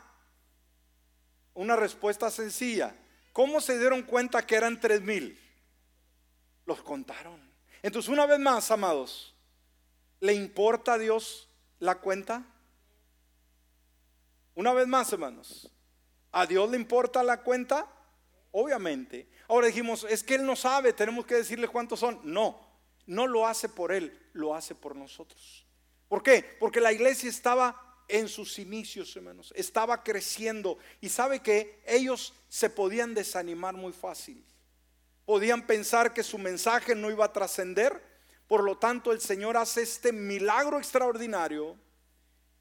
una 1.56 1.76
respuesta 1.76 2.30
sencilla. 2.30 2.96
¿Cómo 3.34 3.60
se 3.60 3.80
dieron 3.80 4.04
cuenta 4.04 4.46
que 4.46 4.54
eran 4.54 4.80
tres 4.80 5.02
mil? 5.02 5.42
los 6.68 6.84
contaron. 6.84 7.40
Entonces, 7.82 8.10
una 8.10 8.28
vez 8.28 8.38
más, 8.38 8.70
amados, 8.70 9.34
¿le 10.20 10.34
importa 10.34 10.94
a 10.94 10.98
Dios 11.00 11.50
la 11.86 11.96
cuenta? 11.96 12.44
Una 14.56 14.74
vez 14.74 14.88
más, 14.88 15.12
hermanos, 15.14 15.72
¿a 16.32 16.46
Dios 16.46 16.70
le 16.70 16.78
importa 16.78 17.24
la 17.24 17.42
cuenta? 17.42 17.88
Obviamente. 18.52 19.30
Ahora 19.48 19.68
dijimos, 19.68 20.06
es 20.10 20.24
que 20.24 20.36
Él 20.36 20.46
no 20.46 20.56
sabe, 20.56 20.94
tenemos 20.94 21.26
que 21.26 21.36
decirle 21.36 21.68
cuántos 21.68 22.00
son. 22.00 22.20
No, 22.24 22.60
no 23.06 23.28
lo 23.28 23.46
hace 23.48 23.70
por 23.70 23.92
Él, 23.92 24.30
lo 24.34 24.56
hace 24.56 24.76
por 24.76 24.96
nosotros. 24.96 25.66
¿Por 26.08 26.24
qué? 26.24 26.58
Porque 26.60 26.82
la 26.82 26.92
iglesia 26.92 27.30
estaba 27.30 28.04
en 28.08 28.28
sus 28.28 28.60
inicios, 28.60 29.16
hermanos, 29.16 29.52
estaba 29.56 30.04
creciendo 30.04 30.78
y 31.02 31.10
sabe 31.10 31.42
que 31.42 31.82
ellos 31.88 32.34
se 32.50 32.70
podían 32.70 33.14
desanimar 33.14 33.76
muy 33.76 33.94
fácil 33.94 34.46
podían 35.26 35.66
pensar 35.66 36.14
que 36.14 36.24
su 36.24 36.38
mensaje 36.38 36.96
no 36.96 37.10
iba 37.10 37.26
a 37.26 37.34
trascender. 37.34 38.15
Por 38.48 38.64
lo 38.64 38.78
tanto, 38.78 39.12
el 39.12 39.22
Señor 39.22 39.58
hace 39.58 39.82
este 39.82 40.12
milagro 40.12 40.78
extraordinario 40.78 41.78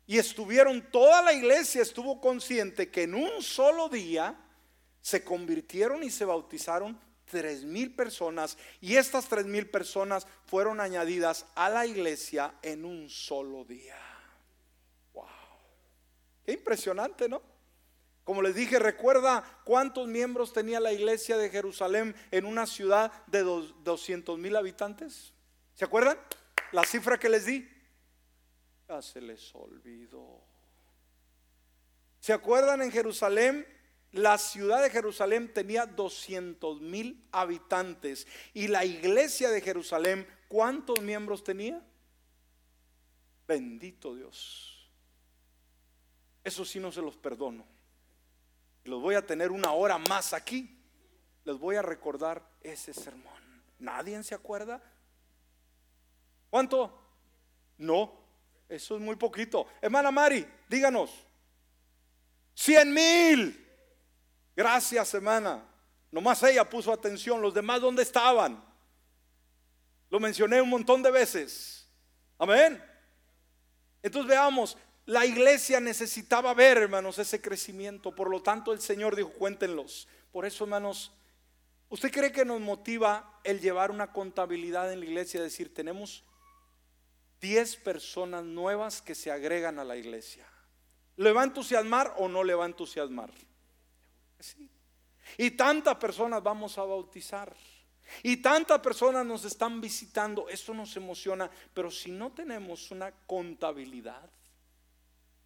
y 0.07 0.19
estuvieron, 0.19 0.83
toda 0.91 1.23
la 1.23 1.33
iglesia 1.33 1.83
estuvo 1.83 2.21
consciente 2.21 2.91
que 2.91 3.03
en 3.03 3.15
un 3.15 3.43
solo 3.43 3.89
día 3.89 4.39
se 5.01 5.25
convirtieron 5.25 6.03
y 6.03 6.11
se 6.11 6.25
bautizaron 6.25 6.99
tres 7.27 7.65
mil 7.65 7.95
personas 7.95 8.57
y 8.81 8.97
estas 8.97 9.29
tres 9.29 9.47
mil 9.47 9.69
personas 9.69 10.27
fueron 10.47 10.81
añadidas 10.81 11.47
a 11.55 11.69
la 11.69 11.87
iglesia 11.87 12.55
en 12.63 12.85
un 12.85 13.11
solo 13.11 13.65
día. 13.65 13.99
Wow, 15.13 15.27
qué 16.45 16.53
impresionante, 16.53 17.29
¿no? 17.29 17.43
Como 18.25 18.41
les 18.41 18.55
dije, 18.55 18.79
recuerda 18.79 19.45
cuántos 19.65 20.09
miembros 20.09 20.55
tenía 20.55 20.81
la 20.81 20.93
iglesia 20.93 21.37
de 21.37 21.51
Jerusalén 21.51 22.17
en 22.31 22.47
una 22.47 22.67
ciudad 22.67 23.13
de 23.27 23.43
200 23.43 24.39
mil 24.39 24.57
habitantes. 24.57 25.34
¿Se 25.75 25.85
acuerdan? 25.85 26.19
La 26.73 26.85
cifra 26.85 27.19
que 27.19 27.29
les 27.29 27.47
di. 27.47 27.69
Ya 28.89 29.03
se 29.03 29.21
les 29.21 29.55
olvidó. 29.55 30.43
¿Se 32.21 32.33
acuerdan 32.33 32.83
en 32.83 32.91
Jerusalén? 32.91 33.67
La 34.13 34.39
ciudad 34.39 34.83
de 34.83 34.91
Jerusalén 34.91 35.53
tenía 35.53 35.87
200 35.87 36.81
mil 36.81 37.29
habitantes. 37.33 38.27
Y 38.53 38.69
la 38.69 38.85
iglesia 38.85 39.51
de 39.51 39.61
Jerusalén, 39.61 40.27
¿cuántos 40.49 41.01
miembros 41.01 41.43
tenía? 41.43 41.85
Bendito 43.47 44.15
Dios. 44.15 44.91
Eso 46.45 46.65
sí 46.65 46.79
no 46.79 46.93
se 46.93 47.03
los 47.03 47.17
perdono 47.17 47.75
los 48.85 49.01
voy 49.01 49.15
a 49.15 49.27
tener 49.27 49.51
una 49.51 49.73
hora 49.73 49.99
más 49.99 50.33
aquí, 50.33 50.79
les 51.45 51.59
voy 51.59 51.77
a 51.77 51.83
recordar 51.83 52.47
ese 52.63 52.93
sermón. 52.93 53.33
¿Nadie 53.79 54.23
se 54.23 54.35
acuerda? 54.35 54.83
¿Cuánto? 56.55 56.97
No, 57.79 58.13
eso 58.69 58.95
es 58.95 59.01
muy 59.01 59.17
poquito. 59.17 59.67
Hermana 59.83 60.13
Mari, 60.13 60.47
díganos. 60.69 61.11
Cien 62.55 62.95
mil. 62.95 63.69
Gracias, 64.55 65.15
hermana. 65.15 65.67
Nomás 66.13 66.41
ella 66.45 66.71
puso 66.71 66.93
atención. 66.93 67.43
Los 67.43 67.55
demás, 67.55 67.81
¿dónde 67.81 68.05
estaban? 68.05 68.65
Lo 70.11 70.21
mencioné 70.21 70.63
un 70.63 70.71
montón 70.71 71.03
de 71.03 71.11
veces. 71.11 71.89
Amén. 72.39 72.81
Entonces 74.01 74.29
veamos, 74.29 74.79
la 75.07 75.27
iglesia 75.27 75.81
necesitaba 75.81 76.55
ver, 76.55 76.79
hermanos, 76.79 77.19
ese 77.19 77.41
crecimiento. 77.41 78.15
Por 78.15 78.31
lo 78.31 78.45
tanto, 78.45 78.73
el 78.73 78.81
Señor 78.81 79.17
dijo, 79.17 79.31
cuéntenlos. 79.31 80.07
Por 80.31 80.47
eso, 80.47 80.63
hermanos, 80.63 81.11
¿usted 81.89 82.13
cree 82.13 82.31
que 82.31 82.45
nos 82.45 82.61
motiva 82.61 83.41
el 83.43 83.61
llevar 83.61 83.91
una 83.91 84.13
contabilidad 84.13 84.93
en 84.93 85.01
la 85.01 85.07
iglesia? 85.07 85.43
Decir, 85.43 85.75
tenemos 85.75 86.23
10 87.45 87.77
personas 87.77 88.43
nuevas 88.43 89.03
que 89.03 89.15
se 89.15 89.31
agregan 89.31 89.79
a 89.79 89.85
la 89.85 89.97
iglesia. 89.99 90.47
¿Le 91.17 91.31
va 91.31 91.43
a 91.43 91.45
entusiasmar 91.45 92.15
o 92.17 92.27
no 92.27 92.43
le 92.43 92.55
va 92.55 92.65
a 92.65 92.69
entusiasmar? 92.69 93.31
Y 95.37 95.51
tantas 95.51 95.97
personas 95.97 96.43
vamos 96.43 96.79
a 96.79 96.85
bautizar. 96.85 97.55
Y 98.23 98.39
tantas 98.39 98.81
personas 98.81 99.27
nos 99.27 99.45
están 99.45 99.79
visitando. 99.79 100.49
Eso 100.49 100.73
nos 100.73 100.97
emociona. 100.97 101.51
Pero 101.75 101.91
si 101.91 102.11
no 102.11 102.33
tenemos 102.33 102.91
una 102.91 103.13
contabilidad, 103.27 104.31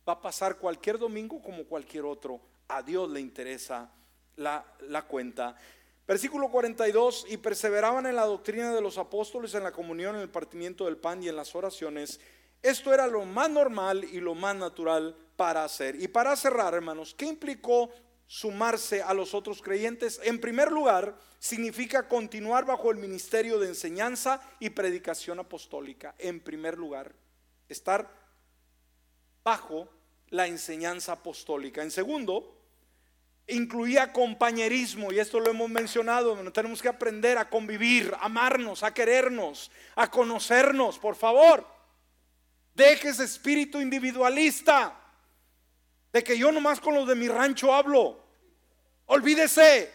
va 0.08 0.12
a 0.12 0.20
pasar 0.20 0.56
cualquier 0.58 1.00
domingo 1.00 1.42
como 1.42 1.64
cualquier 1.64 2.04
otro. 2.04 2.40
A 2.68 2.80
Dios 2.80 3.10
le 3.10 3.18
interesa 3.18 3.90
la, 4.36 4.64
la 4.82 5.02
cuenta. 5.02 5.56
Versículo 6.08 6.50
42, 6.50 7.26
y 7.28 7.36
perseveraban 7.36 8.06
en 8.06 8.16
la 8.16 8.24
doctrina 8.24 8.74
de 8.74 8.80
los 8.80 8.96
apóstoles, 8.96 9.52
en 9.52 9.62
la 9.62 9.72
comunión, 9.72 10.16
en 10.16 10.22
el 10.22 10.30
partimiento 10.30 10.86
del 10.86 10.96
pan 10.96 11.22
y 11.22 11.28
en 11.28 11.36
las 11.36 11.54
oraciones. 11.54 12.18
Esto 12.62 12.94
era 12.94 13.06
lo 13.06 13.26
más 13.26 13.50
normal 13.50 14.04
y 14.04 14.18
lo 14.18 14.34
más 14.34 14.56
natural 14.56 15.14
para 15.36 15.64
hacer. 15.64 16.00
Y 16.00 16.08
para 16.08 16.34
cerrar, 16.34 16.72
hermanos, 16.72 17.14
¿qué 17.14 17.26
implicó 17.26 17.90
sumarse 18.26 19.02
a 19.02 19.12
los 19.12 19.34
otros 19.34 19.60
creyentes? 19.60 20.18
En 20.24 20.40
primer 20.40 20.72
lugar, 20.72 21.14
significa 21.38 22.08
continuar 22.08 22.64
bajo 22.64 22.90
el 22.90 22.96
ministerio 22.96 23.58
de 23.58 23.68
enseñanza 23.68 24.40
y 24.60 24.70
predicación 24.70 25.38
apostólica. 25.40 26.14
En 26.16 26.40
primer 26.40 26.78
lugar, 26.78 27.14
estar 27.68 28.10
bajo 29.44 29.90
la 30.30 30.46
enseñanza 30.46 31.12
apostólica. 31.12 31.82
En 31.82 31.90
segundo, 31.90 32.57
incluía 33.48 34.12
compañerismo, 34.12 35.10
y 35.12 35.18
esto 35.18 35.40
lo 35.40 35.50
hemos 35.50 35.70
mencionado, 35.70 36.36
tenemos 36.52 36.82
que 36.82 36.88
aprender 36.88 37.38
a 37.38 37.48
convivir, 37.48 38.14
a 38.20 38.26
amarnos, 38.26 38.82
a 38.82 38.92
querernos, 38.92 39.70
a 39.96 40.10
conocernos, 40.10 40.98
por 40.98 41.16
favor. 41.16 41.66
Deje 42.74 43.08
ese 43.08 43.24
espíritu 43.24 43.80
individualista 43.80 44.94
de 46.12 46.22
que 46.22 46.38
yo 46.38 46.52
nomás 46.52 46.80
con 46.80 46.94
los 46.94 47.08
de 47.08 47.14
mi 47.14 47.26
rancho 47.26 47.74
hablo. 47.74 48.22
Olvídese, 49.06 49.92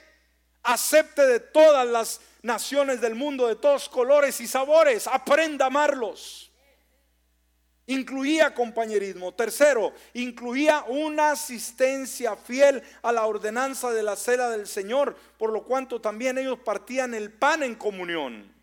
acepte 0.63 1.25
de 1.25 1.39
todas 1.39 1.87
las 1.87 2.21
naciones 2.41 3.01
del 3.01 3.15
mundo, 3.15 3.47
de 3.47 3.55
todos 3.55 3.87
colores 3.87 4.41
y 4.41 4.47
sabores, 4.47 5.07
aprenda 5.07 5.65
a 5.65 5.67
amarlos. 5.67 6.51
Incluía 7.85 8.53
compañerismo. 8.53 9.33
Tercero, 9.33 9.93
incluía 10.13 10.85
una 10.87 11.31
asistencia 11.31 12.35
fiel 12.37 12.81
a 13.01 13.11
la 13.11 13.25
ordenanza 13.25 13.91
de 13.91 14.03
la 14.03 14.15
cena 14.15 14.49
del 14.49 14.67
Señor, 14.67 15.15
por 15.37 15.51
lo 15.51 15.63
cuanto 15.63 15.99
también 15.99 16.37
ellos 16.37 16.59
partían 16.59 17.13
el 17.13 17.31
pan 17.31 17.61
en 17.61 17.75
comunión. 17.75 18.53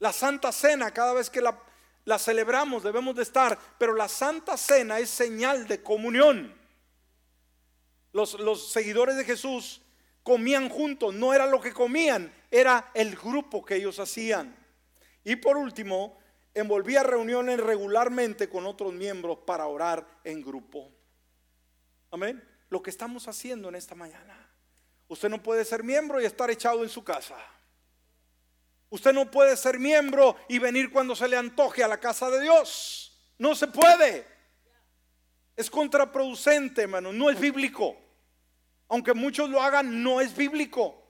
La 0.00 0.12
Santa 0.12 0.52
Cena, 0.52 0.90
cada 0.90 1.14
vez 1.14 1.30
que 1.30 1.40
la, 1.40 2.18
celebramos 2.18 2.82
debemos 2.82 3.14
de 3.14 3.22
estar, 3.22 3.58
pero 3.78 3.94
la 3.94 4.08
Santa 4.08 4.58
Cena 4.58 4.98
es 4.98 5.08
señal 5.08 5.66
de 5.66 5.82
comunión. 5.82 6.54
Los 8.12 8.70
seguidores 8.70 9.16
de 9.16 9.24
Jesús 9.24 9.80
comían 10.22 10.68
juntos, 10.68 11.14
no 11.14 11.32
era 11.32 11.46
lo 11.46 11.60
que 11.60 11.72
comían, 11.72 12.30
era 12.50 12.90
el 12.92 13.16
grupo 13.16 13.64
que 13.64 13.76
ellos 13.76 13.98
hacían. 13.98 14.54
Y 15.24 15.36
por 15.36 15.56
último, 15.56 16.18
envolvía 16.54 17.02
reuniones 17.02 17.60
regularmente 17.60 18.48
con 18.48 18.66
otros 18.66 18.92
miembros 18.92 19.38
para 19.46 19.66
orar 19.66 20.06
en 20.24 20.42
grupo. 20.42 20.90
Amén. 22.10 22.42
Lo 22.68 22.82
que 22.82 22.90
estamos 22.90 23.28
haciendo 23.28 23.68
en 23.68 23.74
esta 23.74 23.94
mañana. 23.94 24.48
Usted 25.08 25.28
no 25.28 25.42
puede 25.42 25.64
ser 25.64 25.82
miembro 25.82 26.20
y 26.20 26.24
estar 26.24 26.50
echado 26.50 26.82
en 26.82 26.88
su 26.88 27.04
casa. 27.04 27.36
Usted 28.90 29.12
no 29.12 29.30
puede 29.30 29.56
ser 29.56 29.78
miembro 29.78 30.36
y 30.48 30.58
venir 30.58 30.90
cuando 30.92 31.16
se 31.16 31.28
le 31.28 31.36
antoje 31.36 31.82
a 31.82 31.88
la 31.88 31.98
casa 31.98 32.30
de 32.30 32.42
Dios. 32.42 33.18
No 33.38 33.54
se 33.54 33.66
puede. 33.66 34.26
Es 35.56 35.70
contraproducente, 35.70 36.82
hermano. 36.82 37.12
No 37.12 37.30
es 37.30 37.40
bíblico. 37.40 37.96
Aunque 38.88 39.14
muchos 39.14 39.48
lo 39.48 39.62
hagan, 39.62 40.02
no 40.02 40.20
es 40.20 40.36
bíblico. 40.36 41.02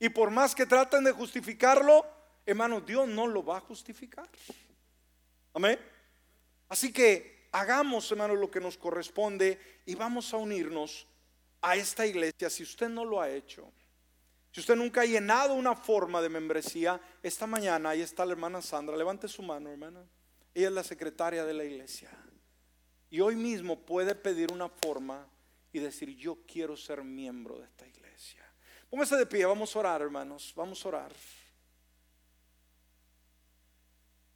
Y 0.00 0.08
por 0.08 0.30
más 0.30 0.54
que 0.54 0.66
traten 0.66 1.04
de 1.04 1.12
justificarlo, 1.12 2.04
hermano, 2.44 2.80
Dios 2.80 3.06
no 3.06 3.28
lo 3.28 3.44
va 3.44 3.58
a 3.58 3.60
justificar. 3.60 4.28
Amén. 5.54 5.78
Así 6.68 6.92
que 6.92 7.48
hagamos, 7.52 8.10
hermano, 8.10 8.34
lo 8.34 8.50
que 8.50 8.60
nos 8.60 8.78
corresponde 8.78 9.58
y 9.86 9.94
vamos 9.94 10.32
a 10.32 10.38
unirnos 10.38 11.06
a 11.60 11.76
esta 11.76 12.06
iglesia 12.06 12.50
si 12.50 12.62
usted 12.62 12.88
no 12.88 13.04
lo 13.04 13.20
ha 13.20 13.30
hecho. 13.30 13.70
Si 14.50 14.60
usted 14.60 14.76
nunca 14.76 15.00
ha 15.00 15.06
llenado 15.06 15.54
una 15.54 15.74
forma 15.74 16.20
de 16.20 16.28
membresía, 16.28 17.00
esta 17.22 17.46
mañana 17.46 17.90
ahí 17.90 18.02
está 18.02 18.26
la 18.26 18.32
hermana 18.32 18.60
Sandra. 18.60 18.96
Levante 18.96 19.26
su 19.28 19.42
mano, 19.42 19.70
hermana. 19.70 20.04
Ella 20.54 20.68
es 20.68 20.74
la 20.74 20.84
secretaria 20.84 21.44
de 21.44 21.54
la 21.54 21.64
iglesia. 21.64 22.10
Y 23.08 23.20
hoy 23.20 23.36
mismo 23.36 23.78
puede 23.80 24.14
pedir 24.14 24.52
una 24.52 24.68
forma 24.68 25.26
y 25.72 25.78
decir, 25.78 26.14
yo 26.16 26.38
quiero 26.46 26.76
ser 26.76 27.02
miembro 27.02 27.58
de 27.58 27.64
esta 27.64 27.86
iglesia. 27.86 28.44
Póngase 28.90 29.16
de 29.16 29.24
pie, 29.24 29.46
vamos 29.46 29.74
a 29.74 29.78
orar, 29.78 30.02
hermanos. 30.02 30.52
Vamos 30.54 30.84
a 30.84 30.88
orar. 30.88 31.12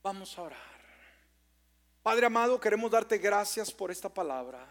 Vamos 0.03 0.39
a 0.39 0.43
orar. 0.43 0.76
Padre 2.07 2.27
amado, 2.27 2.61
queremos 2.61 2.89
darte 2.89 3.19
gracias 3.19 3.73
por 3.73 3.91
esta 3.91 4.09
palabra. 4.09 4.65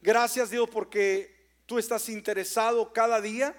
Gracias 0.00 0.50
Dios 0.50 0.68
porque 0.68 1.32
tú 1.64 1.78
estás 1.78 2.08
interesado 2.08 2.92
cada 2.92 3.20
día 3.20 3.54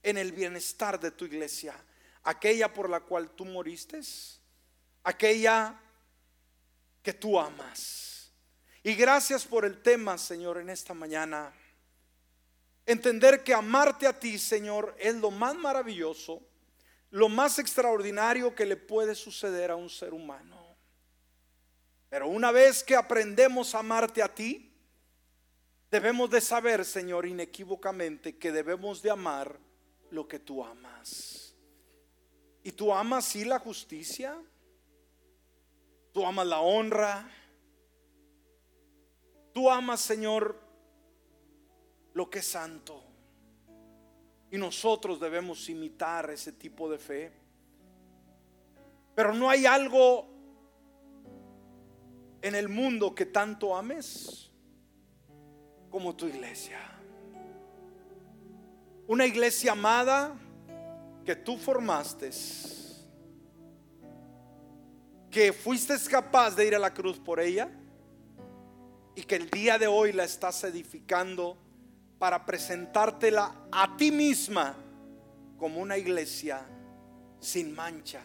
en 0.00 0.16
el 0.16 0.30
bienestar 0.30 1.00
de 1.00 1.10
tu 1.10 1.24
iglesia, 1.24 1.74
aquella 2.22 2.72
por 2.72 2.88
la 2.88 3.00
cual 3.00 3.30
tú 3.30 3.44
moriste, 3.44 3.98
aquella 5.02 5.76
que 7.02 7.14
tú 7.14 7.36
amas. 7.36 8.30
Y 8.84 8.94
gracias 8.94 9.44
por 9.44 9.64
el 9.64 9.82
tema, 9.82 10.16
Señor, 10.18 10.58
en 10.58 10.70
esta 10.70 10.94
mañana. 10.94 11.52
Entender 12.86 13.42
que 13.42 13.54
amarte 13.54 14.06
a 14.06 14.16
ti, 14.16 14.38
Señor, 14.38 14.94
es 15.00 15.16
lo 15.16 15.32
más 15.32 15.56
maravilloso, 15.56 16.40
lo 17.10 17.28
más 17.28 17.58
extraordinario 17.58 18.54
que 18.54 18.66
le 18.66 18.76
puede 18.76 19.16
suceder 19.16 19.72
a 19.72 19.74
un 19.74 19.90
ser 19.90 20.14
humano. 20.14 20.61
Pero 22.12 22.28
una 22.28 22.52
vez 22.52 22.84
que 22.84 22.94
aprendemos 22.94 23.74
a 23.74 23.78
amarte 23.78 24.22
a 24.22 24.34
ti, 24.34 24.70
debemos 25.90 26.28
de 26.28 26.42
saber, 26.42 26.84
Señor, 26.84 27.24
inequívocamente 27.24 28.36
que 28.36 28.52
debemos 28.52 29.00
de 29.00 29.10
amar 29.10 29.58
lo 30.10 30.28
que 30.28 30.38
tú 30.38 30.62
amas. 30.62 31.56
Y 32.62 32.72
tú 32.72 32.92
amas 32.92 33.24
sí 33.24 33.46
la 33.46 33.58
justicia, 33.58 34.36
tú 36.12 36.26
amas 36.26 36.46
la 36.46 36.60
honra, 36.60 37.30
tú 39.54 39.70
amas, 39.70 40.02
Señor, 40.02 40.60
lo 42.12 42.28
que 42.28 42.40
es 42.40 42.46
santo. 42.46 43.02
Y 44.50 44.58
nosotros 44.58 45.18
debemos 45.18 45.66
imitar 45.70 46.28
ese 46.28 46.52
tipo 46.52 46.90
de 46.90 46.98
fe. 46.98 47.32
Pero 49.14 49.32
no 49.32 49.48
hay 49.48 49.64
algo 49.64 50.31
en 52.42 52.56
el 52.56 52.68
mundo 52.68 53.14
que 53.14 53.24
tanto 53.24 53.74
ames 53.76 54.50
como 55.90 56.14
tu 56.16 56.26
iglesia. 56.26 56.78
Una 59.06 59.26
iglesia 59.26 59.72
amada 59.72 60.34
que 61.24 61.36
tú 61.36 61.56
formaste, 61.56 62.30
que 65.30 65.52
fuiste 65.52 65.94
capaz 66.10 66.56
de 66.56 66.66
ir 66.66 66.74
a 66.74 66.78
la 66.78 66.92
cruz 66.92 67.18
por 67.18 67.38
ella 67.38 67.70
y 69.14 69.22
que 69.22 69.36
el 69.36 69.48
día 69.48 69.78
de 69.78 69.86
hoy 69.86 70.12
la 70.12 70.24
estás 70.24 70.64
edificando 70.64 71.56
para 72.18 72.44
presentártela 72.44 73.54
a 73.70 73.96
ti 73.96 74.10
misma 74.10 74.76
como 75.58 75.80
una 75.80 75.96
iglesia 75.96 76.66
sin 77.38 77.74
mancha 77.74 78.22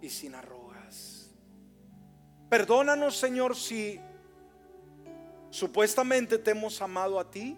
y 0.00 0.10
sin 0.10 0.34
arroz. 0.34 0.67
Perdónanos, 2.48 3.16
Señor, 3.18 3.54
si 3.54 4.00
supuestamente 5.50 6.38
te 6.38 6.52
hemos 6.52 6.80
amado 6.80 7.20
a 7.20 7.30
ti, 7.30 7.56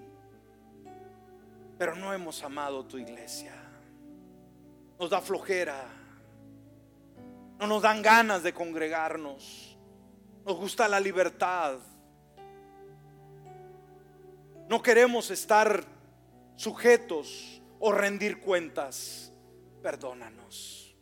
pero 1.79 1.95
no 1.95 2.13
hemos 2.13 2.43
amado 2.43 2.85
tu 2.85 2.99
iglesia. 2.99 3.55
Nos 4.99 5.11
da 5.11 5.21
flojera. 5.21 5.87
No 7.61 7.69
nos 7.69 7.83
dan 7.83 8.03
ganas 8.03 8.43
de 8.43 8.53
congregarnos. 8.53 9.79
Nos 10.45 10.57
gusta 10.57 10.89
la 10.89 10.99
libertad. 10.99 11.79
No 14.69 14.83
queremos 14.83 15.31
estar 15.31 15.85
sujetos 16.57 17.63
o 17.79 17.93
rendir 17.93 18.41
cuentas. 18.41 19.33
Perdónanos. 19.83 20.97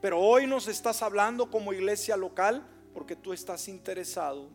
Pero 0.00 0.18
hoy 0.18 0.48
nos 0.48 0.66
estás 0.66 1.02
hablando 1.02 1.50
como 1.52 1.72
iglesia 1.72 2.16
local 2.16 2.66
porque 2.92 3.16
tú 3.16 3.32
estás 3.32 3.68
interesado. 3.68 4.48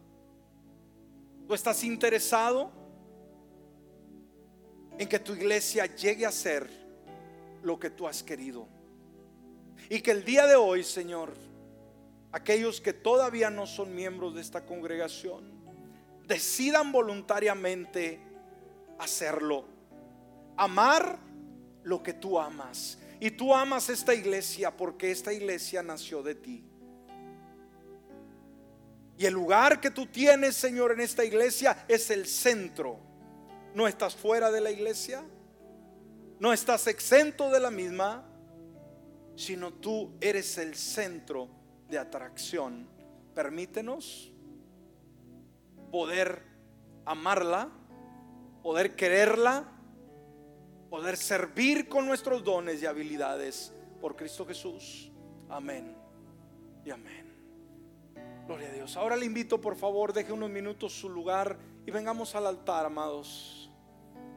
Tú 1.47 1.53
estás 1.53 1.83
interesado 1.83 2.71
en 4.97 5.07
que 5.07 5.19
tu 5.19 5.33
iglesia 5.33 5.85
llegue 5.85 6.25
a 6.25 6.31
ser 6.31 6.69
lo 7.63 7.79
que 7.79 7.89
tú 7.89 8.07
has 8.07 8.23
querido. 8.23 8.67
Y 9.89 10.01
que 10.01 10.11
el 10.11 10.23
día 10.25 10.45
de 10.45 10.55
hoy, 10.55 10.83
Señor, 10.83 11.33
aquellos 12.31 12.81
que 12.81 12.93
todavía 12.93 13.49
no 13.49 13.65
son 13.67 13.95
miembros 13.95 14.35
de 14.35 14.41
esta 14.41 14.65
congregación, 14.65 15.43
decidan 16.25 16.91
voluntariamente 16.91 18.19
hacerlo. 18.99 19.65
Amar 20.57 21.19
lo 21.83 22.03
que 22.03 22.13
tú 22.13 22.39
amas. 22.39 22.97
Y 23.19 23.31
tú 23.31 23.53
amas 23.53 23.89
esta 23.89 24.13
iglesia 24.13 24.75
porque 24.75 25.11
esta 25.11 25.31
iglesia 25.33 25.81
nació 25.81 26.21
de 26.21 26.35
ti. 26.35 26.66
Y 29.18 29.26
el 29.26 29.34
lugar 29.34 29.82
que 29.82 29.89
tú 29.89 30.05
tienes, 30.05 30.55
Señor, 30.55 30.91
en 30.91 30.99
esta 30.99 31.26
iglesia 31.26 31.86
es 31.88 32.11
el 32.11 32.28
centro. 32.28 32.99
No 33.74 33.88
estás 33.88 34.15
fuera 34.15 34.51
de 34.51 34.61
la 34.61 34.72
iglesia, 34.72 35.24
no 36.39 36.53
estás 36.53 36.88
exento 36.88 37.49
de 37.49 37.59
la 37.59 37.72
misma, 37.72 38.26
sino 39.36 39.74
tú 39.74 40.15
eres 40.22 40.57
el 40.57 40.76
centro 40.76 41.49
de 41.89 41.97
atracción. 41.97 42.88
Permítenos 43.34 44.32
poder 45.91 46.43
amarla, 47.05 47.70
poder 48.61 48.95
quererla, 48.95 49.72
poder 50.89 51.18
servir 51.18 51.88
con 51.88 52.05
nuestros 52.05 52.43
dones 52.43 52.82
y 52.82 52.86
habilidades 52.86 53.74
por 53.99 54.15
Cristo 54.15 54.45
Jesús. 54.45 55.11
Amén 55.49 55.95
y 56.86 56.91
amén. 56.91 57.26
Gloria 58.47 58.69
a 58.69 58.71
Dios. 58.71 58.95
Ahora 58.95 59.17
le 59.17 59.25
invito, 59.25 59.59
por 59.59 59.75
favor, 59.75 60.13
deje 60.13 60.31
unos 60.31 60.49
minutos 60.49 60.93
su 60.93 61.09
lugar 61.09 61.57
y 61.85 61.91
vengamos 61.91 62.33
al 62.33 62.47
altar, 62.47 62.85
amados. 62.85 63.69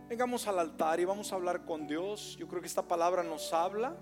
Vengamos 0.09 0.49
al 0.49 0.59
altar 0.59 0.99
y 0.99 1.05
vamos 1.05 1.33
a 1.33 1.37
hablar 1.37 1.65
con 1.65 1.87
Dios. 1.87 2.37
Yo 2.37 2.49
creo 2.49 2.61
que 2.61 2.67
esta 2.67 2.83
palabra 2.83 3.23
nos 3.23 3.53
habla. 3.53 3.97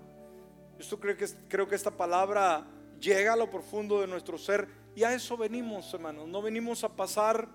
Yo 0.79 0.99
creo 0.99 1.15
que, 1.15 1.27
creo 1.47 1.67
que 1.67 1.75
esta 1.75 1.91
palabra 1.91 2.65
llega 2.99 3.33
a 3.33 3.35
lo 3.35 3.51
profundo 3.51 4.01
de 4.01 4.07
nuestro 4.07 4.39
ser 4.39 4.67
Y 4.95 5.03
a 5.03 5.13
eso 5.13 5.37
venimos, 5.37 5.93
hermanos. 5.93 6.27
No 6.27 6.41
venimos 6.41 6.83
a 6.83 6.89
pasar 6.89 7.47